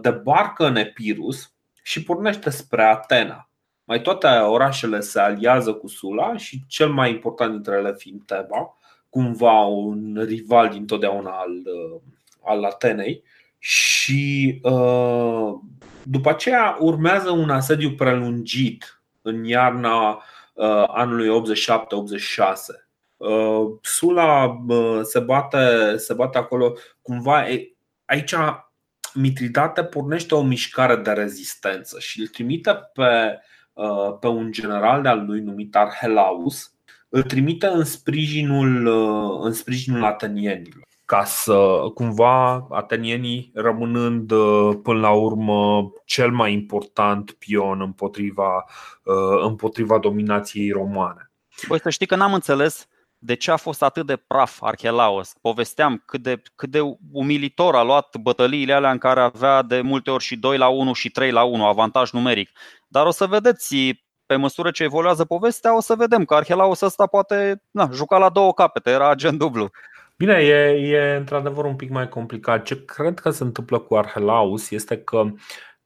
debarcă 0.00 0.66
în 0.66 0.76
Epirus 0.76 1.52
și 1.82 2.02
pornește 2.02 2.50
spre 2.50 2.82
Atena 2.82 3.48
mai 3.86 4.00
toate 4.00 4.26
orașele 4.26 5.00
se 5.00 5.20
aliază 5.20 5.72
cu 5.72 5.88
Sula 5.88 6.36
și 6.36 6.64
cel 6.66 6.88
mai 6.88 7.10
important 7.10 7.52
dintre 7.52 7.76
ele 7.76 7.94
fiind 7.98 8.22
Teba, 8.24 8.76
cumva 9.08 9.60
un 9.60 10.24
rival 10.26 10.68
dintotdeauna 10.68 11.30
al, 11.30 11.50
uh, 11.50 12.00
al 12.44 12.64
Atenei. 12.64 13.22
Și 13.58 14.60
uh, 14.62 15.54
după 16.02 16.28
aceea 16.28 16.76
urmează 16.80 17.30
un 17.30 17.50
asediu 17.50 17.90
prelungit 17.90 19.02
în 19.22 19.44
iarna 19.44 20.10
uh, 20.52 20.84
anului 20.86 21.28
87-86. 21.28 22.84
Sula 23.80 24.56
se 25.02 25.18
bate, 25.18 25.96
se 25.96 26.14
bate 26.14 26.38
acolo 26.38 26.76
cumva. 27.02 27.44
Aici 28.04 28.34
Mitridate 29.14 29.84
pornește 29.84 30.34
o 30.34 30.42
mișcare 30.42 30.96
de 30.96 31.10
rezistență 31.10 31.98
și 31.98 32.20
îl 32.20 32.26
trimite 32.26 32.90
pe 32.92 33.02
Uh, 33.02 33.42
pe 34.20 34.26
un 34.26 34.52
general 34.52 35.02
de-al 35.02 35.24
lui 35.26 35.40
numit 35.40 35.76
Arhelaus, 35.76 36.74
îl 37.08 37.22
trimite 37.22 37.66
în 37.66 37.84
sprijinul, 37.84 38.86
uh, 38.86 39.44
în 39.44 39.52
sprijinul 39.52 40.04
atenienilor 40.04 40.84
ca 41.04 41.24
să 41.24 41.80
cumva 41.94 42.66
atenienii 42.70 43.50
rămânând 43.54 44.30
uh, 44.30 44.76
până 44.82 44.98
la 44.98 45.10
urmă 45.10 45.92
cel 46.04 46.30
mai 46.30 46.52
important 46.52 47.30
pion 47.30 47.80
împotriva, 47.80 48.64
împotriva 49.42 49.98
dominației 49.98 50.70
romane. 50.70 51.30
Păi 51.68 51.80
să 51.80 51.90
știi 51.90 52.06
că 52.06 52.16
n-am 52.16 52.34
înțeles 52.34 52.88
de 53.18 53.34
ce 53.34 53.50
a 53.50 53.56
fost 53.56 53.82
atât 53.82 54.06
de 54.06 54.16
praf 54.16 54.62
Archelaus. 54.62 55.32
Povesteam 55.40 56.02
cât 56.06 56.22
de, 56.22 56.42
cât 56.54 56.70
de 56.70 56.80
umilitor 57.12 57.74
a 57.74 57.82
luat 57.82 58.16
bătăliile 58.16 58.72
alea 58.72 58.90
în 58.90 58.98
care 58.98 59.20
avea 59.20 59.62
de 59.62 59.80
multe 59.80 60.10
ori 60.10 60.24
și 60.24 60.36
2 60.36 60.58
la 60.58 60.68
1 60.68 60.92
și 60.92 61.10
3 61.10 61.30
la 61.30 61.42
1, 61.42 61.66
avantaj 61.66 62.10
numeric. 62.10 62.50
Dar 62.96 63.06
o 63.06 63.10
să 63.10 63.26
vedeți, 63.26 63.76
pe 64.26 64.36
măsură 64.36 64.70
ce 64.70 64.82
evoluează 64.82 65.24
povestea, 65.24 65.76
o 65.76 65.80
să 65.80 65.94
vedem 65.94 66.24
că 66.24 66.34
Arhelaus 66.34 66.80
ăsta 66.80 67.06
poate 67.06 67.62
na, 67.70 67.88
juca 67.92 68.18
la 68.18 68.28
două 68.28 68.52
capete, 68.52 68.90
era 68.90 69.10
agent 69.10 69.38
dublu. 69.38 69.70
Bine, 70.16 70.32
e, 70.32 70.70
e 70.70 71.16
într-adevăr 71.16 71.64
un 71.64 71.76
pic 71.76 71.90
mai 71.90 72.08
complicat. 72.08 72.64
Ce 72.64 72.84
cred 72.84 73.18
că 73.18 73.30
se 73.30 73.42
întâmplă 73.42 73.78
cu 73.78 73.96
Arhelaus 73.96 74.70
este 74.70 74.98
că 74.98 75.24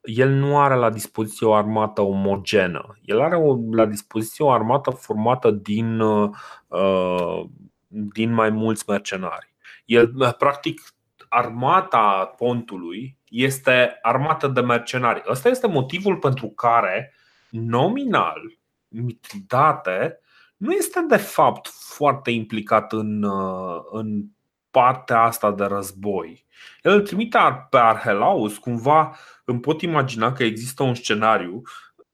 el 0.01 0.29
nu 0.29 0.59
are 0.59 0.75
la 0.75 0.89
dispoziție 0.89 1.47
o 1.47 1.53
armată 1.53 2.01
omogenă. 2.01 2.97
El 3.01 3.21
are 3.21 3.35
o, 3.35 3.57
la 3.71 3.85
dispoziție 3.85 4.45
o 4.45 4.51
armată 4.51 4.89
formată 4.89 5.51
din, 5.51 5.99
uh, 5.99 7.43
din 7.89 8.33
mai 8.33 8.49
mulți 8.49 8.83
mercenari. 8.87 9.53
El, 9.85 10.35
practic, 10.37 10.81
armata 11.29 12.33
pontului 12.37 13.17
este 13.31 13.99
armată 14.01 14.47
de 14.47 14.61
mercenari. 14.61 15.23
Ăsta 15.27 15.49
este 15.49 15.67
motivul 15.67 16.17
pentru 16.17 16.47
care, 16.47 17.13
nominal, 17.49 18.41
Mitridate 18.87 20.19
nu 20.57 20.71
este 20.71 21.05
de 21.07 21.17
fapt 21.17 21.67
foarte 21.67 22.31
implicat 22.31 22.91
în, 22.91 23.23
uh, 23.23 23.81
în 23.91 24.23
partea 24.71 25.21
asta 25.21 25.51
de 25.51 25.63
război. 25.63 26.45
El 26.81 26.91
îl 26.91 27.01
trimite 27.01 27.67
pe 27.69 27.77
Arhelaus, 27.77 28.57
cumva 28.57 29.15
îmi 29.45 29.59
pot 29.59 29.81
imagina 29.81 30.31
că 30.31 30.43
există 30.43 30.83
un 30.83 30.95
scenariu 30.95 31.61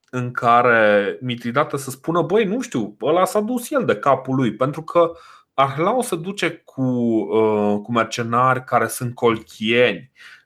în 0.10 0.32
care 0.32 1.18
Mitridate 1.22 1.78
să 1.78 1.90
spună, 1.90 2.22
băi, 2.22 2.46
nu 2.46 2.62
știu, 2.62 2.96
ăla 3.02 3.26
s-a 3.26 3.40
dus 3.40 3.72
el 3.72 3.86
de 3.86 3.96
capul 3.96 4.36
lui, 4.36 4.56
pentru 4.56 4.82
că 4.82 5.12
Arhelaus 5.54 6.08
se 6.08 6.16
duce 6.16 6.62
cu, 6.66 6.82
uh, 6.82 7.80
cu 7.84 7.92
mercenari 7.92 8.64
care 8.64 8.88
sunt 8.88 9.16
colchieni, 9.16 10.12
uh, 10.14 10.37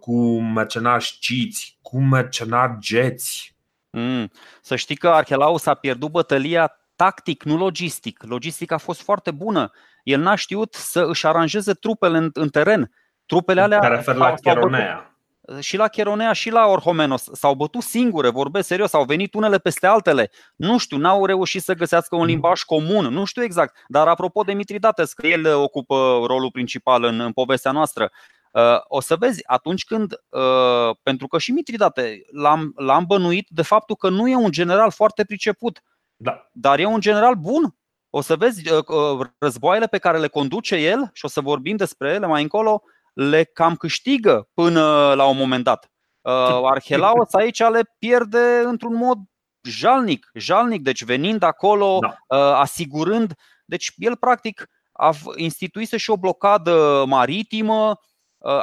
cu 0.00 0.40
mercenari 0.40 1.04
șciți, 1.04 1.78
cu 1.82 2.00
mercenari 2.00 2.76
geți. 2.78 3.54
Mm. 3.90 4.30
Să 4.60 4.76
știi 4.76 4.96
că 4.96 5.08
Arhelaus 5.08 5.66
a 5.66 5.74
pierdut 5.74 6.10
bătălia 6.10 6.80
tactic, 6.96 7.42
nu 7.42 7.56
logistic. 7.56 8.22
Logistica 8.22 8.74
a 8.74 8.78
fost 8.78 9.02
foarte 9.02 9.30
bună. 9.30 9.70
El 10.02 10.20
n-a 10.20 10.34
știut 10.34 10.74
să 10.74 11.04
își 11.08 11.26
aranjeze 11.26 11.72
trupele 11.72 12.18
în, 12.18 12.30
în 12.32 12.48
teren. 12.48 12.90
Trupele 13.26 13.60
alea. 13.60 13.78
Care 13.78 13.94
refer 13.94 14.14
la 14.14 14.34
Chironea. 14.34 15.14
Și 15.60 15.76
la 15.76 15.88
Chironea 15.88 16.32
și 16.32 16.50
la 16.50 16.66
Orhomenos 16.66 17.28
s-au 17.32 17.54
bătut 17.54 17.82
singure, 17.82 18.28
vorbesc 18.28 18.66
serios, 18.66 18.92
au 18.92 19.04
venit 19.04 19.34
unele 19.34 19.58
peste 19.58 19.86
altele. 19.86 20.30
Nu 20.56 20.78
știu, 20.78 20.96
n-au 20.96 21.26
reușit 21.26 21.62
să 21.62 21.74
găsească 21.74 22.16
un 22.16 22.24
limbaj 22.24 22.62
comun, 22.62 23.06
nu 23.06 23.24
știu 23.24 23.42
exact. 23.42 23.84
Dar 23.88 24.08
apropo 24.08 24.42
de 24.42 24.52
Mitridates, 24.52 25.12
că 25.12 25.26
el 25.26 25.54
ocupă 25.54 25.94
rolul 26.26 26.50
principal 26.50 27.04
în, 27.04 27.20
în 27.20 27.32
povestea 27.32 27.70
noastră, 27.70 28.10
uh, 28.12 28.39
o 28.88 29.00
să 29.00 29.16
vezi, 29.16 29.46
atunci 29.46 29.84
când, 29.84 30.12
uh, 30.28 30.96
pentru 31.02 31.26
că 31.26 31.38
și 31.38 31.52
Mitridate 31.52 32.22
l-am, 32.32 32.72
l-am 32.76 33.04
bănuit 33.06 33.48
de 33.50 33.62
faptul 33.62 33.96
că 33.96 34.08
nu 34.08 34.28
e 34.28 34.36
un 34.36 34.50
general 34.50 34.90
foarte 34.90 35.24
priceput, 35.24 35.82
da. 36.16 36.48
dar 36.52 36.78
e 36.78 36.84
un 36.84 37.00
general 37.00 37.34
bun. 37.34 37.74
O 38.10 38.20
să 38.20 38.36
vezi 38.36 38.72
uh, 38.72 39.26
războaiele 39.38 39.86
pe 39.86 39.98
care 39.98 40.18
le 40.18 40.28
conduce 40.28 40.76
el 40.76 41.10
și 41.12 41.24
o 41.24 41.28
să 41.28 41.40
vorbim 41.40 41.76
despre 41.76 42.12
ele 42.12 42.26
mai 42.26 42.42
încolo, 42.42 42.82
le 43.12 43.44
cam 43.44 43.76
câștigă 43.76 44.48
până 44.54 45.14
la 45.14 45.24
un 45.24 45.36
moment 45.36 45.64
dat. 45.64 45.90
Uh, 46.20 46.70
Arhelaos 46.70 47.34
aici 47.34 47.58
le 47.58 47.94
pierde 47.98 48.62
într-un 48.64 48.94
mod 48.94 49.18
jalnic, 49.62 50.30
jalnic, 50.34 50.82
deci 50.82 51.04
venind 51.04 51.42
acolo, 51.42 51.98
da. 52.00 52.36
Uh, 52.36 52.54
asigurând, 52.54 53.34
deci 53.64 53.92
el 53.96 54.16
practic 54.16 54.66
a 54.92 55.14
instituise 55.36 55.96
și 55.96 56.10
o 56.10 56.16
blocadă 56.16 57.04
maritimă, 57.06 57.88
uh, 57.88 57.96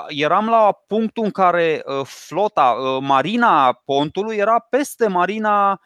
eram 0.07 0.49
la 0.49 0.71
punctul 0.87 1.23
în 1.23 1.31
care 1.31 1.83
flota, 2.03 2.73
marina 3.01 3.81
pontului 3.85 4.35
era 4.35 4.59
peste 4.59 5.07
marina 5.07 5.81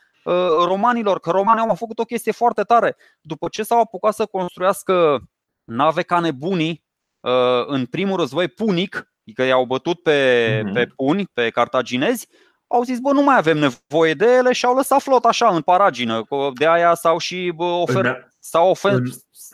romanilor, 0.66 1.20
că 1.20 1.32
romanii 1.32 1.68
au 1.68 1.76
făcut 1.76 2.00
o 2.00 2.04
chestie 2.04 2.32
foarte 2.32 2.64
tare. 2.64 2.96
După 3.22 3.48
ce 3.48 3.64
s-au 3.64 3.80
apucat 3.80 4.14
să 4.14 4.26
construiască 4.26 5.22
nave 5.64 6.02
ca 6.02 6.20
nebunii, 6.20 6.84
Uh, 7.22 7.64
în 7.66 7.86
primul 7.86 8.18
război 8.18 8.48
punic, 8.48 9.12
că 9.34 9.44
i-au 9.44 9.66
bătut 9.66 10.02
pe, 10.02 10.62
mm-hmm. 10.62 10.74
pe 10.74 10.86
puni, 10.96 11.26
pe 11.34 11.50
cartaginezi, 11.50 12.28
au 12.68 12.84
zis, 12.84 13.00
bă, 13.00 13.12
nu 13.12 13.22
mai 13.22 13.38
avem 13.38 13.58
nevoie 13.58 14.14
de 14.14 14.26
ele 14.26 14.54
și 14.54 14.66
au 14.66 14.76
lăsat 14.76 15.02
flot 15.02 15.26
așa 15.26 15.48
în 15.48 15.62
paragină. 15.62 16.24
De 16.54 16.68
aia 16.68 16.94
s-au 16.94 17.18
și 17.18 17.54
oferit. 17.58 18.30
S-au 18.44 18.70
ofer... 18.70 18.92
În... 18.92 19.04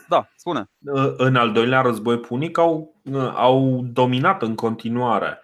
Da, 0.08 0.28
spune. 0.36 0.70
În 1.16 1.36
al 1.36 1.52
doilea 1.52 1.80
război 1.80 2.18
punic 2.18 2.58
au, 2.58 3.00
au 3.34 3.80
dominat 3.92 4.42
în 4.42 4.54
continuare. 4.54 5.40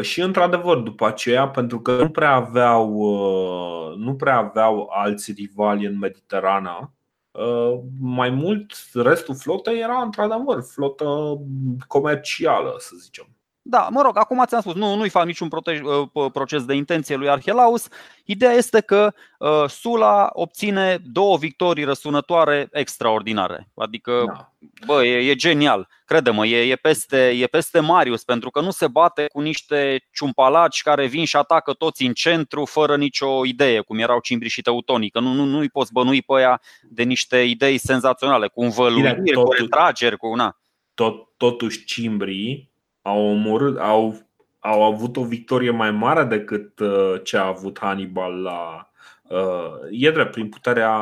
Și 0.00 0.20
într-adevăr, 0.20 0.76
după 0.76 1.06
aceea, 1.06 1.48
pentru 1.48 1.80
că 1.80 1.96
nu 1.96 2.10
prea 2.10 2.34
aveau, 2.34 2.92
uh, 2.92 3.96
nu 3.96 4.14
prea 4.14 4.36
aveau 4.36 4.90
alți 4.92 5.32
rivali 5.32 5.86
în 5.86 5.98
Mediterana, 5.98 6.94
Uh, 7.38 7.80
mai 8.00 8.30
mult, 8.30 8.72
restul 8.92 9.34
flotei 9.34 9.80
era 9.80 10.02
într-adevăr 10.02 10.62
flotă 10.62 11.38
comercială, 11.86 12.74
să 12.78 12.96
zicem. 13.00 13.33
Da, 13.66 13.88
mă 13.90 14.02
rog, 14.02 14.18
acum 14.18 14.44
ți-am 14.46 14.60
spus, 14.60 14.74
nu, 14.74 14.94
nu-i 14.94 15.08
fac 15.08 15.24
niciun 15.24 15.48
uh, 15.52 16.30
proces 16.32 16.64
de 16.64 16.74
intenție 16.74 17.16
lui 17.16 17.28
Arhelaus. 17.28 17.88
Ideea 18.24 18.52
este 18.52 18.80
că 18.80 19.12
uh, 19.38 19.64
Sula 19.68 20.30
obține 20.32 20.98
două 21.04 21.36
victorii 21.36 21.84
răsunătoare 21.84 22.68
extraordinare. 22.72 23.68
Adică, 23.76 24.22
da. 24.26 24.52
bă, 24.86 25.04
e, 25.04 25.30
e 25.30 25.34
genial. 25.34 25.88
Crede-mă, 26.04 26.46
e, 26.46 26.70
e, 26.70 26.76
peste, 26.76 27.28
e 27.28 27.46
peste 27.46 27.80
Marius, 27.80 28.24
pentru 28.24 28.50
că 28.50 28.60
nu 28.60 28.70
se 28.70 28.88
bate 28.88 29.26
cu 29.32 29.40
niște 29.40 30.08
ciumpalaci 30.12 30.82
care 30.82 31.06
vin 31.06 31.24
și 31.24 31.36
atacă 31.36 31.72
toți 31.72 32.04
în 32.04 32.12
centru 32.12 32.64
fără 32.64 32.96
nicio 32.96 33.46
idee, 33.46 33.80
cum 33.80 33.98
erau 33.98 34.20
cimbri 34.20 34.48
și 34.48 34.62
teutonii. 34.62 35.10
Că 35.10 35.20
nu, 35.20 35.32
nu, 35.32 35.44
nu-i 35.44 35.68
poți 35.68 35.92
bănui 35.92 36.22
pe 36.22 36.34
aia 36.36 36.60
de 36.82 37.02
niște 37.02 37.42
idei 37.42 37.78
senzaționale, 37.78 38.48
cu 38.48 38.62
învăluiri, 38.62 39.32
cu 39.32 39.52
retrageri, 39.52 40.16
cu 40.16 40.26
una. 40.26 40.58
Tot, 40.94 41.36
totuși 41.36 41.84
cimbrii 41.84 42.72
au 43.06 43.30
omorât, 43.30 43.78
au, 43.78 44.14
au 44.60 44.82
avut 44.82 45.16
o 45.16 45.24
victorie 45.24 45.70
mai 45.70 45.90
mare 45.90 46.24
decât 46.24 46.78
uh, 46.78 47.14
ce 47.22 47.36
a 47.36 47.46
avut 47.46 47.78
Hannibal 47.80 48.42
la. 48.42 48.90
Uh, 49.22 49.74
e 49.90 50.10
drept, 50.10 50.30
prin 50.30 50.48
puterea. 50.48 50.98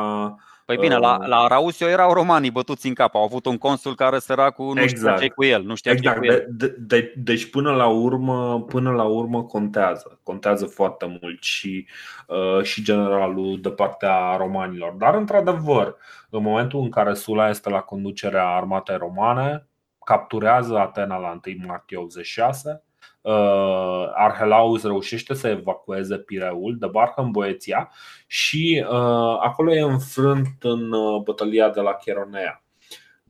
Păi 0.65 0.77
bine, 0.77 0.97
la, 0.97 1.17
uh, 1.21 1.27
la 1.27 1.47
Rausio 1.47 1.87
erau 1.87 2.13
romanii 2.13 2.51
bătuți 2.51 2.87
în 2.87 2.93
cap. 2.93 3.15
Au 3.15 3.23
avut 3.23 3.45
un 3.45 3.57
consul 3.57 3.95
care 3.95 4.17
cu 4.55 4.73
nu 4.73 4.81
exact. 4.81 5.17
știa 5.17 5.27
ce 5.27 5.33
cu 5.33 5.43
el. 5.43 5.63
Nu 5.63 5.75
știa 5.75 5.91
exact. 5.91 6.21
ce 6.21 6.27
cu 6.27 6.33
el. 6.33 6.45
De, 6.49 6.75
de, 6.77 7.13
deci 7.17 7.49
până 7.49 7.71
la 7.71 7.87
urmă, 7.87 8.61
până 8.61 8.91
la 8.91 9.03
urmă 9.03 9.43
contează. 9.43 10.19
Contează 10.23 10.65
foarte 10.65 11.19
mult 11.21 11.43
și, 11.43 11.87
uh, 12.27 12.63
și 12.63 12.83
generalul 12.83 13.61
de 13.61 13.69
partea 13.69 14.35
romanilor. 14.35 14.91
Dar 14.91 15.15
într-adevăr, 15.15 15.95
în 16.29 16.41
momentul 16.41 16.79
în 16.79 16.89
care 16.89 17.13
Sula 17.13 17.49
este 17.49 17.69
la 17.69 17.79
conducerea 17.79 18.47
armatei 18.47 18.97
romane, 18.97 19.67
capturează 20.05 20.77
Atena 20.77 21.17
la 21.17 21.39
1 21.45 21.67
martie 21.67 21.97
86. 21.97 22.83
Uh, 23.21 24.11
Arhelaus 24.13 24.83
reușește 24.83 25.33
să 25.33 25.47
evacueze 25.47 26.17
Pireul, 26.17 26.77
debarcă 26.79 27.21
în 27.21 27.31
Boeția 27.31 27.91
și 28.27 28.85
uh, 28.89 29.37
acolo 29.39 29.73
e 29.73 29.81
înfrânt 29.81 30.47
în 30.59 30.91
uh, 30.91 31.21
bătălia 31.21 31.69
de 31.69 31.81
la 31.81 31.93
Cheronea. 31.93 32.63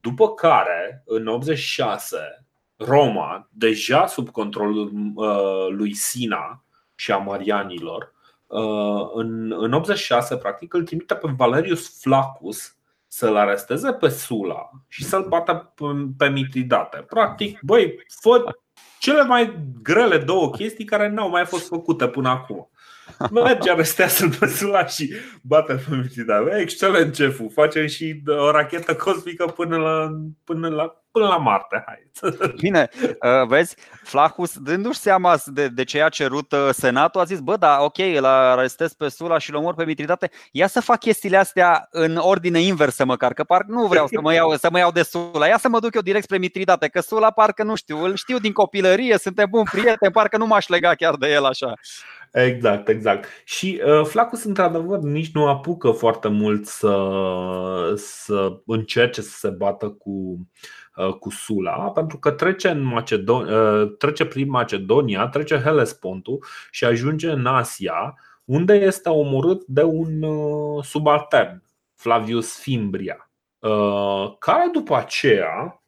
După 0.02 0.34
care, 0.34 1.04
în 1.06 1.28
86, 1.28 2.18
Roma, 2.78 3.50
deja 3.52 4.08
sub 4.08 4.30
controlul 4.30 4.92
lui 5.70 5.94
Sina 5.94 6.64
și 6.96 7.12
a 7.12 7.18
Marianilor, 7.18 8.14
în, 9.14 9.52
în 9.58 9.74
86, 9.74 10.38
practic, 10.38 10.74
îl 10.74 10.84
trimite 10.84 11.16
pe 11.16 11.34
Valerius 11.38 12.02
Flaccus 12.02 12.76
să-l 13.16 13.36
aresteze 13.36 13.94
pe 13.94 14.10
Sula 14.10 14.70
și 14.88 15.04
să-l 15.04 15.28
bată 15.28 15.74
pe 16.18 16.30
Mitridate. 16.30 16.98
Practic, 16.98 17.60
băi, 17.62 18.04
fă 18.22 18.56
cele 19.00 19.24
mai 19.24 19.60
grele 19.82 20.18
două 20.18 20.50
chestii 20.50 20.86
care 20.86 21.10
n-au 21.10 21.30
mai 21.30 21.46
fost 21.46 21.68
făcute 21.68 22.08
până 22.08 22.30
acum. 22.30 22.70
Merge, 23.32 23.72
arestează-l 23.72 24.36
pe 24.40 24.48
Sula 24.48 24.86
și 24.86 25.14
bate 25.42 25.74
pe 25.74 25.96
Mitridate. 25.96 26.58
Excelent, 26.60 27.16
șeful. 27.16 27.50
Facem 27.54 27.88
și 27.88 28.22
o 28.26 28.52
rachetă 28.52 28.96
cosmică 28.96 29.46
până 29.46 29.78
la, 29.78 30.10
până 30.44 30.68
la 30.68 31.04
până 31.14 31.28
la 31.28 31.38
Marte. 31.38 31.84
Hai. 31.86 32.12
Bine, 32.64 32.90
uh, 33.02 33.48
vezi, 33.48 33.76
Flahus, 34.04 34.58
dându-și 34.58 35.00
seama 35.00 35.38
de, 35.46 35.68
de 35.68 35.84
ce 35.84 36.04
a 36.04 36.10
cerut 36.10 36.52
uh, 36.52 36.70
Senatul, 36.72 37.22
a 37.22 37.24
zis, 37.24 37.40
bă, 37.40 37.56
da, 37.56 37.78
ok, 37.82 37.98
îl 37.98 38.26
arestez 38.26 38.94
pe 38.94 39.10
Sula 39.10 39.38
și 39.38 39.50
îl 39.50 39.56
omor 39.56 39.74
pe 39.74 39.86
Mitritate, 39.86 40.32
ia 40.52 40.68
să 40.68 40.82
fac 40.82 41.00
chestiile 41.00 41.38
astea 41.38 41.88
în 41.92 42.18
ordine 42.18 42.60
inversă 42.60 43.06
măcar, 43.06 43.34
că 43.34 43.44
parcă 43.44 43.72
nu 43.72 43.88
vreau 43.88 44.08
să 44.08 44.22
mă 44.22 44.34
iau, 44.34 44.56
să 44.56 44.68
mă 44.72 44.78
iau 44.78 44.92
de 44.92 45.04
Sula, 45.04 45.48
ia 45.48 45.58
să 45.58 45.70
mă 45.70 45.80
duc 45.80 45.96
eu 45.96 46.02
direct 46.02 46.24
spre 46.24 46.38
Mitritate, 46.38 46.88
că 46.88 47.02
Sula 47.02 47.32
parcă 47.32 47.64
nu 47.64 47.76
știu, 47.76 48.04
îl 48.04 48.16
știu 48.16 48.38
din 48.38 48.52
copilărie, 48.52 49.18
suntem 49.18 49.48
buni 49.50 49.70
prieteni, 49.72 50.12
parcă 50.12 50.38
nu 50.38 50.46
m-aș 50.46 50.68
lega 50.68 50.94
chiar 50.96 51.16
de 51.16 51.32
el 51.32 51.46
așa. 51.46 51.74
Exact, 52.34 52.88
exact. 52.90 53.26
Și 53.46 53.82
uh, 53.86 54.06
Flacus, 54.06 54.44
într-adevăr, 54.44 55.00
nici 55.00 55.32
nu 55.34 55.48
apucă 55.48 55.92
foarte 55.92 56.28
mult 56.28 56.66
să, 56.66 57.94
să 57.96 58.62
încerce 58.66 59.22
să 59.22 59.38
se 59.38 59.50
bată 59.50 59.90
cu, 59.90 60.48
uh, 60.96 61.14
cu 61.14 61.30
Sula, 61.32 61.92
pentru 61.92 62.18
că 62.18 62.32
trece, 62.32 62.70
în 62.70 62.84
Macedon- 62.84 63.48
uh, 63.50 63.96
trece 63.98 64.26
prin 64.26 64.50
Macedonia, 64.50 65.28
trece 65.28 65.58
Hellespontul 65.62 66.46
și 66.72 66.86
ajunge 66.86 67.30
în 67.30 67.46
Asia, 67.46 68.16
unde 68.46 68.74
este 68.74 69.10
omorât 69.10 69.64
de 69.66 69.84
un 69.84 70.22
uh, 70.24 70.84
subaltern, 70.84 71.64
Flavius 71.96 72.60
Fimbria, 72.60 73.30
uh, 73.60 74.34
care 74.40 74.70
după 74.72 74.96
aceea 74.96 75.83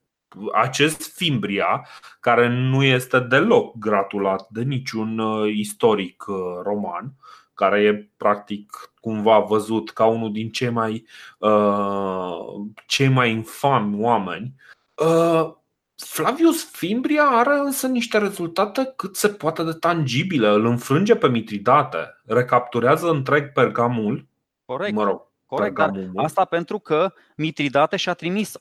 acest 0.53 1.15
Fimbria, 1.15 1.87
care 2.19 2.47
nu 2.47 2.83
este 2.83 3.19
deloc 3.19 3.77
gratulat 3.77 4.47
de 4.49 4.61
niciun 4.61 5.21
istoric 5.47 6.23
roman, 6.63 7.13
care 7.53 7.81
e 7.81 8.09
practic 8.17 8.91
cumva 8.99 9.39
văzut 9.39 9.89
ca 9.89 10.05
unul 10.05 10.31
din 10.31 10.51
cei 10.51 10.69
mai, 10.69 11.05
uh, 11.37 12.37
cei 12.85 13.07
mai 13.07 13.31
infami 13.31 13.95
oameni. 13.99 14.53
Uh, 14.95 15.53
Flavius 15.95 16.71
Fimbria 16.71 17.23
are 17.23 17.57
însă 17.57 17.87
niște 17.87 18.17
rezultate 18.17 18.93
cât 18.95 19.15
se 19.15 19.27
poate 19.27 19.63
de 19.63 19.71
tangibile. 19.71 20.47
Îl 20.47 20.65
înfrânge 20.65 21.15
pe 21.15 21.27
Mitridate, 21.27 22.21
recapturează 22.25 23.09
întreg 23.09 23.51
Pergamul. 23.51 24.27
Corect. 24.65 24.93
Mă 24.93 25.03
rog, 25.03 25.21
Corect, 25.45 25.75
dar 25.75 25.91
asta 26.15 26.45
pentru 26.45 26.79
că 26.79 27.13
Mitridate 27.35 27.97
și-a 27.97 28.13
trimis 28.13 28.53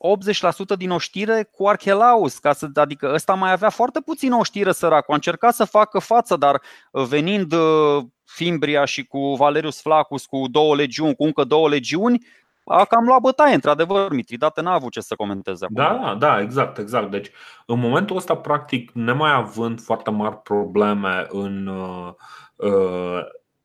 80% 0.74 0.76
din 0.76 0.91
oștire 0.91 1.49
cu 1.53 1.68
Archelaus, 1.68 2.39
ca 2.39 2.53
să, 2.53 2.68
adică 2.74 3.11
ăsta 3.14 3.35
mai 3.35 3.53
avea 3.53 3.70
foarte 3.70 4.01
puțin 4.01 4.32
oștire 4.32 4.72
săracul. 4.72 5.12
A 5.12 5.14
încercat 5.14 5.55
să 5.55 5.64
facă 5.64 5.99
față, 5.99 6.37
dar 6.37 6.61
uh, 6.91 7.05
venind 7.05 7.53
uh, 7.53 8.05
Fimbria 8.24 8.85
și 8.85 9.05
cu 9.05 9.35
Valerius 9.35 9.80
Flacus 9.80 10.26
cu 10.26 10.49
două 10.51 10.74
legiuni, 10.74 11.14
cu 11.14 11.24
încă 11.24 11.45
două 11.45 11.68
legiuni, 11.68 12.26
a 12.64 12.85
cam 12.85 13.05
luat 13.05 13.20
bătaie, 13.20 13.55
într-adevăr, 13.55 14.12
Mitridate 14.12 14.61
n-a 14.61 14.72
avut 14.72 14.93
ce 14.93 15.01
să 15.01 15.14
comenteze 15.14 15.64
acum. 15.64 15.76
Da, 15.76 15.99
da, 16.03 16.14
da, 16.14 16.41
exact, 16.41 16.78
exact. 16.78 17.11
Deci, 17.11 17.30
în 17.66 17.78
momentul 17.78 18.16
ăsta, 18.16 18.37
practic, 18.37 18.91
nemai 18.93 19.32
având 19.32 19.80
foarte 19.80 20.11
mari 20.11 20.37
probleme 20.37 21.26
în 21.28 21.66
uh, 21.66 22.12
uh, 22.57 23.20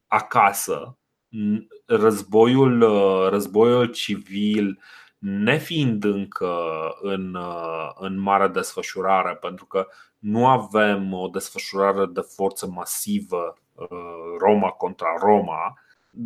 acasă, 0.07 0.97
războiul, 1.85 2.81
uh, 2.81 3.29
războiul 3.29 3.85
civil 3.85 4.79
nefiind 5.19 6.03
încă 6.03 6.55
în, 7.01 7.33
uh, 7.33 7.89
în 7.95 8.19
mare 8.19 8.47
desfășurare, 8.47 9.35
pentru 9.35 9.65
că 9.65 9.87
nu 10.19 10.47
avem 10.47 11.13
o 11.13 11.27
desfășurare 11.27 12.05
de 12.05 12.21
forță 12.35 12.67
masivă 12.67 13.57
uh, 13.73 13.87
Roma 14.39 14.69
contra 14.69 15.07
Roma, 15.21 15.79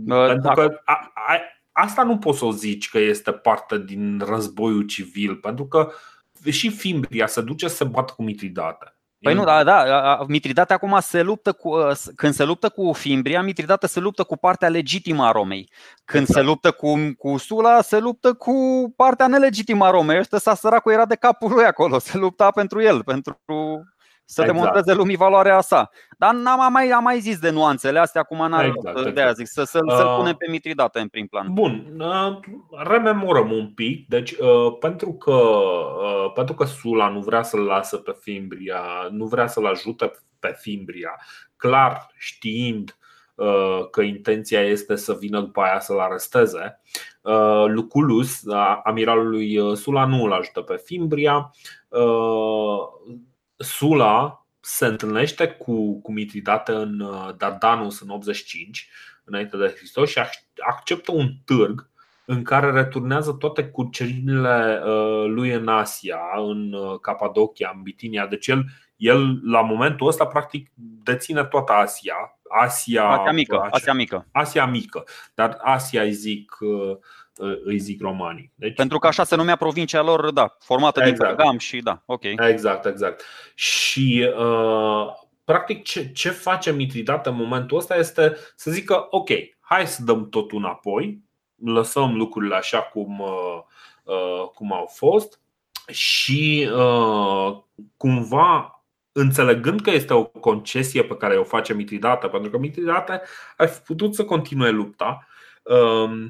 uh, 0.07 0.27
pentru 0.27 0.51
că 0.53 0.81
a, 0.85 1.11
a, 1.13 1.39
asta 1.71 2.03
nu 2.03 2.17
poți 2.17 2.37
să 2.37 2.45
o 2.45 2.51
zici 2.51 2.89
că 2.89 2.99
este 2.99 3.31
parte 3.31 3.77
din 3.77 4.21
războiul 4.25 4.83
civil, 4.83 5.35
pentru 5.35 5.65
că 5.65 5.91
și 6.49 6.69
Fimbria 6.69 7.27
se 7.27 7.41
duce 7.41 7.67
să 7.67 7.85
bată 7.85 8.13
cu 8.15 8.23
Mitridate. 8.23 8.95
Păi 9.23 9.33
nu, 9.33 9.43
da, 9.43 9.63
da, 9.63 10.17
Mitridate 10.27 10.73
acum 10.73 10.97
se 11.01 11.21
luptă 11.21 11.51
cu, 11.51 11.69
ă, 11.69 11.93
când 12.15 12.33
se 12.33 12.43
luptă 12.43 12.69
cu 12.69 12.93
Fimbria, 12.93 13.41
Mitridate 13.41 13.87
se 13.87 13.99
luptă 13.99 14.23
cu 14.23 14.37
partea 14.37 14.69
legitimă 14.69 15.25
a 15.25 15.31
Romei. 15.31 15.69
Când 16.05 16.23
exact. 16.23 16.39
se 16.39 16.45
luptă 16.45 16.71
cu, 16.71 16.93
cu 17.17 17.37
Sula, 17.37 17.81
se 17.81 17.99
luptă 17.99 18.33
cu 18.33 18.53
partea 18.95 19.27
nelegitimă 19.27 19.85
a 19.85 19.89
Romei. 19.89 20.19
Ăsta 20.19 20.37
s-a 20.37 20.55
săracul 20.55 20.91
era 20.91 21.05
de 21.05 21.15
capul 21.15 21.51
lui 21.51 21.65
acolo, 21.65 21.99
se 21.99 22.17
lupta 22.17 22.51
pentru 22.51 22.81
el, 22.81 23.03
pentru 23.03 23.41
să 24.25 24.41
exact. 24.41 24.57
demonstreze 24.59 24.93
lumii 24.93 25.15
valoarea 25.15 25.61
sa. 25.61 25.89
Dar 26.17 26.33
n-am 26.33 26.71
mai, 26.71 26.89
am 26.89 27.03
mai 27.03 27.19
zis 27.19 27.39
de 27.39 27.49
nuanțele 27.49 27.99
astea, 27.99 28.21
acum 28.21 28.47
n-are 28.47 28.67
exact, 28.67 28.97
exact. 28.97 29.15
de 29.15 29.21
aia 29.21 29.31
zic, 29.31 29.47
să, 29.47 29.63
să, 29.63 29.79
uh, 29.85 29.95
să 29.95 30.15
punem 30.17 30.35
pe 30.35 30.49
Mitridate 30.49 30.99
în 30.99 31.07
prim 31.07 31.27
plan. 31.27 31.53
Bun, 31.53 31.95
uh, 31.99 32.39
rememorăm 32.83 33.51
un 33.51 33.67
pic. 33.67 34.07
Deci, 34.07 34.31
uh, 34.31 34.77
pentru, 34.79 35.13
că, 35.13 35.31
uh, 35.31 36.31
pentru 36.33 36.55
că 36.55 36.65
Sula 36.65 37.09
nu 37.09 37.19
vrea 37.19 37.43
să-l 37.43 37.63
lasă 37.63 37.97
pe 37.97 38.15
Fimbria, 38.19 38.81
nu 39.11 39.25
vrea 39.25 39.47
să-l 39.47 39.65
ajute 39.65 40.11
pe 40.39 40.55
Fimbria, 40.59 41.19
clar 41.55 42.11
știind 42.17 42.97
uh, 43.35 43.89
că 43.91 44.01
intenția 44.01 44.61
este 44.61 44.95
să 44.95 45.13
vină 45.19 45.39
după 45.39 45.61
aia 45.61 45.79
să-l 45.79 45.99
aresteze. 45.99 46.81
Uh, 47.21 47.65
Luculus, 47.67 48.41
amiralul 48.83 49.29
lui 49.29 49.75
Sula, 49.75 50.05
nu 50.05 50.23
îl 50.23 50.33
ajută 50.33 50.61
pe 50.61 50.81
Fimbria 50.83 51.51
Sula 53.63 54.47
se 54.59 54.85
întâlnește 54.85 55.47
cu, 55.47 56.01
cu 56.01 56.11
Mitridate 56.11 56.71
în 56.71 56.99
uh, 56.99 57.29
Dardanus 57.37 58.01
în 58.01 58.09
85 58.09 58.89
înainte 59.23 59.57
de 59.57 59.73
Hristos 59.77 60.09
și 60.09 60.19
acceptă 60.67 61.11
un 61.11 61.29
târg 61.45 61.89
în 62.25 62.43
care 62.43 62.71
returnează 62.71 63.31
toate 63.31 63.65
cuceririle 63.65 64.81
uh, 64.85 65.25
lui 65.27 65.51
în 65.51 65.67
Asia, 65.67 66.19
în 66.37 66.73
uh, 66.73 66.99
Capadocia, 66.99 67.71
în 67.75 67.81
Bitinia. 67.81 68.27
Deci 68.27 68.47
el, 68.47 68.65
el 68.95 69.39
la 69.43 69.61
momentul 69.61 70.07
ăsta 70.07 70.25
practic 70.25 70.71
deține 71.03 71.43
toată 71.43 71.71
Asia. 71.71 72.15
Asia, 72.49 73.07
Asia 73.07 73.31
mică, 73.31 73.67
Asia 73.71 73.93
mică. 73.93 74.27
Asia 74.31 74.65
mică. 74.65 75.03
Dar 75.33 75.57
Asia 75.61 76.01
îi 76.01 76.11
zic 76.11 76.57
îi 77.63 77.77
zic 77.77 78.01
romanii. 78.01 78.51
Deci, 78.55 78.75
Pentru 78.75 78.99
că 78.99 79.07
așa 79.07 79.23
se 79.23 79.35
numea 79.35 79.55
provincia 79.55 80.01
lor, 80.01 80.31
da, 80.31 80.55
formată 80.59 80.99
exact. 80.99 81.17
din 81.17 81.27
Pergam 81.27 81.57
și 81.57 81.79
da, 81.81 82.03
ok. 82.05 82.23
Exact, 82.23 82.85
exact. 82.85 83.23
Și 83.55 84.29
uh, 84.37 85.07
practic 85.43 85.83
ce, 85.83 86.11
ce 86.11 86.29
face 86.29 86.71
Mitridate 86.71 87.29
în 87.29 87.35
momentul 87.35 87.77
ăsta 87.77 87.95
este 87.95 88.37
să 88.55 88.71
zică 88.71 89.07
ok, 89.09 89.29
hai 89.59 89.87
să 89.87 90.03
dăm 90.03 90.29
totul 90.29 90.57
înapoi, 90.57 91.21
lăsăm 91.55 92.15
lucrurile 92.15 92.55
așa 92.55 92.81
cum, 92.81 93.19
uh, 93.19 93.61
uh, 94.03 94.47
cum 94.53 94.73
au 94.73 94.85
fost 94.85 95.39
și 95.91 96.69
uh, 96.73 97.57
cumva 97.97 98.83
înțelegând 99.11 99.81
că 99.81 99.91
este 99.91 100.13
o 100.13 100.23
concesie 100.23 101.03
pe 101.03 101.17
care 101.17 101.37
o 101.37 101.43
face 101.43 101.73
Mitridate, 101.73 102.27
pentru 102.27 102.49
că 102.49 102.57
Mitridate 102.57 103.21
ar 103.57 103.67
fi 103.67 103.79
putut 103.79 104.15
să 104.15 104.25
continue 104.25 104.69
lupta, 104.69 105.27
uh, 105.63 106.25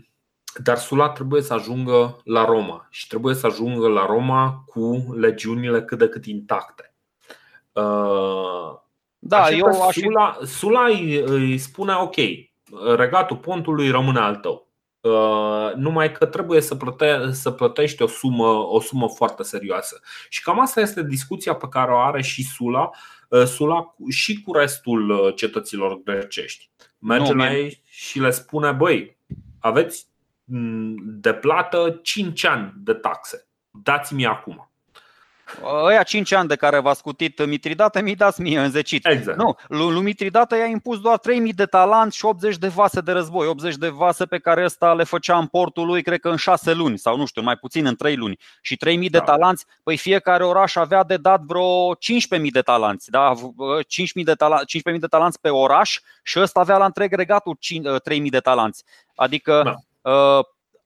dar 0.58 0.78
Sula 0.78 1.10
trebuie 1.10 1.41
să 1.41 1.54
ajungă 1.54 2.22
la 2.24 2.45
Roma 2.45 2.88
și 2.89 3.08
trebuie 3.08 3.36
să 3.36 3.45
ajungă 3.45 3.88
la 3.88 4.06
Roma 4.06 4.64
cu 4.66 5.14
legiunile 5.18 5.84
cât 5.84 5.97
de 5.97 6.08
cât 6.08 6.26
intacte. 6.26 6.93
Uh, 7.72 8.82
da, 9.20 9.49
eu 9.49 9.66
aș... 9.66 9.95
Sula, 9.95 10.38
Sula 10.45 10.86
îi, 10.86 11.16
îi 11.16 11.58
spune 11.58 11.93
ok, 11.93 12.16
regatul 12.95 13.38
pontului 13.38 13.89
rămâne 13.89 14.20
al 14.20 14.36
tău. 14.36 14.68
Uh, 15.01 15.72
numai 15.76 16.12
că 16.12 16.26
trebuie 16.26 16.62
să, 16.62 16.76
plăte, 16.76 17.32
să 17.32 17.51
plătești 17.51 18.01
o 18.01 18.08
sumă, 18.08 18.47
o 18.47 18.80
sumă 18.80 19.10
foarte 19.10 19.43
serioasă. 19.43 20.01
Și 20.30 20.41
cam 20.41 20.60
asta 20.60 20.82
este 20.82 21.04
discuția 21.04 21.56
pe 21.56 21.68
care 21.70 21.91
o 21.91 21.97
are 21.97 22.22
și 22.22 22.43
Sula, 22.43 22.89
uh, 23.30 23.43
Sula 23.43 23.95
și 24.10 24.41
cu 24.41 24.54
restul 24.54 25.34
cetăților 25.36 26.01
grecești. 26.04 26.70
Merge 26.99 27.34
la 27.34 27.54
ei 27.54 27.82
și 27.86 28.20
le 28.20 28.30
spune: 28.30 28.72
Băi, 28.72 29.18
aveți 29.60 30.08
de 30.96 31.34
plată 31.34 32.00
5 32.02 32.46
ani 32.46 32.74
de 32.76 32.94
taxe. 32.94 33.48
Dați-mi 33.72 34.26
acum. 34.26 34.68
Ăia 35.64 36.04
5 36.04 36.32
ani 36.32 36.48
de 36.48 36.56
care 36.56 36.80
v-a 36.80 36.94
scutit 36.94 37.46
Mitridate, 37.46 38.02
mi 38.02 38.16
dați 38.16 38.41
mie 38.41 38.60
înzecit. 38.60 39.08
Exact. 39.08 39.38
Nu, 39.38 39.56
lui 39.68 40.02
Mitridate 40.02 40.56
i-a 40.56 40.66
impus 40.66 41.00
doar 41.00 41.18
3000 41.18 41.54
de 41.54 41.66
talanți 41.66 42.18
și 42.18 42.26
80 42.26 42.58
de 42.58 42.68
vase 42.68 43.02
de 43.02 43.12
război. 43.12 43.48
80 43.48 43.76
de 43.76 43.89
vase 43.89 44.26
pe 44.26 44.38
care 44.38 44.64
ăsta 44.64 44.94
le 44.94 45.04
făcea 45.04 45.38
în 45.38 45.48
portul 45.48 45.86
lui, 45.86 46.02
cred 46.02 46.20
că 46.20 46.30
în 46.30 46.36
6 46.36 46.74
luni 46.74 46.98
sau 46.98 47.18
nu 47.18 47.26
știu, 47.26 47.41
mai 47.41 47.56
puțin 47.56 47.86
în 47.86 47.96
3 47.96 48.16
luni. 48.16 48.39
Și 48.62 48.76
3000 48.76 49.10
da. 49.10 49.18
de 49.18 49.24
talanți, 49.26 49.66
păi 49.84 49.98
fiecare 49.98 50.44
oraș 50.44 50.76
avea 50.76 51.04
de 51.04 51.18
dat 51.18 51.41
vreo 51.41 51.96
15000 51.96 52.52
de 52.52 52.62
talanți, 52.62 53.10
da? 53.10 53.34
5000 53.88 54.26
de, 54.26 54.34
talanți, 54.34 54.66
5000 54.66 55.02
de 55.02 55.08
talanți 55.08 55.39
pe 55.39 55.50
oraș 55.50 56.00
și 56.24 56.39
ăsta 56.39 56.60
avea 56.60 56.78
la 56.78 56.86
întreg 56.86 57.14
regatul 57.14 57.58
3000 58.04 58.30
de 58.30 58.39
talanți. 58.39 58.84
Adică 59.16 59.62
da 59.66 59.74
Uh, 59.74 59.93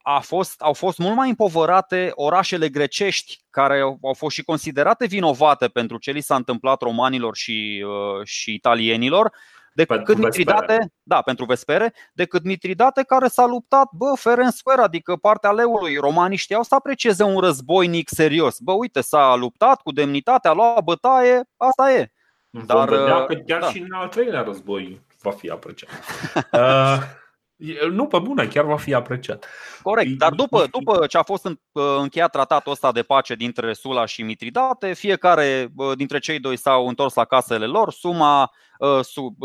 a 0.09 0.19
fost, 0.19 0.61
au 0.61 0.73
fost 0.73 0.97
mult 0.97 1.15
mai 1.15 1.29
împovărate 1.29 2.11
orașele 2.13 2.69
grecești, 2.69 3.43
care 3.49 3.79
au 3.79 4.13
fost 4.17 4.35
și 4.35 4.43
considerate 4.43 5.05
vinovate 5.05 5.67
pentru 5.67 5.97
ce 5.97 6.11
li 6.11 6.21
s-a 6.21 6.35
întâmplat 6.35 6.81
romanilor 6.81 7.35
și, 7.35 7.85
uh, 7.85 8.25
și 8.25 8.53
italienilor, 8.53 9.31
decât 9.73 10.03
pentru 10.03 10.25
Mitridate, 10.25 10.91
da, 11.03 11.21
pentru 11.21 11.45
Vespere, 11.45 11.93
decât 12.13 12.43
Mitridate 12.43 13.03
care 13.03 13.27
s-a 13.27 13.45
luptat, 13.45 13.89
bă, 13.91 14.13
fair 14.15 14.39
and 14.39 14.51
square, 14.51 14.81
adică 14.81 15.15
partea 15.15 15.51
leului. 15.51 15.95
Romanii 15.95 16.37
știau 16.37 16.63
să 16.63 16.75
aprecieze 16.75 17.23
un 17.23 17.39
războinic 17.39 18.09
serios. 18.09 18.59
Bă, 18.59 18.71
uite, 18.71 19.01
s-a 19.01 19.35
luptat 19.35 19.81
cu 19.81 19.91
demnitate, 19.91 20.47
a 20.47 20.53
luat 20.53 20.83
bătaie, 20.83 21.41
asta 21.57 21.91
e. 21.91 22.11
Dar, 22.49 22.89
vedea 22.89 23.17
uh, 23.17 23.25
că 23.25 23.33
chiar 23.33 23.59
da. 23.59 23.69
și 23.69 23.79
în 23.79 23.93
al 23.93 24.07
treilea 24.07 24.41
război 24.41 25.01
va 25.21 25.31
fi 25.31 25.49
apreciat. 25.49 25.89
uh, 27.57 27.89
nu, 27.91 28.07
pe 28.07 28.19
bună, 28.19 28.47
chiar 28.47 28.65
va 28.65 28.77
fi 28.77 28.93
apreciat. 28.93 29.45
Corect, 29.83 30.17
dar 30.17 30.33
după, 30.33 30.65
după 30.71 31.05
ce 31.07 31.17
a 31.17 31.23
fost 31.23 31.47
încheiat 31.71 32.31
tratatul 32.31 32.71
ăsta 32.71 32.91
de 32.91 33.01
pace 33.01 33.35
dintre 33.35 33.73
Sula 33.73 34.05
și 34.05 34.23
Mitridate, 34.23 34.93
fiecare 34.93 35.67
dintre 35.95 36.19
cei 36.19 36.39
doi 36.39 36.57
s-au 36.57 36.87
întors 36.87 37.13
la 37.13 37.25
casele 37.25 37.65
lor. 37.65 37.91
Suma, 37.91 38.51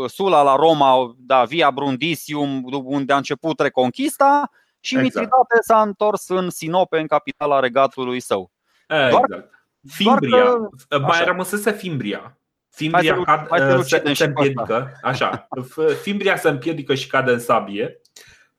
Sula 0.07 0.41
la 0.41 0.55
Roma, 0.55 1.15
da, 1.17 1.43
via 1.43 1.71
Brundisium, 1.71 2.63
unde 2.83 3.13
a 3.13 3.17
început 3.17 3.59
reconchista, 3.59 4.51
și 4.79 4.93
exact. 4.93 5.15
Mitridate 5.15 5.61
s-a 5.61 5.81
întors 5.81 6.27
în 6.27 6.49
Sinope, 6.49 6.99
în 6.99 7.07
capitala 7.07 7.59
regatului 7.59 8.19
său. 8.19 8.51
Exact. 8.87 9.09
Doar, 9.09 9.49
Fimbria. 9.87 10.43
Doar 10.43 10.59
că, 10.87 10.99
mai 10.99 11.25
rămăsese 11.25 11.71
Fimbria. 11.71 12.37
Fimbria 12.75 13.13
hai 13.13 13.23
să, 13.25 13.31
cad, 13.31 13.47
hai 13.49 13.59
să 13.59 13.81
se, 13.81 14.13
se 14.13 14.25
împiedică, 14.25 14.91
așa, 15.01 15.47
Fimbria 16.01 16.35
se 16.35 16.49
împiedică 16.49 16.93
și 16.93 17.07
cade 17.07 17.31
în 17.31 17.39
sabie 17.39 18.01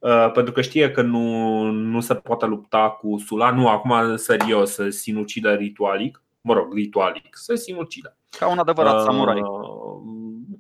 Uh, 0.05 0.31
pentru 0.33 0.53
că 0.53 0.61
știe 0.61 0.91
că 0.91 1.03
nu, 1.03 1.63
nu 1.71 2.01
se 2.01 2.15
poate 2.15 2.47
lupta 2.47 2.91
cu 2.91 3.19
Sula. 3.19 3.51
Nu, 3.51 3.69
acum 3.69 4.17
serios, 4.17 4.79
sinucide 4.89 5.55
ritualic. 5.55 6.23
mă 6.41 6.55
rog, 6.55 6.73
ritualic, 6.75 7.37
se 7.37 7.57
sinucide. 7.57 8.17
Ca 8.39 8.49
un 8.49 8.59
adevărat 8.59 8.95
uh, 8.95 9.03
samurai. 9.05 9.41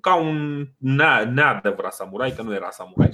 Ca 0.00 0.14
un 0.14 0.66
neadevărat 0.78 1.94
samurai, 1.94 2.32
că 2.32 2.42
nu 2.42 2.54
era 2.54 2.70
samurai. 2.70 3.10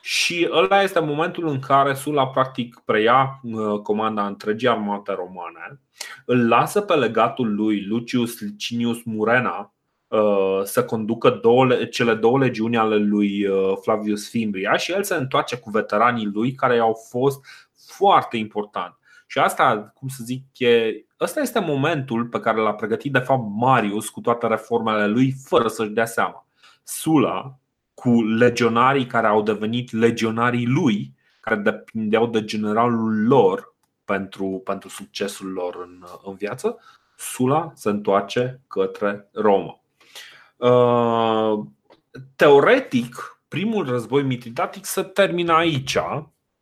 Și 0.00 0.48
ăla 0.50 0.82
este 0.82 1.00
momentul 1.00 1.48
în 1.48 1.58
care 1.58 1.94
Sula 1.94 2.26
practic 2.26 2.82
preia 2.84 3.40
uh, 3.42 3.80
comanda 3.80 4.26
întregii 4.26 4.68
armate 4.68 5.12
romane, 5.12 5.80
îl 6.24 6.48
lasă 6.48 6.80
pe 6.80 6.94
legatul 6.94 7.54
lui 7.54 7.84
Lucius 7.86 8.40
Licinius 8.40 9.02
Murena 9.02 9.74
uh, 10.08 10.60
să 10.62 10.84
conducă 10.84 11.30
două, 11.30 11.66
cele 11.66 12.14
două 12.14 12.38
legiuni 12.38 12.76
ale 12.76 12.96
lui 12.96 13.46
uh, 13.46 13.72
Flavius 13.80 14.28
Fimbria 14.28 14.76
și 14.76 14.92
el 14.92 15.02
se 15.02 15.14
întoarce 15.14 15.56
cu 15.56 15.70
veteranii 15.70 16.30
lui 16.32 16.52
care 16.52 16.78
au 16.78 16.94
fost 17.10 17.40
foarte 17.96 18.36
important. 18.36 18.98
Și 19.26 19.38
asta, 19.38 19.92
cum 19.94 20.08
să 20.08 20.22
zic, 20.24 20.42
e, 20.56 21.04
ăsta 21.20 21.40
este 21.40 21.58
momentul 21.60 22.26
pe 22.26 22.40
care 22.40 22.60
l-a 22.60 22.74
pregătit 22.74 23.12
de 23.12 23.18
fapt 23.18 23.42
Marius 23.56 24.08
cu 24.08 24.20
toate 24.20 24.46
reformele 24.46 25.06
lui 25.06 25.34
fără 25.44 25.68
să-și 25.68 25.90
dea 25.90 26.06
seama. 26.06 26.46
Sula 26.82 27.58
cu 27.98 28.22
legionarii 28.22 29.06
care 29.06 29.26
au 29.26 29.42
devenit 29.42 29.92
legionarii 29.92 30.66
lui, 30.66 31.14
care 31.40 31.60
depindeau 31.60 32.26
de 32.26 32.44
generalul 32.44 33.26
lor 33.26 33.74
pentru, 34.04 34.60
pentru 34.64 34.88
succesul 34.88 35.52
lor 35.52 35.76
în, 35.82 36.04
în 36.24 36.34
viață, 36.34 36.78
Sula 37.16 37.72
se 37.74 37.88
întoarce 37.88 38.60
către 38.68 39.28
Roma. 39.32 39.80
Uh, 40.56 41.66
teoretic, 42.36 43.40
primul 43.48 43.86
război 43.86 44.22
mitridatic 44.22 44.84
se 44.84 45.02
termină 45.02 45.52
aici 45.52 45.98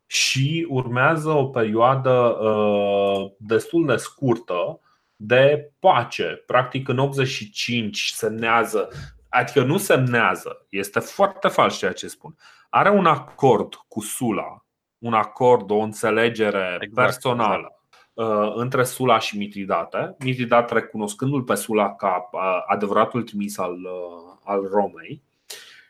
și 0.05 0.65
urmează 0.69 1.29
o 1.29 1.45
perioadă 1.45 2.11
uh, 2.11 3.31
destul 3.37 3.85
de 3.85 3.95
scurtă 3.95 4.79
de 5.15 5.71
pace. 5.79 6.43
Practic, 6.45 6.87
în 6.87 6.97
85 6.97 8.11
semnează 8.15 8.89
Adică 9.37 9.63
nu 9.63 9.77
semnează, 9.77 10.65
este 10.69 10.99
foarte 10.99 11.47
fals 11.47 11.77
ceea 11.77 11.93
ce 11.93 12.07
spun. 12.07 12.35
Are 12.69 12.89
un 12.89 13.05
acord 13.05 13.73
cu 13.87 14.01
Sula, 14.01 14.65
un 14.97 15.13
acord, 15.13 15.71
o 15.71 15.77
înțelegere 15.77 16.77
exact, 16.81 17.07
personală 17.07 17.81
exact. 18.15 18.55
între 18.55 18.83
Sula 18.83 19.19
și 19.19 19.37
Mitridate. 19.37 20.15
Mitridate 20.19 20.73
recunoscându-l 20.73 21.43
pe 21.43 21.55
Sula 21.55 21.95
ca 21.95 22.29
uh, 22.31 22.39
adevăratul 22.67 23.23
trimis 23.23 23.57
al, 23.57 23.73
uh, 23.73 24.37
al 24.43 24.67
Romei. 24.71 25.23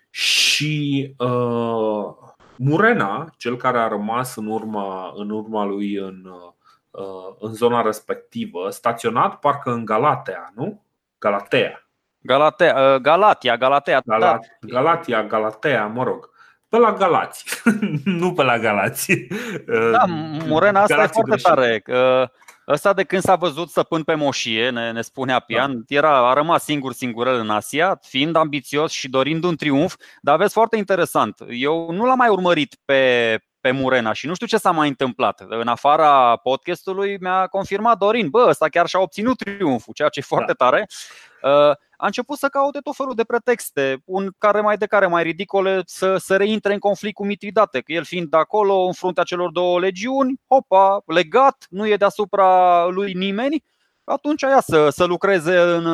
Și 0.09 1.13
uh, 1.17 2.15
Murena, 2.57 3.33
cel 3.37 3.57
care 3.57 3.77
a 3.77 3.87
rămas 3.87 4.35
în 4.35 4.47
urma, 4.47 5.13
în 5.15 5.29
urma 5.29 5.65
lui 5.65 5.93
în, 5.95 6.31
uh, 6.91 7.35
în 7.39 7.53
zona 7.53 7.81
respectivă, 7.81 8.69
staționat 8.69 9.39
parcă 9.39 9.71
în 9.71 9.85
Galatea, 9.85 10.51
nu? 10.55 10.81
Galatea 11.19 11.86
Galatea, 12.27 12.75
uh, 12.75 13.01
Galatia, 13.01 13.57
Galatea. 13.57 14.01
Galat, 14.05 14.45
da. 14.59 14.79
Galatia, 14.79 15.23
Galatea, 15.23 15.85
mă 15.85 16.03
rog. 16.03 16.29
Pe 16.69 16.77
la 16.77 16.93
Galați, 16.93 17.45
nu 18.21 18.33
pe 18.33 18.43
la 18.43 18.57
Galați. 18.59 19.27
Da, 19.91 20.05
Morena 20.47 20.81
asta 20.81 20.95
Galații 20.95 21.21
e 21.25 21.39
foarte 21.39 21.59
greșit. 21.59 21.83
tare. 21.83 22.31
Ăsta 22.67 22.93
de 22.93 23.03
când 23.03 23.21
s-a 23.21 23.35
văzut 23.35 23.69
stăpân 23.69 24.03
pe 24.03 24.13
moșie, 24.13 24.69
ne, 24.69 24.91
ne 24.91 25.01
spunea 25.01 25.39
Pian, 25.39 25.71
da. 25.71 25.95
era, 25.95 26.29
a 26.29 26.33
rămas 26.33 26.63
singur 26.63 26.93
singurel 26.93 27.39
în 27.39 27.49
Asia, 27.49 27.99
fiind 28.01 28.35
ambițios 28.35 28.91
și 28.91 29.09
dorind 29.09 29.43
un 29.43 29.55
triumf, 29.55 29.95
dar 30.21 30.37
vezi 30.37 30.53
foarte 30.53 30.77
interesant. 30.77 31.41
Eu 31.49 31.91
nu 31.91 32.05
l-am 32.05 32.17
mai 32.17 32.29
urmărit 32.29 32.75
pe, 32.85 33.37
pe 33.61 33.71
Murena 33.71 34.13
și 34.13 34.27
nu 34.27 34.33
știu 34.33 34.47
ce 34.47 34.57
s-a 34.57 34.71
mai 34.71 34.87
întâmplat. 34.87 35.45
În 35.47 35.67
afara 35.67 36.35
podcastului 36.35 37.17
mi-a 37.19 37.47
confirmat 37.47 37.97
Dorin, 37.97 38.29
bă, 38.29 38.45
ăsta 38.49 38.67
chiar 38.67 38.87
și-a 38.87 38.99
obținut 38.99 39.37
triumful, 39.37 39.93
ceea 39.93 40.09
ce 40.09 40.19
e 40.19 40.23
foarte 40.27 40.53
da. 40.57 40.65
tare. 40.65 40.87
Uh, 41.97 42.03
a 42.03 42.05
început 42.05 42.37
să 42.37 42.47
caute 42.47 42.79
tot 42.79 42.95
felul 42.95 43.15
de 43.15 43.23
pretexte, 43.23 44.01
un 44.05 44.29
care 44.37 44.61
mai 44.61 44.77
de 44.77 44.85
care 44.85 45.07
mai 45.07 45.23
ridicole, 45.23 45.81
să, 45.85 46.17
să 46.17 46.35
reintre 46.35 46.73
în 46.73 46.79
conflict 46.79 47.15
cu 47.15 47.25
Mitridate, 47.25 47.79
că 47.79 47.91
el 47.91 48.03
fiind 48.03 48.29
de 48.29 48.37
acolo, 48.37 48.81
în 48.81 48.93
fruntea 48.93 49.23
celor 49.23 49.51
două 49.51 49.79
legiuni, 49.79 50.39
hopa, 50.47 51.01
legat, 51.05 51.65
nu 51.69 51.87
e 51.87 51.95
deasupra 51.95 52.85
lui 52.85 53.13
nimeni, 53.13 53.63
atunci 54.03 54.43
aia 54.43 54.61
să, 54.61 54.89
să 54.89 55.05
lucreze 55.05 55.57
în, 55.57 55.85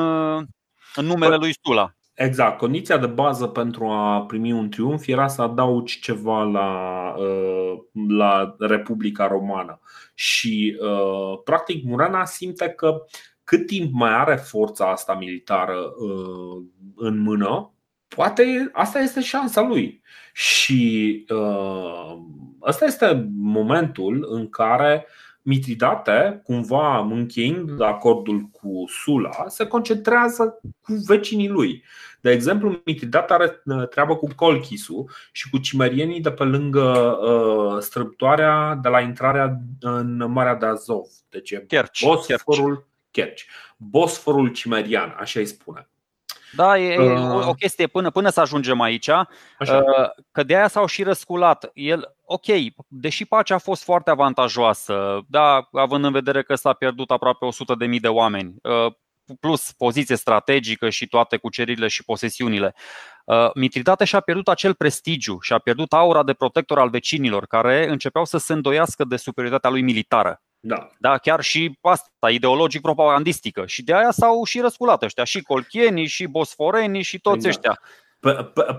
în 0.95 1.05
numele 1.05 1.35
lui 1.35 1.53
Stula. 1.53 1.93
Exact. 2.13 2.57
Condiția 2.57 2.97
de 2.97 3.05
bază 3.05 3.47
pentru 3.47 3.85
a 3.85 4.21
primi 4.25 4.51
un 4.51 4.69
triumf 4.69 5.07
era 5.07 5.27
să 5.27 5.41
adaugi 5.41 5.99
ceva 5.99 6.43
la, 6.43 6.69
uh, 7.17 7.79
la 8.07 8.55
Republica 8.59 9.27
Romană. 9.27 9.79
Și, 10.13 10.77
uh, 10.81 11.39
practic, 11.43 11.83
Murana 11.85 12.25
simte 12.25 12.69
că 12.69 13.03
cât 13.43 13.67
timp 13.67 13.93
mai 13.93 14.13
are 14.13 14.35
forța 14.35 14.91
asta 14.91 15.13
militară 15.13 15.75
uh, 15.75 16.63
în 16.95 17.17
mână, 17.17 17.73
poate 18.07 18.69
asta 18.73 18.99
este 18.99 19.21
șansa 19.21 19.61
lui. 19.61 20.01
Și 20.33 21.25
ăsta 22.61 22.85
este 22.85 23.29
momentul 23.35 24.27
în 24.29 24.49
care 24.49 25.05
Mitridate, 25.45 26.41
cumva 26.43 26.99
încheind 26.99 27.81
acordul 27.81 28.41
cu 28.41 28.83
Sula, 28.87 29.47
se 29.47 29.67
concentrează 29.67 30.59
cu 30.81 30.93
vecinii 31.05 31.49
lui. 31.49 31.83
De 32.21 32.31
exemplu, 32.31 32.81
Mitridate 32.85 33.33
are 33.33 33.61
uh, 33.65 33.87
treabă 33.87 34.15
cu 34.15 34.27
Colchisu 34.35 35.05
și 35.31 35.49
cu 35.49 35.57
cimerienii 35.57 36.21
de 36.21 36.31
pe 36.31 36.43
lângă 36.43 36.81
uh, 36.81 37.81
strâmtoarea 37.81 38.79
de 38.81 38.89
la 38.89 38.99
intrarea 38.99 39.59
în 39.79 40.31
Marea 40.31 40.55
de 40.55 40.65
Azov. 40.65 41.07
Deci 41.29 41.51
e 41.51 41.65
Kerch, 41.67 42.01
Bosforul 42.03 42.87
Kerch. 43.13 43.41
Bosforul 43.77 44.47
cimerian, 44.47 45.15
așa 45.19 45.39
îi 45.39 45.45
spune. 45.45 45.87
Da, 46.55 46.79
e 46.79 46.97
uh, 46.97 47.47
o 47.47 47.53
chestie 47.53 47.87
până, 47.87 48.09
până 48.09 48.29
să 48.29 48.39
ajungem 48.39 48.81
aici, 48.81 49.09
Așa. 49.09 49.77
Uh, 49.77 50.09
că 50.31 50.43
de 50.43 50.55
aia 50.55 50.67
s-au 50.67 50.85
și 50.85 51.03
răsculat. 51.03 51.71
El, 51.73 52.15
ok, 52.25 52.45
deși 52.87 53.25
pacea 53.25 53.55
a 53.55 53.57
fost 53.57 53.83
foarte 53.83 54.09
avantajoasă, 54.09 55.19
da, 55.27 55.67
având 55.71 56.03
în 56.03 56.11
vedere 56.11 56.43
că 56.43 56.55
s-a 56.55 56.73
pierdut 56.73 57.11
aproape 57.11 57.45
100.000 57.89 57.99
de 57.99 58.07
oameni, 58.07 58.55
uh, 58.61 58.93
plus 59.39 59.71
poziție 59.71 60.15
strategică 60.15 60.89
și 60.89 61.07
toate 61.07 61.37
cuceririle 61.37 61.87
și 61.87 62.03
posesiunile. 62.03 62.75
Mitridate 63.53 64.05
și-a 64.05 64.19
pierdut 64.19 64.47
acel 64.47 64.73
prestigiu 64.73 65.39
și 65.39 65.53
a 65.53 65.57
pierdut 65.57 65.93
aura 65.93 66.23
de 66.23 66.33
protector 66.33 66.79
al 66.79 66.89
vecinilor, 66.89 67.45
care 67.45 67.89
începeau 67.89 68.25
să 68.25 68.37
se 68.37 68.53
îndoiască 68.53 69.03
de 69.03 69.15
superioritatea 69.15 69.69
lui 69.69 69.81
militară. 69.81 70.41
Da. 70.65 70.89
da, 70.97 71.17
chiar 71.17 71.41
și 71.41 71.77
asta, 71.81 72.29
ideologic 72.29 72.81
propagandistică. 72.81 73.63
Și 73.65 73.83
de 73.83 73.93
aia 73.93 74.11
s-au 74.11 74.43
și 74.43 74.59
răsculat 74.59 75.03
ăștia, 75.03 75.23
și 75.23 75.41
colchienii, 75.41 76.07
și 76.07 76.25
bosforenii, 76.25 77.01
și 77.01 77.19
toți 77.19 77.47
exact. 77.47 77.55
ăștia. 77.55 77.79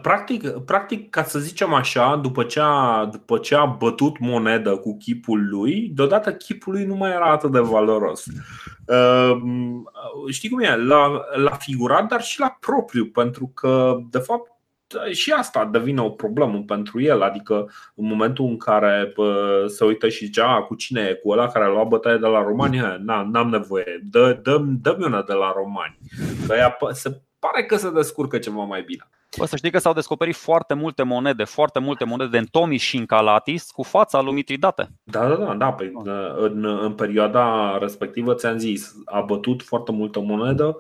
Practic, 0.02 0.48
practic, 0.48 1.10
ca 1.10 1.24
să 1.24 1.38
zicem 1.38 1.72
așa, 1.72 2.16
după 2.16 2.44
ce, 2.44 2.60
a, 2.62 3.04
după 3.04 3.38
ce 3.38 3.54
a 3.54 3.64
bătut 3.64 4.18
monedă 4.18 4.76
cu 4.76 4.96
chipul 4.96 5.48
lui, 5.48 5.90
deodată 5.94 6.32
chipul 6.32 6.72
lui 6.72 6.84
nu 6.84 6.94
mai 6.94 7.10
era 7.10 7.30
atât 7.30 7.52
de 7.52 7.58
valoros. 7.58 8.24
Uh, 8.86 9.36
știi 10.30 10.48
cum 10.48 10.60
e? 10.60 10.76
La, 10.76 11.20
la 11.34 11.50
figurat, 11.50 12.08
dar 12.08 12.22
și 12.22 12.40
la 12.40 12.56
propriu, 12.60 13.06
pentru 13.06 13.50
că, 13.54 13.96
de 14.10 14.18
fapt, 14.18 14.50
și 15.10 15.32
asta 15.32 15.68
devine 15.72 16.00
o 16.00 16.10
problemă 16.10 16.62
pentru 16.66 17.00
el. 17.00 17.22
Adică, 17.22 17.70
în 17.94 18.06
momentul 18.06 18.44
în 18.44 18.56
care 18.56 19.12
bă, 19.14 19.64
se 19.68 19.84
uită 19.84 20.08
și 20.08 20.24
zicea 20.24 20.62
cu 20.62 20.74
cine 20.74 21.00
e, 21.00 21.14
cu 21.14 21.30
ăla 21.30 21.48
care 21.48 21.64
a 21.64 21.68
luat 21.68 21.88
bătaie 21.88 22.16
de 22.16 22.26
la 22.26 22.42
romani, 22.42 22.80
n-am 23.30 23.48
nevoie, 23.50 24.00
dă, 24.10 24.40
dă, 24.42 24.62
dă-mi 24.82 25.04
una 25.04 25.22
de 25.22 25.32
la 25.32 25.52
romani. 25.56 25.98
Că 26.46 26.54
ea, 26.54 26.76
se 26.90 27.20
pare 27.38 27.64
că 27.64 27.76
se 27.76 27.90
descurcă 27.90 28.38
ceva 28.38 28.64
mai 28.64 28.82
bine. 28.82 29.08
Bă, 29.36 29.44
să 29.44 29.56
știi 29.56 29.70
că 29.70 29.78
s-au 29.78 29.92
descoperit 29.92 30.34
foarte 30.34 30.74
multe 30.74 31.02
monede, 31.02 31.44
foarte 31.44 31.78
multe 31.78 32.04
monede 32.04 32.38
de 32.38 32.46
Tomis 32.50 32.82
și 32.82 32.96
în 32.96 33.06
Calatis 33.06 33.70
cu 33.70 33.82
fața 33.82 34.20
lui 34.20 34.32
Mitridate. 34.32 34.88
Da, 35.02 35.28
da, 35.28 35.34
da, 35.34 35.54
da. 35.54 35.72
Păi, 35.72 35.92
în, 36.36 36.64
în 36.64 36.92
perioada 36.92 37.76
respectivă, 37.80 38.34
ți-am 38.34 38.58
zis, 38.58 38.94
a 39.04 39.20
bătut 39.20 39.62
foarte 39.62 39.92
multă 39.92 40.20
monedă 40.20 40.76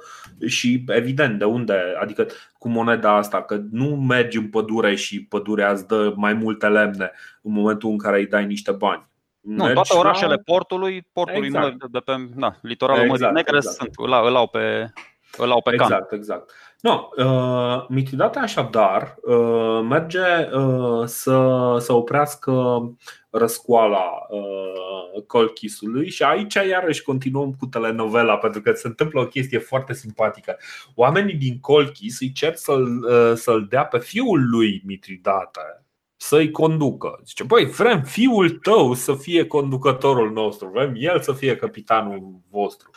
și 0.46 0.84
evident 0.86 1.38
de 1.38 1.44
unde, 1.44 1.80
adică 2.00 2.26
cu 2.58 2.68
moneda 2.68 3.16
asta, 3.16 3.42
că 3.42 3.60
nu 3.70 3.86
mergi 3.96 4.38
în 4.38 4.48
pădure 4.48 4.94
și 4.94 5.24
pădurea 5.24 5.70
îți 5.70 5.86
dă 5.86 6.12
mai 6.16 6.32
multe 6.32 6.68
lemne 6.68 7.10
în 7.42 7.52
momentul 7.52 7.90
în 7.90 7.98
care 7.98 8.18
îi 8.18 8.26
dai 8.26 8.46
niște 8.46 8.72
bani. 8.72 9.06
Nu, 9.40 9.72
toate 9.72 9.96
orașele 9.96 10.34
la... 10.34 10.40
portului, 10.44 11.08
portului 11.12 11.46
exact. 11.46 11.86
de 11.90 11.98
pe 11.98 12.28
na, 12.34 12.56
litoralul 12.62 13.04
exact, 13.04 13.20
Mării 13.20 13.34
Negre 13.34 13.56
exact. 13.56 13.76
sunt, 13.76 13.90
îl, 13.96 14.26
îl 14.26 14.36
au 14.36 14.46
pe, 14.46 14.92
îl 15.36 15.50
au 15.50 15.62
pe 15.62 15.72
exact, 15.72 15.90
can. 15.90 15.98
Exact, 16.00 16.12
exact. 16.12 16.50
No, 16.80 17.08
uh, 17.16 17.86
Mitridate 17.88 18.38
așadar 18.38 19.16
uh, 19.22 19.80
merge 19.88 20.20
uh, 20.52 21.06
să, 21.06 21.76
să 21.80 21.92
oprească 21.92 22.82
răscoala 23.30 24.26
uh, 24.28 25.22
colchisului 25.26 26.10
și 26.10 26.22
aici 26.22 26.54
iarăși 26.54 27.02
continuăm 27.02 27.52
cu 27.52 27.66
telenovela 27.66 28.36
pentru 28.36 28.60
că 28.60 28.72
se 28.72 28.86
întâmplă 28.86 29.20
o 29.20 29.26
chestie 29.26 29.58
foarte 29.58 29.92
simpatică. 29.94 30.56
Oamenii 30.94 31.34
din 31.34 31.60
colchis 31.60 32.20
îi 32.20 32.32
cer 32.32 32.54
să-l, 32.54 33.04
uh, 33.08 33.32
să-l 33.36 33.66
dea 33.68 33.84
pe 33.84 33.98
fiul 33.98 34.48
lui 34.50 34.82
Mitridate 34.86 35.84
să-i 36.16 36.50
conducă. 36.50 37.20
Zice, 37.24 37.44
băi, 37.44 37.64
vrem 37.64 38.02
fiul 38.02 38.50
tău 38.50 38.94
să 38.94 39.14
fie 39.14 39.46
conducătorul 39.46 40.32
nostru, 40.32 40.68
vrem 40.68 40.94
el 40.96 41.20
să 41.20 41.32
fie 41.32 41.56
capitanul 41.56 42.40
vostru. 42.50 42.90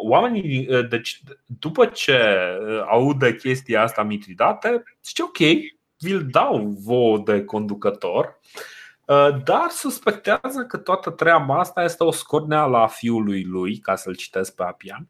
Oamenii, 0.00 0.68
deci 0.88 1.22
după 1.46 1.86
ce 1.86 2.38
audă 2.88 3.32
chestia 3.32 3.82
asta 3.82 4.02
Mitridate, 4.02 4.82
zice 5.04 5.22
ok, 5.22 5.38
vi-l 5.98 6.26
dau 6.30 6.76
vouă 6.84 7.18
de 7.18 7.44
conducător, 7.44 8.40
dar 9.44 9.68
suspectează 9.70 10.64
că 10.68 10.76
toată 10.76 11.10
treaba 11.10 11.58
asta 11.58 11.82
este 11.82 12.04
o 12.04 12.10
scornea 12.10 12.64
la 12.64 12.86
fiului 12.86 13.44
lui, 13.44 13.78
ca 13.78 13.96
să-l 13.96 14.14
citesc 14.14 14.54
pe 14.54 14.62
Apian, 14.62 15.08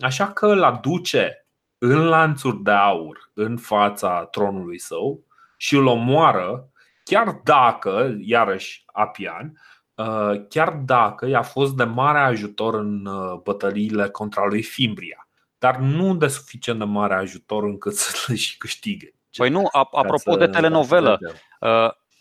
așa 0.00 0.32
că 0.32 0.46
îl 0.46 0.62
aduce 0.62 1.46
în 1.78 2.04
lanțuri 2.04 2.62
de 2.62 2.70
aur 2.70 3.30
în 3.34 3.56
fața 3.56 4.24
tronului 4.24 4.78
său 4.78 5.24
și 5.56 5.74
îl 5.76 5.86
omoară, 5.86 6.68
chiar 7.04 7.40
dacă, 7.44 8.16
iarăși 8.20 8.82
Apian, 8.86 9.52
uh, 9.52 9.71
chiar 10.48 10.70
dacă 10.84 11.26
i-a 11.26 11.42
fost 11.42 11.74
de 11.74 11.84
mare 11.84 12.18
ajutor 12.18 12.74
în 12.74 13.06
uh, 13.06 13.40
bătăliile 13.42 14.08
contra 14.08 14.46
lui 14.46 14.62
Fimbria, 14.62 15.28
dar 15.58 15.76
nu 15.76 16.16
de 16.16 16.26
suficient 16.26 16.78
de 16.78 16.84
mare 16.84 17.14
ajutor 17.14 17.64
încât 17.64 17.94
să 18.02 18.24
le 18.26 18.34
și 18.34 18.56
câștige. 18.56 19.08
Păi 19.36 19.50
nu, 19.50 19.68
apropo 19.72 20.36
de 20.36 20.46
telenovelă, 20.46 21.18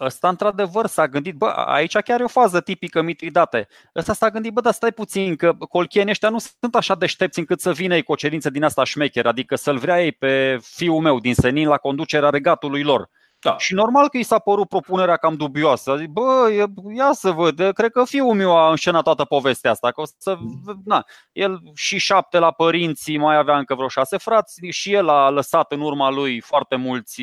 Ăsta 0.01 0.29
într-adevăr 0.29 0.85
s-a 0.85 1.07
gândit, 1.07 1.35
bă, 1.35 1.45
aici 1.45 1.97
chiar 1.97 2.19
e 2.19 2.23
o 2.23 2.27
fază 2.27 2.61
tipică 2.61 3.01
Mitridate. 3.01 3.67
Ăsta 3.95 4.13
s-a 4.13 4.29
gândit, 4.29 4.53
bă, 4.53 4.61
dar 4.61 4.73
stai 4.73 4.91
puțin, 4.91 5.35
că 5.35 5.53
colchienii 5.53 6.11
ăștia 6.11 6.29
nu 6.29 6.37
sunt 6.59 6.75
așa 6.75 6.95
deștepți 6.95 7.39
încât 7.39 7.59
să 7.59 7.71
vină 7.71 7.95
ei 7.95 8.03
cu 8.03 8.11
o 8.11 8.15
cerință 8.15 8.49
din 8.49 8.63
asta 8.63 8.83
șmecher, 8.83 9.25
adică 9.25 9.55
să-l 9.55 9.77
vrea 9.77 10.03
ei 10.03 10.11
pe 10.11 10.57
fiul 10.61 10.99
meu 10.99 11.19
din 11.19 11.33
senin 11.33 11.67
la 11.67 11.77
conducerea 11.77 12.29
regatului 12.29 12.83
lor. 12.83 13.09
Da. 13.41 13.57
Și 13.57 13.73
normal 13.73 14.09
că 14.09 14.17
i 14.17 14.23
s-a 14.23 14.39
părut 14.39 14.67
propunerea 14.67 15.17
cam 15.17 15.35
dubioasă. 15.35 15.95
Zic, 15.97 16.07
bă, 16.07 16.49
ia 16.95 17.09
să 17.13 17.31
văd, 17.31 17.71
cred 17.73 17.91
că 17.91 18.03
fiul 18.05 18.33
meu 18.33 18.57
a 18.57 18.69
înșenat 18.69 19.03
toată 19.03 19.23
povestea 19.23 19.71
asta. 19.71 19.91
Că 19.91 20.01
o 20.01 20.03
să, 20.17 20.37
na, 20.83 21.05
el 21.31 21.61
și 21.73 21.97
șapte 21.97 22.39
la 22.39 22.51
părinții, 22.51 23.17
mai 23.17 23.35
avea 23.35 23.57
încă 23.57 23.75
vreo 23.75 23.87
șase 23.87 24.17
frați 24.17 24.65
și 24.69 24.93
el 24.93 25.09
a 25.09 25.29
lăsat 25.29 25.71
în 25.71 25.81
urma 25.81 26.09
lui 26.09 26.39
foarte 26.39 26.75
mulți 26.75 27.21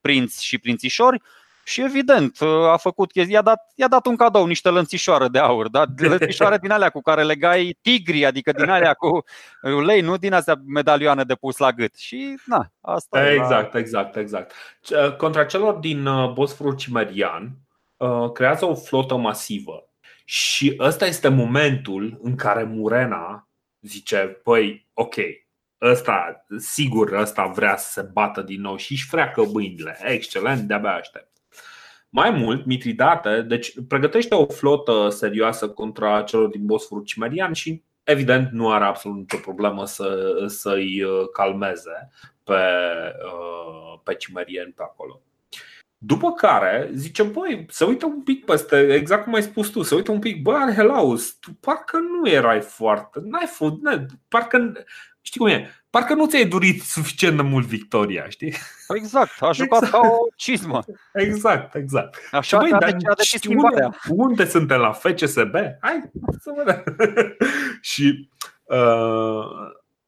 prinți 0.00 0.44
și 0.44 0.58
prințișori 0.58 1.22
și 1.64 1.82
evident, 1.82 2.40
a 2.70 2.76
făcut 2.76 3.12
chestia, 3.12 3.34
i-a 3.34 3.42
dat, 3.42 3.72
i-a 3.74 3.88
dat 3.88 4.06
un 4.06 4.16
cadou, 4.16 4.46
niște 4.46 4.68
lănțișoare 4.68 5.28
de 5.28 5.38
aur, 5.38 5.68
da? 5.68 5.84
lănțișoare 5.96 6.58
din 6.58 6.70
alea 6.70 6.90
cu 6.90 7.00
care 7.00 7.22
legai 7.22 7.78
tigri, 7.80 8.24
adică 8.24 8.52
din 8.52 8.68
alea 8.68 8.94
cu 8.94 9.24
lei, 9.84 10.00
nu 10.00 10.16
din 10.16 10.32
astea 10.32 10.60
medalioane 10.66 11.24
de 11.24 11.34
pus 11.34 11.56
la 11.56 11.72
gât. 11.72 11.94
Și 11.96 12.34
na, 12.44 12.72
asta 12.80 13.32
Exact, 13.32 13.74
e 13.74 13.76
la... 13.76 13.78
exact, 13.78 14.16
exact. 14.16 14.52
Contra 15.16 15.44
celor 15.44 15.74
din 15.74 16.06
uh, 16.06 16.32
Bosforul 16.32 16.76
Cimerian, 16.76 17.50
uh, 17.96 18.32
creează 18.32 18.64
o 18.64 18.74
flotă 18.74 19.16
masivă. 19.16 19.86
Și 20.24 20.76
ăsta 20.78 21.06
este 21.06 21.28
momentul 21.28 22.18
în 22.22 22.36
care 22.36 22.62
Murena 22.62 23.48
zice, 23.80 24.16
păi, 24.16 24.88
ok, 24.94 25.14
ăsta, 25.80 26.46
sigur, 26.58 27.12
ăsta 27.12 27.46
vrea 27.46 27.76
să 27.76 27.90
se 27.90 28.08
bată 28.12 28.42
din 28.42 28.60
nou 28.60 28.76
și 28.76 28.92
își 28.92 29.06
freacă 29.06 29.44
mâinile. 29.44 29.98
Excelent, 30.02 30.60
de-abia 30.60 30.94
aștept. 30.94 31.32
Mai 32.14 32.30
mult, 32.30 32.64
Mitridate 32.64 33.42
deci 33.42 33.74
pregătește 33.88 34.34
o 34.34 34.46
flotă 34.46 35.08
serioasă 35.08 35.68
contra 35.68 36.22
celor 36.22 36.48
din 36.48 36.66
Bosforul 36.66 37.04
Cimerian 37.04 37.52
și 37.52 37.82
evident 38.02 38.50
nu 38.50 38.70
are 38.70 38.84
absolut 38.84 39.18
nicio 39.18 39.36
problemă 39.36 39.86
să, 39.86 40.34
să-i 40.46 41.02
uh, 41.02 41.28
calmeze 41.32 42.10
pe, 42.44 42.60
uh, 43.24 44.00
pe 44.02 44.14
cimerieni 44.14 44.72
pe 44.72 44.82
acolo. 44.82 45.20
După 45.98 46.32
care 46.32 46.90
zice, 46.94 47.22
băi, 47.22 47.66
să 47.68 47.84
uită 47.84 48.06
un 48.06 48.22
pic 48.22 48.44
peste, 48.44 48.94
exact 48.94 49.24
cum 49.24 49.34
ai 49.34 49.42
spus 49.42 49.68
tu, 49.68 49.82
să 49.82 49.94
uită 49.94 50.10
un 50.12 50.18
pic, 50.18 50.42
bă, 50.42 50.52
Arhelaus, 50.52 51.32
tu 51.32 51.50
parcă 51.60 51.98
nu 51.98 52.28
erai 52.28 52.60
foarte, 52.60 53.20
n-ai 53.24 53.46
fost, 53.46 53.74
parcă, 54.28 54.72
știi 55.22 55.40
cum 55.40 55.48
e, 55.48 55.70
parcă 55.90 56.14
nu 56.14 56.26
ți-ai 56.26 56.46
dorit 56.46 56.82
suficient 56.82 57.36
de 57.36 57.42
mult 57.42 57.66
victoria, 57.66 58.28
știi? 58.28 58.54
Exact, 58.88 59.42
a 59.42 59.52
jucat 59.52 59.82
exact. 59.82 60.02
ca 60.02 60.08
o 60.08 60.26
cizmă. 60.36 60.84
Exact, 61.12 61.74
exact. 61.74 62.18
Așa 62.30 62.58
Băi, 62.58 62.70
dar 62.70 62.96
unde, 63.46 63.88
unde 64.08 64.46
suntem 64.46 64.80
la 64.80 64.92
FCSB? 64.92 65.54
Hai 65.80 66.02
să 66.38 66.52
vedem. 66.56 66.84
și 67.90 68.28
uh, 68.64 69.44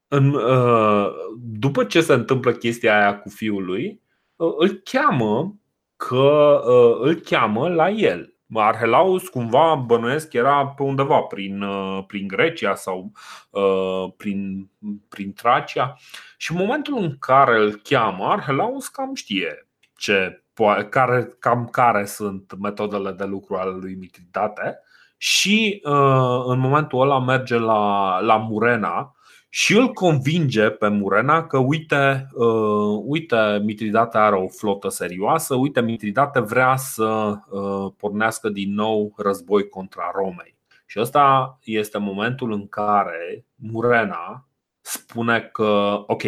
în, 0.08 0.34
uh, 0.34 1.06
după 1.38 1.84
ce 1.84 2.00
se 2.00 2.12
întâmplă 2.12 2.52
chestia 2.52 2.98
aia 2.98 3.18
cu 3.18 3.28
fiul 3.28 3.64
lui, 3.64 4.00
uh, 4.36 4.52
îl 4.58 4.80
cheamă 4.84 5.58
că 5.96 6.62
uh, 6.66 7.06
îl 7.08 7.14
cheamă 7.14 7.68
la 7.68 7.90
el 7.90 8.33
Arhelaus 8.60 9.28
cumva 9.28 9.74
bănuiesc 9.74 10.32
era 10.32 10.66
pe 10.66 10.82
undeva 10.82 11.20
prin, 11.20 11.62
uh, 11.62 12.04
prin 12.06 12.26
Grecia 12.26 12.74
sau 12.74 13.12
uh, 13.50 14.12
prin, 14.16 14.70
prin 15.08 15.32
Tracia. 15.32 15.96
Și 16.36 16.52
în 16.52 16.58
momentul 16.58 16.98
în 16.98 17.18
care 17.18 17.58
îl 17.58 17.74
cheamă, 17.74 18.24
Arhelaus 18.24 18.88
cam 18.88 19.14
știe 19.14 19.68
ce, 19.96 20.44
care, 20.88 21.28
cam 21.38 21.66
care 21.66 22.04
sunt 22.04 22.58
metodele 22.58 23.12
de 23.12 23.24
lucru 23.24 23.54
ale 23.54 23.70
lui 23.80 23.94
Mitridate 23.94 24.78
și 25.16 25.80
uh, 25.84 26.42
în 26.46 26.58
momentul 26.58 27.00
ăla 27.00 27.20
merge 27.20 27.56
la, 27.56 28.18
la 28.20 28.36
Murena 28.36 29.13
și 29.56 29.76
îl 29.76 29.92
convinge 29.92 30.70
pe 30.70 30.88
Murena 30.88 31.46
că 31.46 31.58
uite, 31.58 32.28
uh, 32.32 33.02
uite, 33.04 33.60
Mitridate 33.64 34.18
are 34.18 34.36
o 34.36 34.48
flotă 34.48 34.88
serioasă, 34.88 35.54
uite, 35.54 35.80
Mitridate 35.80 36.40
vrea 36.40 36.76
să 36.76 37.38
uh, 37.48 37.92
pornească 37.96 38.48
din 38.48 38.74
nou 38.74 39.14
război 39.16 39.68
contra 39.68 40.10
Romei. 40.14 40.56
Și 40.86 41.00
ăsta 41.00 41.58
este 41.64 41.98
momentul 41.98 42.52
în 42.52 42.68
care 42.68 43.44
Murena 43.54 44.48
spune 44.80 45.40
că, 45.40 46.02
ok, 46.06 46.22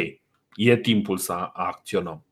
e 0.55 0.77
timpul 0.77 1.19
să 1.19 1.51
acționăm. 1.53 2.25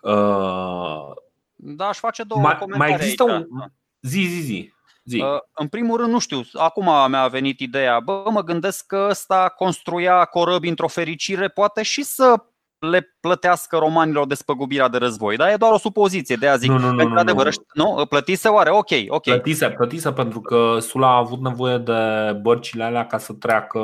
Uh, 0.00 1.14
da, 1.54 1.86
aș 1.88 1.98
face 1.98 2.22
două 2.22 2.40
mai, 2.40 2.58
comentarii. 2.58 2.92
Mai 2.92 3.00
există 3.00 3.22
aici. 3.22 3.46
un. 3.50 3.70
Zi, 4.00 4.20
zi, 4.20 4.40
zi. 4.40 4.72
Zi. 5.06 5.20
Uh, 5.20 5.38
în 5.52 5.68
primul 5.68 5.96
rând, 5.96 6.12
nu 6.12 6.18
știu, 6.18 6.40
acum 6.52 6.90
mi-a 7.08 7.26
venit 7.26 7.60
ideea, 7.60 8.00
bă, 8.00 8.24
mă 8.30 8.42
gândesc 8.42 8.86
că 8.86 9.06
ăsta 9.10 9.54
construia 9.56 10.24
corăbi 10.24 10.68
într-o 10.68 10.88
fericire, 10.88 11.48
poate 11.48 11.82
și 11.82 12.02
să 12.02 12.34
le 12.78 13.16
plătească 13.20 13.76
romanilor 13.76 14.26
despăgubirea 14.26 14.88
de 14.88 14.96
război. 14.96 15.36
Dar 15.36 15.48
e 15.48 15.56
doar 15.56 15.72
o 15.72 15.78
supoziție, 15.78 16.36
de 16.36 16.48
a 16.48 16.56
zic. 16.56 16.70
Nu, 16.70 16.78
nu, 16.78 16.90
nu, 16.90 17.08
nu, 17.08 17.18
adevăr, 17.18 17.54
nu. 17.72 17.94
nu? 17.96 18.06
Plătise 18.06 18.48
oare? 18.48 18.70
Ok, 18.70 18.90
ok. 19.08 19.22
Plătise, 19.22 19.70
plătise 19.70 20.12
pentru 20.12 20.40
că 20.40 20.76
Sula 20.80 21.08
a 21.08 21.16
avut 21.16 21.40
nevoie 21.40 21.78
de 21.78 22.32
bărcile 22.40 22.84
alea 22.84 23.06
ca 23.06 23.18
să 23.18 23.32
treacă, 23.32 23.80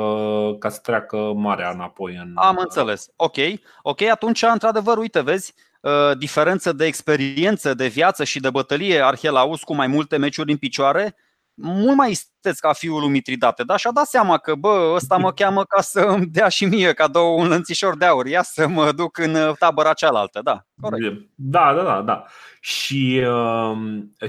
ca 0.59 0.69
să 0.69 0.79
treacă 0.83 1.17
marea 1.35 1.69
înapoi. 1.69 2.15
În... 2.15 2.31
Am 2.35 2.57
înțeles. 2.59 3.07
Ok, 3.15 3.37
ok, 3.81 4.01
atunci, 4.01 4.41
într-adevăr, 4.41 4.97
uite, 4.97 5.21
vezi, 5.21 5.53
Uh, 5.55 5.72
diferență 6.17 6.73
de 6.73 6.85
experiență, 6.85 7.73
de 7.73 7.87
viață 7.87 8.23
și 8.23 8.39
de 8.39 8.49
bătălie 8.49 9.03
Arhelaus 9.03 9.63
cu 9.63 9.75
mai 9.75 9.87
multe 9.87 10.17
meciuri 10.17 10.51
în 10.51 10.57
picioare, 10.57 11.15
mult 11.53 11.95
mai 11.95 12.11
isteț 12.11 12.59
ca 12.59 12.73
fiul 12.73 12.99
lui 12.99 13.09
Mitridate, 13.09 13.63
dar 13.63 13.79
și-a 13.79 13.91
dat 13.91 14.05
seama 14.05 14.37
că, 14.37 14.55
bă, 14.55 14.91
ăsta 14.95 15.17
mă 15.17 15.33
cheamă 15.33 15.63
ca 15.63 15.81
să 15.81 15.99
îmi 15.99 16.25
dea 16.25 16.47
și 16.47 16.65
mie 16.65 16.93
cadou 16.93 17.39
un 17.39 17.47
lănțișor 17.47 17.97
de 17.97 18.05
aur, 18.05 18.25
ia 18.25 18.41
să 18.41 18.67
mă 18.67 18.91
duc 18.91 19.17
în 19.17 19.35
uh, 19.35 19.51
tabăra 19.59 19.93
cealaltă, 19.93 20.41
da, 20.43 20.65
corect. 20.81 21.27
Da, 21.35 21.73
da, 21.73 21.83
da, 21.83 22.01
da. 22.01 22.25
Și 22.59 23.23
uh, 23.27 23.77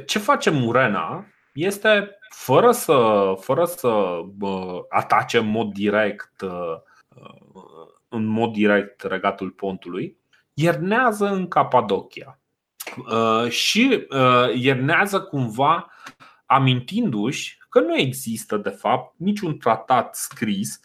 ce 0.07 0.19
face 0.19 0.51
Murena 0.51 1.27
este, 1.53 2.19
fără 2.29 2.73
să, 2.73 3.33
fără 3.41 3.65
să 3.65 3.89
uh, 4.41 4.79
atace 4.89 5.39
în 5.39 5.47
mod 5.47 5.73
direct 5.73 6.41
uh, 6.41 6.77
în 8.09 8.25
mod 8.25 8.53
direct 8.53 9.03
regatul 9.03 9.51
pontului, 9.51 10.17
iernează 10.55 11.27
în 11.27 11.49
Capadocia 11.49 12.39
uh, 12.97 13.51
și 13.51 14.07
uh, 14.11 14.55
iernează 14.55 15.21
cumva 15.21 15.91
amintindu-și 16.47 17.59
că 17.69 17.81
nu 17.81 17.97
există 17.97 18.57
de 18.57 18.69
fapt 18.69 19.15
niciun 19.17 19.59
tratat 19.59 20.15
scris 20.15 20.81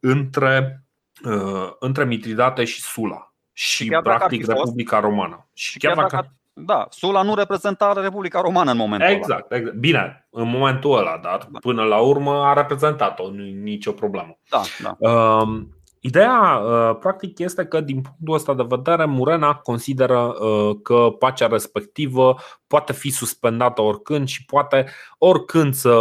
între, 0.00 0.84
uh, 1.24 1.70
între 1.78 2.04
Mitridate 2.04 2.64
și 2.64 2.80
Sula 2.80 3.32
și, 3.52 3.84
și 3.84 3.98
practic 4.02 4.46
Republica 4.46 5.00
Romană. 5.00 5.48
Și 5.52 5.78
chiar, 5.78 5.94
chiar 5.94 6.08
dacă... 6.08 6.34
Da, 6.54 6.86
Sula 6.90 7.22
nu 7.22 7.34
reprezenta 7.34 7.92
Republica 7.92 8.40
Romană 8.40 8.70
în 8.70 8.76
momentul 8.76 9.08
exact, 9.08 9.50
ăla. 9.50 9.60
Exact, 9.60 9.76
bine, 9.76 10.26
în 10.30 10.48
momentul 10.48 10.98
ăla, 10.98 11.18
dar 11.22 11.48
da. 11.50 11.58
până 11.58 11.82
la 11.82 11.98
urmă 11.98 12.44
a 12.44 12.52
reprezentat-o, 12.52 13.30
nu 13.30 13.42
nicio 13.42 13.92
problemă. 13.92 14.38
Da, 14.48 14.60
da. 14.82 15.10
Uh, 15.10 15.62
Ideea, 16.04 16.58
uh, 16.58 16.96
practic, 17.00 17.38
este 17.38 17.64
că, 17.64 17.80
din 17.80 18.00
punctul 18.00 18.34
ăsta 18.34 18.54
de 18.54 18.64
vedere, 18.68 19.04
Murena 19.04 19.54
consideră 19.54 20.18
uh, 20.18 20.76
că 20.82 21.14
pacea 21.18 21.46
respectivă 21.46 22.36
poate 22.66 22.92
fi 22.92 23.10
suspendată 23.10 23.82
oricând 23.82 24.28
și 24.28 24.44
poate 24.44 24.86
oricând 25.18 25.74
să, 25.74 25.94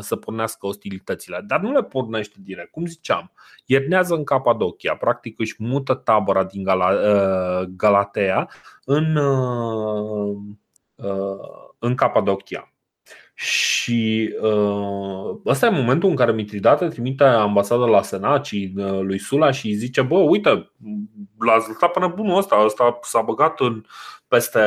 să 0.00 0.16
pornească 0.16 0.66
ostilitățile. 0.66 1.44
Dar 1.46 1.60
nu 1.60 1.72
le 1.72 1.82
pornește 1.82 2.36
direct, 2.38 2.70
cum 2.70 2.86
ziceam. 2.86 3.32
Iernează 3.64 4.14
în 4.14 4.24
Capadocia, 4.24 4.94
practic 4.94 5.40
își 5.40 5.54
mută 5.58 5.94
tabăra 5.94 6.44
din 6.44 6.66
uh, 6.68 7.62
Galatea 7.76 8.48
în, 8.84 9.18
în 11.78 11.94
Capadocia. 11.94 12.72
Și 13.38 14.34
uh, 14.40 15.38
ăsta 15.46 15.66
e 15.66 15.70
momentul 15.70 16.08
în 16.08 16.16
care 16.16 16.32
Mitridate 16.32 16.88
trimite 16.88 17.24
ambasada 17.24 17.84
la 17.84 18.02
Senat 18.02 18.46
și 18.46 18.72
uh, 18.76 19.00
lui 19.00 19.18
Sula 19.18 19.50
și 19.50 19.66
îi 19.66 19.74
zice 19.74 20.02
Bă, 20.02 20.16
uite, 20.16 20.72
l-a 21.38 21.58
zlătat 21.58 21.90
până 21.90 22.08
bunul 22.08 22.36
ăsta 22.36 22.62
Ăsta 22.64 22.98
s-a 23.02 23.20
băgat 23.20 23.60
în, 23.60 23.84
peste, 24.28 24.60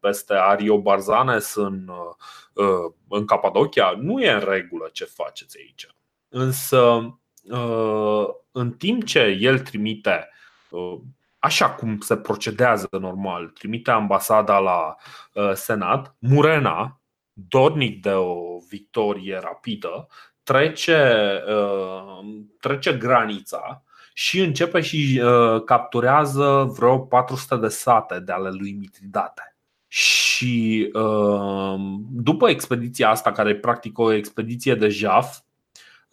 peste 0.00 0.34
Ario 0.34 0.80
Barzanes 0.80 1.54
în, 1.54 1.88
uh, 1.88 2.64
uh, 2.64 2.92
în 3.08 3.24
Capadocia. 3.24 3.98
Nu 4.00 4.20
e 4.20 4.30
în 4.30 4.44
regulă 4.48 4.88
ce 4.92 5.04
faceți 5.04 5.58
aici. 5.58 5.86
Însă, 6.28 7.14
uh, 7.42 8.26
în 8.52 8.70
timp 8.70 9.04
ce 9.04 9.38
el 9.40 9.58
trimite 9.58 10.28
uh, 10.70 10.98
așa 11.38 11.70
cum 11.70 12.00
se 12.00 12.16
procedează 12.16 12.88
normal, 13.00 13.48
trimite 13.48 13.90
ambasada 13.90 14.58
la 14.58 14.96
uh, 15.32 15.52
Senat, 15.52 16.16
Murena, 16.18 17.01
dornic 17.32 18.02
de 18.02 18.10
o 18.10 18.58
victorie 18.68 19.38
rapidă, 19.42 20.08
trece, 20.42 21.12
uh, 21.48 22.26
trece 22.60 22.92
granița 22.92 23.82
și 24.14 24.40
începe 24.40 24.80
și 24.80 25.22
uh, 25.24 25.62
capturează 25.64 26.72
vreo 26.76 26.98
400 26.98 27.56
de 27.56 27.68
sate 27.68 28.20
de 28.20 28.32
ale 28.32 28.50
lui 28.50 28.72
Mitridate. 28.72 29.56
Și 29.88 30.90
uh, 30.92 31.74
după 32.10 32.48
expediția 32.48 33.08
asta, 33.08 33.32
care 33.32 33.50
e 33.50 33.54
practic 33.54 33.98
o 33.98 34.12
expediție 34.12 34.74
de 34.74 34.88
jaf, 34.88 35.38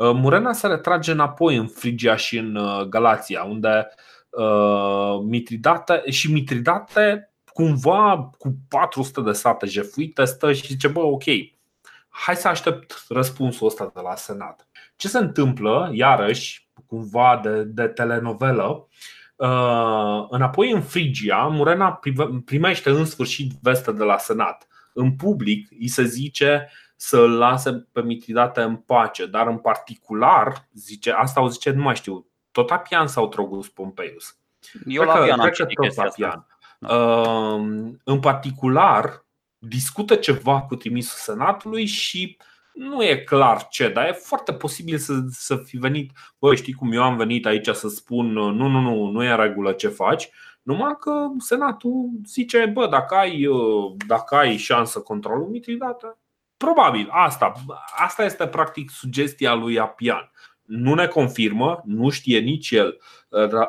Murena 0.02 0.54
se 0.54 0.68
retrage 0.68 1.12
înapoi 1.12 1.56
în 1.56 1.68
Frigia 1.68 2.16
și 2.16 2.38
în 2.38 2.60
Galația, 2.90 3.44
unde 3.44 3.88
Mitridate 5.24 6.04
și 6.10 6.32
Mitridate 6.32 7.29
cumva 7.60 8.32
cu 8.38 8.58
400 8.70 9.22
de 9.22 9.32
sate 9.32 9.66
jefuite 9.66 10.26
stă 10.26 10.54
și 10.54 10.68
zice, 10.68 10.88
bă, 10.88 11.00
ok, 11.00 11.24
hai 12.10 12.36
să 12.36 12.48
aștept 12.48 13.06
răspunsul 13.10 13.68
ăsta 13.68 13.92
de 13.96 14.02
la 14.02 14.16
Senat. 14.16 14.68
Ce 14.96 15.08
se 15.08 15.18
întâmplă, 15.18 15.90
iarăși, 15.94 16.68
cumva 16.86 17.40
de, 17.44 17.64
de 17.64 17.88
telenovelă, 17.88 18.88
uh, 19.36 20.26
înapoi 20.30 20.72
în 20.72 20.82
Frigia, 20.82 21.38
Murena 21.38 22.00
primește 22.46 22.90
în 22.90 23.06
sfârșit 23.06 23.52
veste 23.62 23.92
de 23.92 24.04
la 24.04 24.18
Senat. 24.18 24.68
În 24.94 25.16
public 25.16 25.68
îi 25.80 25.88
se 25.88 26.04
zice 26.04 26.72
să 26.96 27.18
îl 27.18 27.38
lase 27.38 27.88
pe 27.92 28.02
Mitridate 28.02 28.62
în 28.62 28.76
pace, 28.76 29.26
dar 29.26 29.48
în 29.48 29.58
particular, 29.58 30.68
zice, 30.74 31.12
asta 31.12 31.42
o 31.42 31.50
zice, 31.50 31.72
nu 31.72 31.82
mai 31.82 31.96
știu, 31.96 32.26
tot 32.52 32.72
Apian 32.72 33.08
sau 33.08 33.28
Trogus 33.28 33.68
Pompeius? 33.68 34.38
Eu 34.86 35.02
cred 35.02 35.16
la 35.16 35.22
Apian 35.22 35.40
am 35.40 35.50
citit 35.50 35.80
tot 35.82 35.98
Apian. 35.98 36.30
Asta. 36.30 36.59
Ehm, 36.80 38.00
în 38.04 38.20
particular, 38.20 39.26
discută 39.58 40.16
ceva 40.16 40.62
cu 40.62 40.76
trimisul 40.76 41.18
Senatului 41.18 41.86
și 41.86 42.38
nu 42.74 43.04
e 43.04 43.18
clar 43.18 43.68
ce, 43.68 43.90
dar 43.90 44.08
e 44.08 44.12
foarte 44.12 44.54
posibil 44.54 44.98
să, 44.98 45.14
să 45.30 45.56
fi 45.56 45.78
venit. 45.78 46.12
Băi, 46.40 46.56
știi 46.56 46.74
cum 46.74 46.92
eu 46.92 47.04
am 47.04 47.18
venit 47.18 47.46
aici 47.46 47.68
să 47.68 47.88
spun 47.88 48.32
nu, 48.32 48.50
nu, 48.52 48.68
nu, 48.68 49.06
nu 49.06 49.24
e 49.24 49.30
în 49.30 49.38
regulă 49.38 49.72
ce 49.72 49.88
faci, 49.88 50.30
numai 50.62 50.96
că 51.00 51.28
Senatul 51.38 52.10
zice, 52.26 52.66
bă, 52.66 52.88
dacă 52.88 53.16
ai, 53.16 53.48
dacă 54.08 54.36
ai 54.36 54.58
șansă 54.58 55.00
controlul 55.00 55.48
Mitridate, 55.48 56.18
probabil 56.58 57.08
asta, 57.12 57.54
asta 57.98 58.24
este 58.24 58.48
practic 58.48 58.90
sugestia 58.90 59.54
lui 59.54 59.80
Apian. 59.80 60.32
Nu 60.64 60.94
ne 60.94 61.08
confirmă, 61.08 61.82
nu 61.86 62.10
știe 62.10 62.40
nici 62.40 62.72
el 62.72 63.00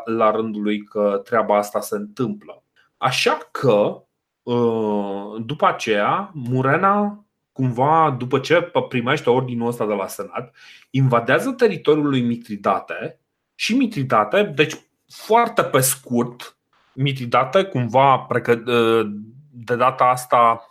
la 0.05 0.31
rândul 0.31 0.63
lui 0.63 0.85
că 0.85 1.21
treaba 1.25 1.57
asta 1.57 1.81
se 1.81 1.97
întâmplă. 1.97 2.65
Așa 3.03 3.39
că, 3.51 4.03
uh, 4.43 5.43
după 5.45 5.67
aceea, 5.67 6.31
Murena, 6.35 7.25
cumva, 7.53 8.15
după 8.19 8.39
ce 8.39 8.73
primește 8.89 9.31
ordinul 9.31 9.69
ăsta 9.69 9.87
de 9.87 9.93
la 9.93 10.07
Senat, 10.07 10.55
invadează 10.91 11.51
teritoriul 11.51 12.09
lui 12.09 12.23
Mitridate 12.23 13.21
și 13.55 13.77
Mitridate, 13.77 14.43
deci 14.43 14.75
foarte 15.09 15.63
pe 15.65 15.81
scurt, 15.81 16.59
Mitridate 16.95 17.65
cumva 17.65 18.17
uh, 18.17 19.11
de 19.51 19.77
data 19.77 20.05
asta 20.05 20.71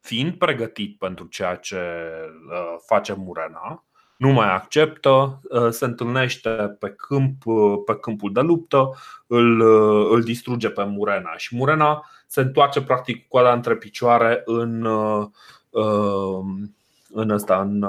fiind 0.00 0.34
pregătit 0.34 0.98
pentru 0.98 1.26
ceea 1.26 1.54
ce 1.54 1.76
uh, 1.76 2.76
face 2.86 3.14
Murena, 3.14 3.87
nu 4.18 4.28
mai 4.28 4.54
acceptă, 4.54 5.40
uh, 5.42 5.68
se 5.70 5.84
întâlnește 5.84 6.76
pe, 6.78 6.94
câmp, 6.96 7.46
uh, 7.46 7.74
pe 7.86 7.96
câmpul 7.96 8.32
de 8.32 8.40
luptă, 8.40 8.94
îl, 9.26 9.60
uh, 9.60 10.08
îl 10.10 10.22
distruge 10.22 10.70
pe 10.70 10.84
Murena 10.84 11.36
și 11.36 11.56
Murena 11.56 12.10
se 12.26 12.40
întoarce 12.40 12.82
practic 12.82 13.20
cu 13.20 13.26
coada 13.28 13.52
între 13.52 13.76
picioare 13.76 14.42
în, 14.44 14.86
în 17.08 17.30
ăsta, 17.30 17.60
în, 17.60 17.86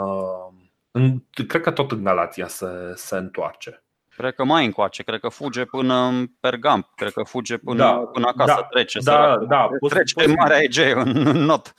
în, 0.92 1.24
cred 1.48 1.62
că 1.62 1.72
tot 1.72 1.92
în 1.92 2.04
Galația 2.04 2.48
se, 2.48 2.94
se 2.96 3.16
întoarce. 3.16 3.84
Cred 4.16 4.34
că 4.34 4.44
mai 4.44 4.66
încoace, 4.66 5.04
cred 5.04 5.20
că 5.20 5.30
fuge 5.30 5.66
până 5.66 5.96
în 5.96 6.28
Pergam, 6.40 6.92
cred 6.96 7.12
că 7.12 7.24
fuge 7.24 7.58
până, 7.58 7.78
da, 7.78 7.92
până 7.92 8.28
acasă, 8.28 8.54
da, 8.56 8.64
trece, 8.64 9.00
da, 9.00 9.38
da, 9.38 9.70
trece 9.90 10.14
poți, 10.14 10.28
Marea 10.28 10.62
Egee 10.64 10.92
în, 10.92 11.28
în 11.28 11.38
not 11.38 11.74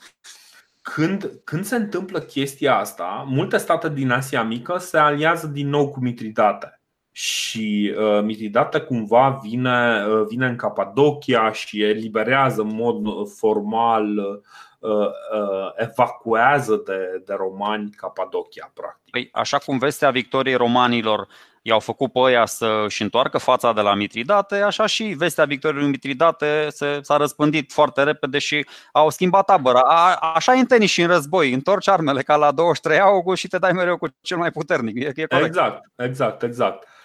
când, 0.81 1.41
când 1.43 1.65
se 1.65 1.75
întâmplă 1.75 2.19
chestia 2.19 2.77
asta, 2.77 3.25
multe 3.27 3.57
state 3.57 3.89
din 3.89 4.11
Asia 4.11 4.43
Mică 4.43 4.77
se 4.77 4.97
aliază 4.97 5.47
din 5.47 5.69
nou 5.69 5.89
cu 5.89 5.99
Mitridate. 5.99 6.81
Și 7.11 7.95
uh, 7.97 8.21
Mitridate 8.23 8.79
cumva 8.79 9.39
vine, 9.43 10.05
uh, 10.05 10.25
vine 10.27 10.47
în 10.47 10.55
Capadocia 10.55 11.51
și 11.51 11.83
eliberează 11.83 12.61
în 12.61 12.75
mod 12.75 13.29
formal, 13.37 14.17
uh, 14.17 14.89
uh, 14.89 15.71
evacuează 15.75 16.81
de, 16.85 17.21
de 17.25 17.33
romani 17.33 17.89
Capadocia, 17.89 18.71
practic. 18.73 19.11
Păi, 19.11 19.29
așa 19.31 19.57
cum 19.57 19.77
vestea 19.77 20.11
victoriei 20.11 20.55
romanilor 20.55 21.27
i-au 21.61 21.79
făcut 21.79 22.11
pe 22.11 22.19
ăia 22.19 22.45
să 22.45 22.83
își 22.85 23.01
întoarcă 23.01 23.37
fața 23.37 23.73
de 23.73 23.81
la 23.81 23.93
Mitridate, 23.93 24.55
așa 24.55 24.85
și 24.85 25.03
vestea 25.03 25.45
victoriei 25.45 25.81
lui 25.81 25.89
Mitridate 25.89 26.67
se, 26.69 26.99
s-a 27.01 27.17
răspândit 27.17 27.71
foarte 27.71 28.03
repede 28.03 28.39
și 28.39 28.65
au 28.91 29.09
schimbat 29.09 29.45
tabăra. 29.45 29.79
A, 29.79 30.15
așa 30.15 30.55
e 30.55 30.59
în 30.59 30.65
tenis 30.65 30.89
și 30.89 31.01
în 31.01 31.07
război, 31.07 31.53
întorci 31.53 31.87
armele 31.89 32.21
ca 32.21 32.35
la 32.35 32.51
23 32.51 32.99
august 32.99 33.41
și 33.41 33.47
te 33.47 33.57
dai 33.57 33.71
mereu 33.71 33.97
cu 33.97 34.07
cel 34.21 34.37
mai 34.37 34.51
puternic. 34.51 35.03
E, 35.03 35.11
e 35.15 35.25
corect. 35.25 35.47
Exact, 35.47 35.83
exact, 35.95 36.43
exact. 36.43 36.83
Uh, 36.83 37.00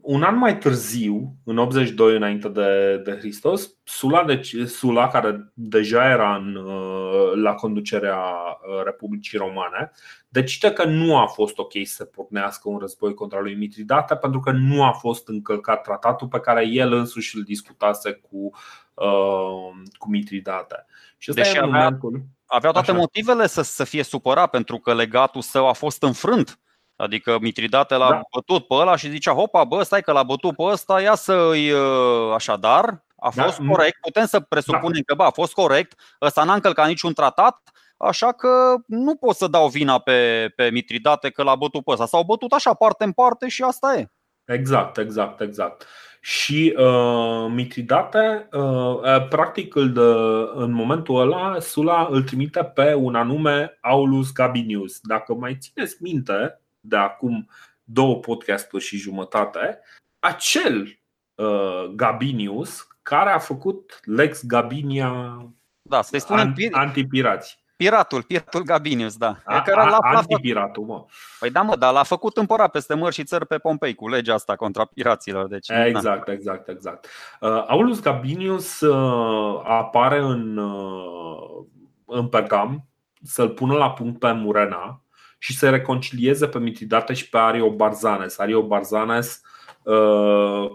un 0.00 0.22
an 0.22 0.36
mai 0.36 0.58
târziu, 0.58 1.36
în 1.44 1.58
82 1.58 2.16
înainte 2.16 2.48
de, 2.48 3.00
de 3.04 3.16
Hristos, 3.18 3.76
Sula, 3.84 4.24
deci, 4.24 4.56
Sula, 4.66 5.08
care 5.08 5.52
deja 5.54 6.10
era 6.10 6.36
în, 6.36 6.54
uh, 6.54 7.32
la 7.34 7.54
conducerea 7.54 8.16
uh, 8.16 8.84
Republicii 8.84 9.38
Romane, 9.38 9.90
decide 10.28 10.72
că 10.72 10.84
nu 10.84 11.16
a 11.16 11.26
fost 11.26 11.58
ok 11.58 11.72
să 11.84 12.04
pornească 12.04 12.68
un 12.68 12.78
război 12.78 13.14
contra 13.14 13.40
lui 13.40 13.54
Mitridate 13.54 14.16
pentru 14.16 14.40
că 14.40 14.50
nu 14.50 14.84
a 14.84 14.92
fost 14.92 15.28
încălcat 15.28 15.82
tratatul 15.82 16.28
pe 16.28 16.40
care 16.40 16.66
el 16.66 16.92
însuși 16.92 17.36
îl 17.36 17.42
discutase 17.42 18.12
cu, 18.12 18.50
uh, 18.94 19.86
cu 19.98 20.08
Mitridate. 20.10 20.86
Și 21.18 21.32
Deși 21.32 21.58
avea, 21.58 21.78
momentul... 21.78 22.22
avea 22.46 22.70
toate 22.70 22.90
Așa. 22.90 22.98
motivele 22.98 23.46
să, 23.46 23.62
să 23.62 23.84
fie 23.84 24.02
supărat 24.02 24.50
pentru 24.50 24.78
că 24.78 24.94
legatul 24.94 25.40
său 25.40 25.68
a 25.68 25.72
fost 25.72 26.02
înfrânt 26.02 26.58
Adică 26.96 27.38
Mitridate 27.40 27.94
l-a 27.94 28.10
da. 28.10 28.20
bătut 28.34 28.66
pe 28.66 28.74
ăla 28.74 28.96
și 28.96 29.08
zicea, 29.08 29.32
hopa, 29.32 29.64
bă, 29.64 29.82
stai 29.82 30.02
că 30.02 30.12
l-a 30.12 30.22
bătut 30.22 30.56
pe 30.56 30.62
ăsta, 30.62 31.00
ia 31.00 31.14
să-i... 31.14 31.70
Uh, 31.70 32.32
așadar, 32.34 33.04
a 33.16 33.30
da, 33.34 33.42
fost 33.42 33.58
da. 33.58 33.66
corect, 33.66 34.00
putem 34.00 34.26
să 34.26 34.40
presupunem 34.40 34.92
da. 34.92 35.00
că 35.06 35.14
bă, 35.14 35.22
a 35.22 35.30
fost 35.30 35.52
corect, 35.52 36.00
ăsta 36.20 36.44
n-a 36.44 36.54
încălcat 36.54 36.86
niciun 36.86 37.12
tratat, 37.12 37.70
Așa 37.98 38.32
că 38.32 38.74
nu 38.86 39.16
pot 39.16 39.34
să 39.34 39.46
dau 39.46 39.68
vina 39.68 39.98
pe, 39.98 40.52
pe 40.56 40.70
Mitridate 40.70 41.30
că 41.30 41.42
l-a 41.42 41.54
bătut 41.54 41.84
pe 41.84 41.90
ăsta. 41.90 42.06
S-au 42.06 42.22
bătut 42.22 42.52
așa 42.52 42.74
parte 42.74 43.04
în 43.04 43.12
parte 43.12 43.48
și 43.48 43.62
asta 43.62 43.94
e. 43.96 44.10
Exact, 44.44 44.96
exact, 44.98 45.40
exact. 45.40 45.86
Și 46.20 46.74
uh, 46.78 47.46
Mitridate, 47.50 48.48
uh, 48.52 48.60
uh 48.62 49.28
practic, 49.28 49.74
îl 49.74 49.92
dă, 49.92 50.50
în 50.54 50.72
momentul 50.72 51.20
ăla, 51.20 51.60
Sula 51.60 52.08
îl 52.10 52.22
trimite 52.22 52.64
pe 52.64 52.94
un 52.94 53.14
anume 53.14 53.78
Aulus 53.80 54.32
Gabinius. 54.32 55.00
Dacă 55.00 55.34
mai 55.34 55.58
țineți 55.60 55.96
minte, 56.00 56.60
de 56.88 56.96
acum 56.96 57.48
două 57.84 58.16
podcasturi 58.16 58.84
și 58.84 58.96
jumătate, 58.96 59.80
acel 60.18 60.98
uh, 61.34 61.84
Gabinius 61.94 62.86
care 63.02 63.30
a 63.30 63.38
făcut 63.38 64.00
Lex 64.04 64.46
Gabinia 64.46 65.38
da, 65.82 66.02
să 66.02 66.18
spunem 66.18 66.54
an, 66.72 66.80
antipirați. 66.80 67.64
Piratul, 67.76 68.22
piratul 68.22 68.62
Gabinius, 68.62 69.16
da. 69.16 69.36
A, 69.44 69.64
a, 69.74 69.98
a, 70.00 70.16
antipiratul, 70.16 70.84
mă. 70.84 71.04
Păi 71.38 71.50
da, 71.50 71.62
mă, 71.62 71.76
dar 71.76 71.92
l-a 71.92 72.02
făcut 72.02 72.36
împărat 72.36 72.70
peste 72.70 72.94
mări 72.94 73.14
și 73.14 73.24
țări 73.24 73.46
pe 73.46 73.58
Pompei 73.58 73.94
cu 73.94 74.08
legea 74.08 74.34
asta 74.34 74.56
contra 74.56 74.84
piraților. 74.84 75.46
Deci, 75.46 75.68
exact, 75.68 76.26
da. 76.26 76.32
exact, 76.32 76.68
exact. 76.68 77.06
Uh, 77.40 77.64
Aulus 77.66 78.00
Gabinius 78.00 78.80
uh, 78.80 79.60
apare 79.64 80.18
în, 80.18 80.56
uh, 80.56 81.64
în 82.04 82.28
Pergam 82.28 82.86
să-l 83.22 83.48
pună 83.48 83.74
la 83.74 83.90
punct 83.90 84.18
pe 84.18 84.32
Murena 84.32 85.00
și 85.38 85.56
să 85.56 85.70
reconcilieze 85.70 86.46
pe 86.46 86.58
Mitridate 86.58 87.12
și 87.12 87.28
pe 87.28 87.38
Ario 87.38 87.70
Barzanes. 87.70 88.38
Ario 88.38 88.62
Barzanes 88.62 89.40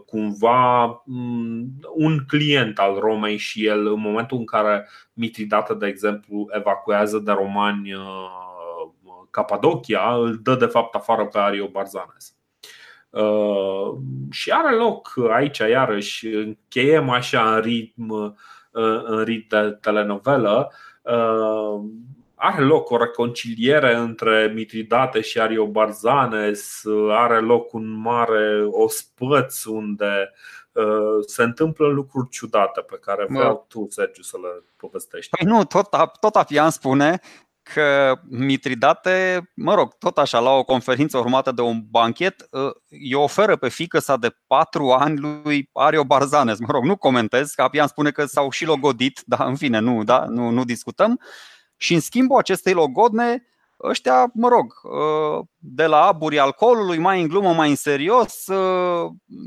cumva 0.06 0.86
mm, 1.06 1.68
un 1.96 2.20
client 2.28 2.80
al 2.80 3.00
Romei 3.00 3.38
și 3.38 3.66
el, 3.66 3.88
în 3.88 4.00
momentul 4.00 4.38
în 4.38 4.46
care 4.46 4.88
Mitridată, 5.14 5.74
de 5.74 5.88
exemplu, 5.88 6.48
evacuează 6.52 7.20
de 7.20 7.32
romani 7.32 7.94
Capadocia, 9.32 10.16
îl 10.16 10.40
dă 10.44 10.56
de 10.56 10.66
fapt 10.66 10.96
afară 10.96 11.26
pe 11.26 11.38
Ario 11.38 11.68
Barzanes. 11.68 12.36
Uh, 13.10 13.98
și 14.30 14.52
are 14.52 14.76
loc 14.76 15.14
aici, 15.30 15.58
iarăși, 15.58 16.28
încheiem 16.28 17.10
așa 17.10 17.56
în 17.56 17.62
ritm, 17.62 18.10
uh, 18.10 19.02
în 19.04 19.24
ritm 19.24 19.48
de 19.48 19.78
telenovelă. 19.82 20.72
Uh, 22.42 22.48
are 22.48 22.62
loc 22.62 22.90
o 22.90 22.98
reconciliere 22.98 23.96
între 23.96 24.52
Mitridate 24.54 25.22
și 25.22 25.40
Ario 25.40 25.68
Barzanes, 25.68 26.82
are 27.10 27.40
loc 27.40 27.74
un 27.74 28.02
mare 28.02 28.66
ospăț 28.70 29.64
unde 29.64 30.34
se 31.28 31.44
întâmplă 31.44 31.88
lucruri 31.88 32.30
ciudate 32.30 32.82
pe 32.82 32.98
care 33.02 33.26
vreau 33.30 33.66
tu, 33.70 33.88
Sergiu, 33.90 34.22
să 34.22 34.38
le 34.42 34.64
povestești. 34.78 35.38
Păi 35.38 35.48
nu, 35.48 35.64
tot, 35.64 35.90
tot 36.20 36.36
Apian 36.36 36.70
spune 36.70 37.20
că 37.62 38.20
Mitridate, 38.30 39.50
mă 39.56 39.74
rog, 39.74 39.98
tot 39.98 40.18
așa, 40.18 40.40
la 40.40 40.50
o 40.50 40.64
conferință 40.64 41.18
urmată 41.18 41.52
de 41.52 41.62
un 41.62 41.82
banchet, 41.90 42.48
îi 42.90 43.14
oferă 43.14 43.56
pe 43.56 43.70
fică 43.70 44.00
sa 44.00 44.18
de 44.18 44.36
patru 44.48 44.90
ani 44.90 45.20
lui 45.20 45.70
Ario 45.74 46.04
Barzanes. 46.04 46.60
Mă 46.60 46.72
rog, 46.72 46.84
nu 46.84 46.98
comentez, 46.98 47.52
că 47.52 47.62
Apian 47.62 47.88
spune 47.88 48.12
că 48.12 48.26
s-au 48.26 48.50
și 48.50 48.66
logodit, 48.66 49.22
dar 49.26 49.48
în 49.48 49.56
fine, 49.56 49.80
nu, 49.80 50.04
da, 50.04 50.26
nu, 50.26 50.50
nu 50.50 50.64
discutăm. 50.64 51.20
Și 51.82 51.94
în 51.94 52.00
schimbul 52.00 52.38
acestei 52.38 52.74
logodne, 52.74 53.46
ăștia, 53.84 54.32
mă 54.34 54.48
rog, 54.48 54.74
de 55.58 55.86
la 55.86 56.06
aburi 56.06 56.40
alcoolului, 56.40 56.98
mai 56.98 57.22
în 57.22 57.28
glumă, 57.28 57.54
mai 57.54 57.70
în 57.70 57.76
serios, 57.76 58.44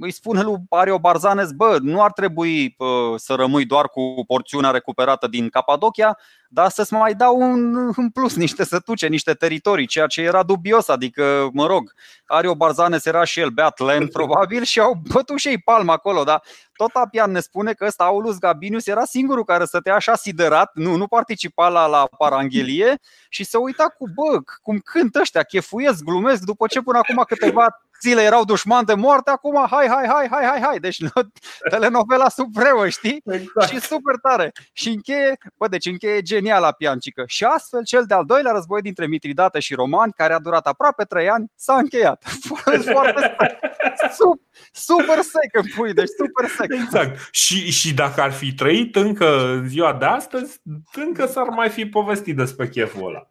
îi 0.00 0.10
spune 0.10 0.42
lui 0.42 0.56
Ario 0.68 0.98
Barzanes, 0.98 1.52
bă, 1.52 1.78
nu 1.80 2.02
ar 2.02 2.12
trebui 2.12 2.76
să 3.16 3.34
rămâi 3.34 3.64
doar 3.64 3.88
cu 3.88 4.24
porțiunea 4.26 4.70
recuperată 4.70 5.26
din 5.26 5.48
Capadocia, 5.48 6.16
dar 6.54 6.68
să-ți 6.70 6.92
mai 6.92 7.14
dau 7.14 7.36
un, 7.36 7.92
în 7.96 8.10
plus 8.10 8.36
niște 8.36 8.64
sătuce, 8.64 9.06
niște 9.06 9.32
teritorii, 9.32 9.86
ceea 9.86 10.06
ce 10.06 10.20
era 10.22 10.42
dubios, 10.42 10.88
adică, 10.88 11.48
mă 11.52 11.66
rog, 11.66 11.94
Ario 12.26 12.54
Barzanes 12.54 13.04
era 13.04 13.24
și 13.24 13.40
el 13.40 13.48
beat 13.48 13.78
lemn, 13.78 14.08
probabil, 14.18 14.62
și 14.62 14.80
au 14.80 15.00
bătut 15.12 15.38
și 15.38 15.48
ei 15.48 15.58
palma 15.58 15.92
acolo, 15.92 16.24
dar 16.24 16.42
tot 16.76 16.90
Apian 16.94 17.30
ne 17.30 17.40
spune 17.40 17.72
că 17.72 17.84
ăsta 17.84 18.04
Aulus 18.04 18.38
Gabinius 18.38 18.86
era 18.86 19.04
singurul 19.04 19.44
care 19.44 19.64
stătea 19.64 19.94
așa 19.94 20.14
siderat, 20.14 20.70
nu, 20.74 20.96
nu 20.96 21.06
participa 21.06 21.68
la, 21.68 21.86
la 21.86 22.08
paranghelie 22.18 23.00
și 23.28 23.44
se 23.44 23.56
uita 23.56 23.94
cu 23.98 24.08
bă, 24.14 24.40
cum 24.62 24.78
cânt 24.78 25.14
ăștia, 25.14 25.42
chefuiesc, 25.42 26.04
glumesc, 26.04 26.42
după 26.42 26.66
ce 26.66 26.80
până 26.80 26.98
acum 26.98 27.24
câteva 27.26 27.80
zile 28.08 28.22
erau 28.22 28.44
dușmani 28.44 28.86
de 28.86 28.94
moarte, 28.94 29.30
acum 29.30 29.66
hai, 29.70 29.86
hai, 29.88 30.06
hai, 30.06 30.28
hai, 30.30 30.44
hai, 30.44 30.60
hai. 30.60 30.78
Deci 30.78 30.98
telenovela 31.70 32.28
supremă, 32.28 32.88
știi? 32.88 33.22
Exact. 33.24 33.68
Și 33.68 33.80
super 33.80 34.16
tare. 34.22 34.52
Și 34.72 34.88
încheie, 34.88 35.38
bă, 35.56 35.68
deci 35.68 35.86
încheie 35.86 36.22
genial 36.22 36.60
la 36.60 36.72
Piancică. 36.72 37.24
Și 37.26 37.44
astfel 37.44 37.84
cel 37.84 38.04
de-al 38.06 38.24
doilea 38.24 38.52
război 38.52 38.80
dintre 38.80 39.06
Mitridate 39.06 39.60
și 39.60 39.74
romani, 39.74 40.12
care 40.12 40.32
a 40.32 40.38
durat 40.38 40.66
aproape 40.66 41.04
trei 41.04 41.28
ani, 41.28 41.52
s-a 41.54 41.74
încheiat. 41.74 42.24
Foarte 42.48 42.78
super, 44.18 44.44
super 44.72 45.20
sec 45.20 45.50
în 45.52 45.66
pui, 45.76 45.92
deci 45.92 46.10
super 46.18 46.48
sec. 46.48 46.72
Exact. 46.82 47.28
Și, 47.30 47.70
și 47.70 47.94
dacă 47.94 48.20
ar 48.20 48.32
fi 48.32 48.54
trăit 48.54 48.96
încă 48.96 49.52
în 49.52 49.68
ziua 49.68 49.92
de 49.92 50.04
astăzi, 50.04 50.60
încă 50.92 51.26
s-ar 51.26 51.48
mai 51.48 51.68
fi 51.68 51.86
povestit 51.86 52.36
despre 52.36 52.68
cheful 52.68 53.08
ăla. 53.08 53.28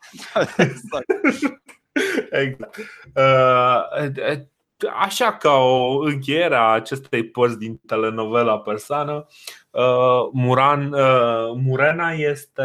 exact. 0.57 1.05
exact. 2.29 2.77
Uh, 3.15 4.51
așa 4.99 5.33
ca 5.33 5.51
o 5.51 5.99
încheiere 5.99 6.55
a 6.55 6.67
acestei 6.67 7.23
părți 7.23 7.57
din 7.57 7.81
telenovela 7.85 8.59
persană, 8.59 9.25
uh, 9.69 10.29
Muran, 10.33 10.93
uh, 10.93 11.51
Murena 11.55 12.11
este, 12.11 12.63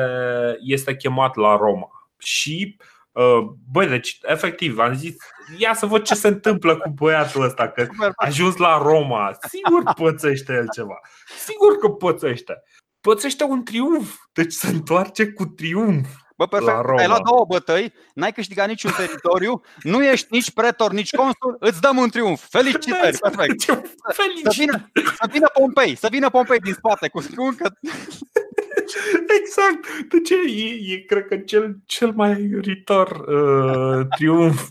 este 0.60 0.96
chemat 0.96 1.36
la 1.36 1.56
Roma. 1.56 1.88
Și 2.18 2.76
uh, 3.12 3.38
Băi, 3.72 3.88
deci, 3.88 4.18
efectiv, 4.22 4.78
am 4.78 4.94
zis 4.94 5.16
Ia 5.56 5.74
să 5.74 5.86
văd 5.86 6.02
ce 6.02 6.14
se 6.14 6.28
întâmplă 6.28 6.76
cu 6.76 6.88
băiatul 6.88 7.42
ăsta 7.42 7.68
Că 7.68 7.86
a 7.98 8.12
ajuns 8.16 8.56
la 8.56 8.78
Roma. 8.78 9.36
Sigur 9.48 9.92
pățește 9.96 10.52
el 10.52 10.66
ceva. 10.74 11.00
Sigur 11.38 11.76
că 11.76 11.88
pățește. 11.88 12.62
Pățește 13.00 13.44
un 13.44 13.64
triumf. 13.64 14.14
Deci 14.32 14.52
se 14.52 14.68
întoarce 14.68 15.32
cu 15.32 15.44
triumf 15.44 16.08
Bă, 16.38 16.46
perfect, 16.46 16.98
ai 16.98 17.06
luat 17.06 17.22
două 17.22 17.44
bătăi, 17.48 17.92
n-ai 18.14 18.32
câștigat 18.32 18.68
niciun 18.68 18.90
teritoriu, 18.96 19.62
nu 19.82 20.04
ești 20.04 20.26
nici 20.30 20.50
pretor, 20.50 20.92
nici 20.92 21.14
consul, 21.14 21.56
îți 21.58 21.80
dăm 21.80 21.96
un 21.96 22.08
triumf. 22.08 22.46
Felicitări, 22.48 23.18
perfect. 23.26 23.60
Să 23.60 24.54
vină, 24.58 24.90
să 24.94 25.28
vină 25.30 25.48
Pompei, 25.52 25.96
să 25.96 26.08
vină 26.10 26.30
Pompei 26.30 26.58
din 26.58 26.72
spate 26.72 27.08
cu 27.08 27.22
încă... 27.36 27.72
Exact. 29.40 30.08
Deci 30.08 30.30
e, 30.30 30.92
e 30.92 30.96
cred 30.96 31.26
că 31.26 31.36
cel, 31.36 31.76
cel 31.86 32.12
mai 32.12 32.50
ritor 32.60 33.10
uh, 33.10 34.06
triumf. 34.16 34.68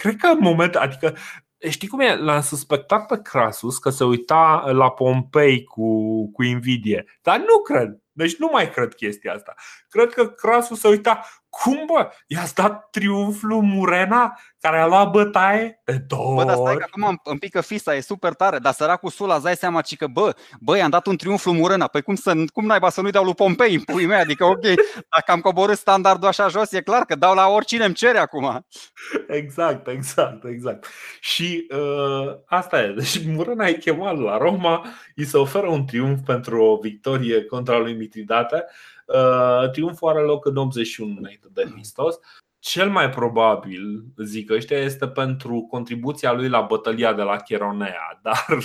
Cred 0.00 0.16
că 0.16 0.26
în 0.26 0.38
moment, 0.40 0.74
adică 0.74 1.16
Știi 1.68 1.88
cum 1.88 2.00
e? 2.00 2.14
L-am 2.14 2.40
suspectat 2.40 3.06
pe 3.06 3.22
Crasus 3.22 3.78
că 3.78 3.90
se 3.90 4.04
uita 4.04 4.70
la 4.72 4.90
Pompei 4.90 5.64
cu, 5.64 6.30
cu 6.32 6.42
invidie. 6.42 7.04
Dar 7.22 7.38
nu 7.38 7.62
cred. 7.62 8.00
Deci 8.12 8.36
nu 8.36 8.48
mai 8.52 8.70
cred 8.70 8.94
chestia 8.94 9.32
asta. 9.32 9.54
Cred 9.88 10.12
că 10.12 10.26
Crasul 10.26 10.76
se 10.76 10.88
uita 10.88 11.26
cum 11.62 11.82
bă, 11.86 12.10
i-a 12.26 12.44
dat 12.54 12.90
triumful 12.90 13.62
Murena 13.62 14.38
care 14.60 14.78
a 14.78 14.86
luat 14.86 15.10
bătaie? 15.10 15.80
De 15.84 16.04
două 16.06 16.34
Bă, 16.34 16.44
dar 16.44 16.56
stai 16.56 16.76
că 16.76 16.84
acum 16.86 17.20
îmi 17.24 17.38
pică 17.38 17.60
fisa, 17.60 17.94
e 17.94 18.00
super 18.00 18.32
tare 18.32 18.58
Dar 18.58 18.72
săracul 18.72 19.10
Sula, 19.10 19.34
îți 19.34 19.44
dai 19.44 19.56
seama 19.56 19.80
că 19.98 20.06
bă, 20.06 20.36
bă, 20.60 20.76
i-am 20.76 20.90
dat 20.90 21.06
un 21.06 21.16
triumf 21.16 21.44
lui 21.44 21.54
Murena. 21.54 21.86
Păi 21.86 22.02
cum, 22.02 22.14
să, 22.14 22.34
cum 22.52 22.66
naiba 22.66 22.90
să 22.90 23.00
nu-i 23.00 23.10
dau 23.10 23.24
lui 23.24 23.34
Pompei 23.34 23.74
în 23.74 23.80
pui 23.80 24.06
mea 24.06 24.20
Adică 24.20 24.44
ok, 24.44 24.62
dacă 25.16 25.32
am 25.32 25.40
coborât 25.40 25.78
standardul 25.78 26.28
așa 26.28 26.48
jos 26.48 26.72
E 26.72 26.80
clar 26.80 27.04
că 27.04 27.14
dau 27.14 27.34
la 27.34 27.48
oricine 27.48 27.84
îmi 27.84 27.94
cere 27.94 28.18
acum. 28.18 28.66
Exact, 29.28 29.88
exact, 29.88 30.44
exact. 30.44 30.86
Și 31.20 31.66
uh, 31.70 32.36
asta 32.46 32.82
e, 32.82 32.92
deci 32.96 33.24
Murena 33.26 33.66
e 33.66 33.72
chemat 33.72 34.18
la 34.18 34.36
Roma 34.36 34.86
Îi 35.14 35.24
se 35.24 35.36
oferă 35.36 35.66
un 35.66 35.86
triumf 35.86 36.20
pentru 36.26 36.62
o 36.62 36.76
victorie 36.76 37.44
contra 37.44 37.78
lui 37.78 37.94
Mitridate. 37.94 38.64
Uh, 38.66 38.95
triumful 39.72 40.08
are 40.08 40.20
loc 40.20 40.46
în 40.46 40.56
81 40.56 41.16
înainte 41.18 41.46
de 41.52 41.68
Hristos. 41.72 42.18
Cel 42.58 42.90
mai 42.90 43.10
probabil, 43.10 44.04
zic 44.16 44.50
ăștia, 44.50 44.78
este 44.78 45.08
pentru 45.08 45.66
contribuția 45.70 46.32
lui 46.32 46.48
la 46.48 46.60
bătălia 46.60 47.12
de 47.12 47.22
la 47.22 47.36
Cheronea, 47.36 48.18
dar, 48.22 48.58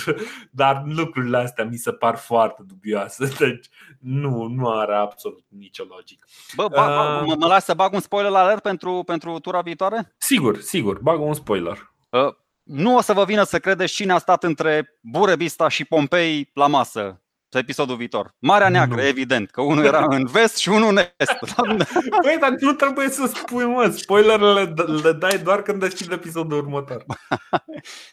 dar 0.50 0.82
lucrurile 0.86 1.36
astea 1.36 1.64
mi 1.64 1.76
se 1.76 1.92
par 1.92 2.16
foarte 2.16 2.62
dubioase, 2.66 3.26
deci 3.38 3.68
nu, 3.98 4.46
nu 4.46 4.70
are 4.70 4.94
absolut 4.94 5.44
nicio 5.48 5.84
logică. 5.88 6.26
Bă, 6.56 6.66
ba, 6.68 6.86
ba, 6.86 7.20
uh, 7.20 7.26
mă, 7.26 7.34
mă 7.38 7.46
las 7.46 7.64
să 7.64 7.74
bag 7.74 7.92
un 7.92 8.00
spoiler 8.00 8.32
alert 8.32 8.62
pentru, 8.62 9.02
pentru 9.06 9.38
tura 9.38 9.60
viitoare? 9.60 10.14
Sigur, 10.18 10.60
sigur, 10.60 10.98
bag 10.98 11.20
un 11.20 11.34
spoiler. 11.34 11.92
Uh, 12.08 12.34
nu 12.62 12.96
o 12.96 13.00
să 13.00 13.12
vă 13.12 13.24
vină 13.24 13.42
să 13.42 13.58
credeți 13.58 13.92
cine 13.92 14.12
a 14.12 14.18
stat 14.18 14.44
între 14.44 14.98
Burebista 15.00 15.68
și 15.68 15.84
Pompei 15.84 16.50
la 16.54 16.66
masă 16.66 17.21
episodul 17.58 17.96
viitor. 17.96 18.34
Marea 18.38 18.68
Neagră, 18.68 19.00
nu. 19.00 19.06
evident, 19.06 19.50
că 19.50 19.60
unul 19.60 19.84
era 19.84 20.06
în 20.08 20.26
vest 20.26 20.56
și 20.56 20.68
unul 20.68 20.88
în 20.88 20.96
est. 20.96 21.38
Păi, 22.22 22.36
dar 22.40 22.54
nu 22.60 22.72
trebuie 22.72 23.08
să 23.08 23.26
spui, 23.34 23.64
mă, 23.64 23.86
spoilerele 23.96 24.74
le 25.02 25.12
dai 25.12 25.38
doar 25.38 25.62
când 25.62 25.80
deschid 25.80 26.12
episodul 26.12 26.58
următor. 26.58 27.04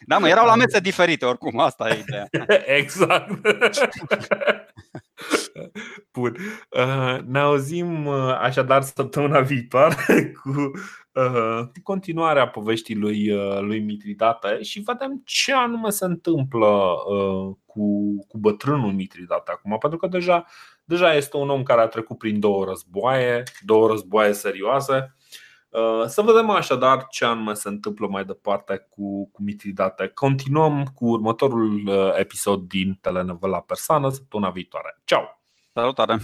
Da, 0.06 0.18
mă, 0.18 0.28
erau 0.28 0.46
la 0.46 0.54
mese 0.54 0.80
diferite 0.80 1.24
oricum, 1.24 1.58
asta 1.58 1.88
e 1.88 2.04
ideea. 2.06 2.28
Exact. 2.80 3.30
Bun. 6.12 6.36
Uh, 6.70 7.18
ne 7.26 7.38
auzim 7.38 8.06
uh, 8.06 8.38
așadar 8.40 8.82
săptămâna 8.82 9.40
viitoare 9.40 10.32
cu 10.42 10.70
uh, 11.12 11.68
continuarea 11.82 12.48
poveștii 12.48 12.94
lui, 12.94 13.30
lui 13.60 13.80
Mitridate 13.80 14.62
și 14.62 14.80
vedem 14.80 15.22
ce 15.24 15.52
anume 15.52 15.90
se 15.90 16.04
întâmplă 16.04 16.94
cu, 17.72 18.16
cu 18.28 18.38
bătrânul 18.38 18.92
Mitridate 18.92 19.50
acum, 19.50 19.78
pentru 19.78 19.98
că 19.98 20.06
deja, 20.06 20.44
deja 20.84 21.14
este 21.14 21.36
un 21.36 21.50
om 21.50 21.62
care 21.62 21.80
a 21.80 21.86
trecut 21.86 22.18
prin 22.18 22.40
două 22.40 22.64
războaie, 22.64 23.42
două 23.60 23.88
războaie 23.88 24.32
serioase. 24.32 25.14
Să 26.06 26.22
vedem 26.22 26.50
așadar 26.50 27.06
ce 27.10 27.24
anume 27.24 27.54
se 27.54 27.68
întâmplă 27.68 28.06
mai 28.06 28.24
departe 28.24 28.86
cu, 28.90 29.30
cu 29.30 29.42
Mitridate. 29.42 30.10
Continuăm 30.14 30.84
cu 30.94 31.06
următorul 31.06 31.88
episod 32.18 32.60
din 32.60 32.98
telenovela 33.00 33.60
Persană 33.60 34.08
săptămâna 34.08 34.50
viitoare. 34.50 35.00
Ciao! 35.04 35.40
Salutare! 35.72 36.18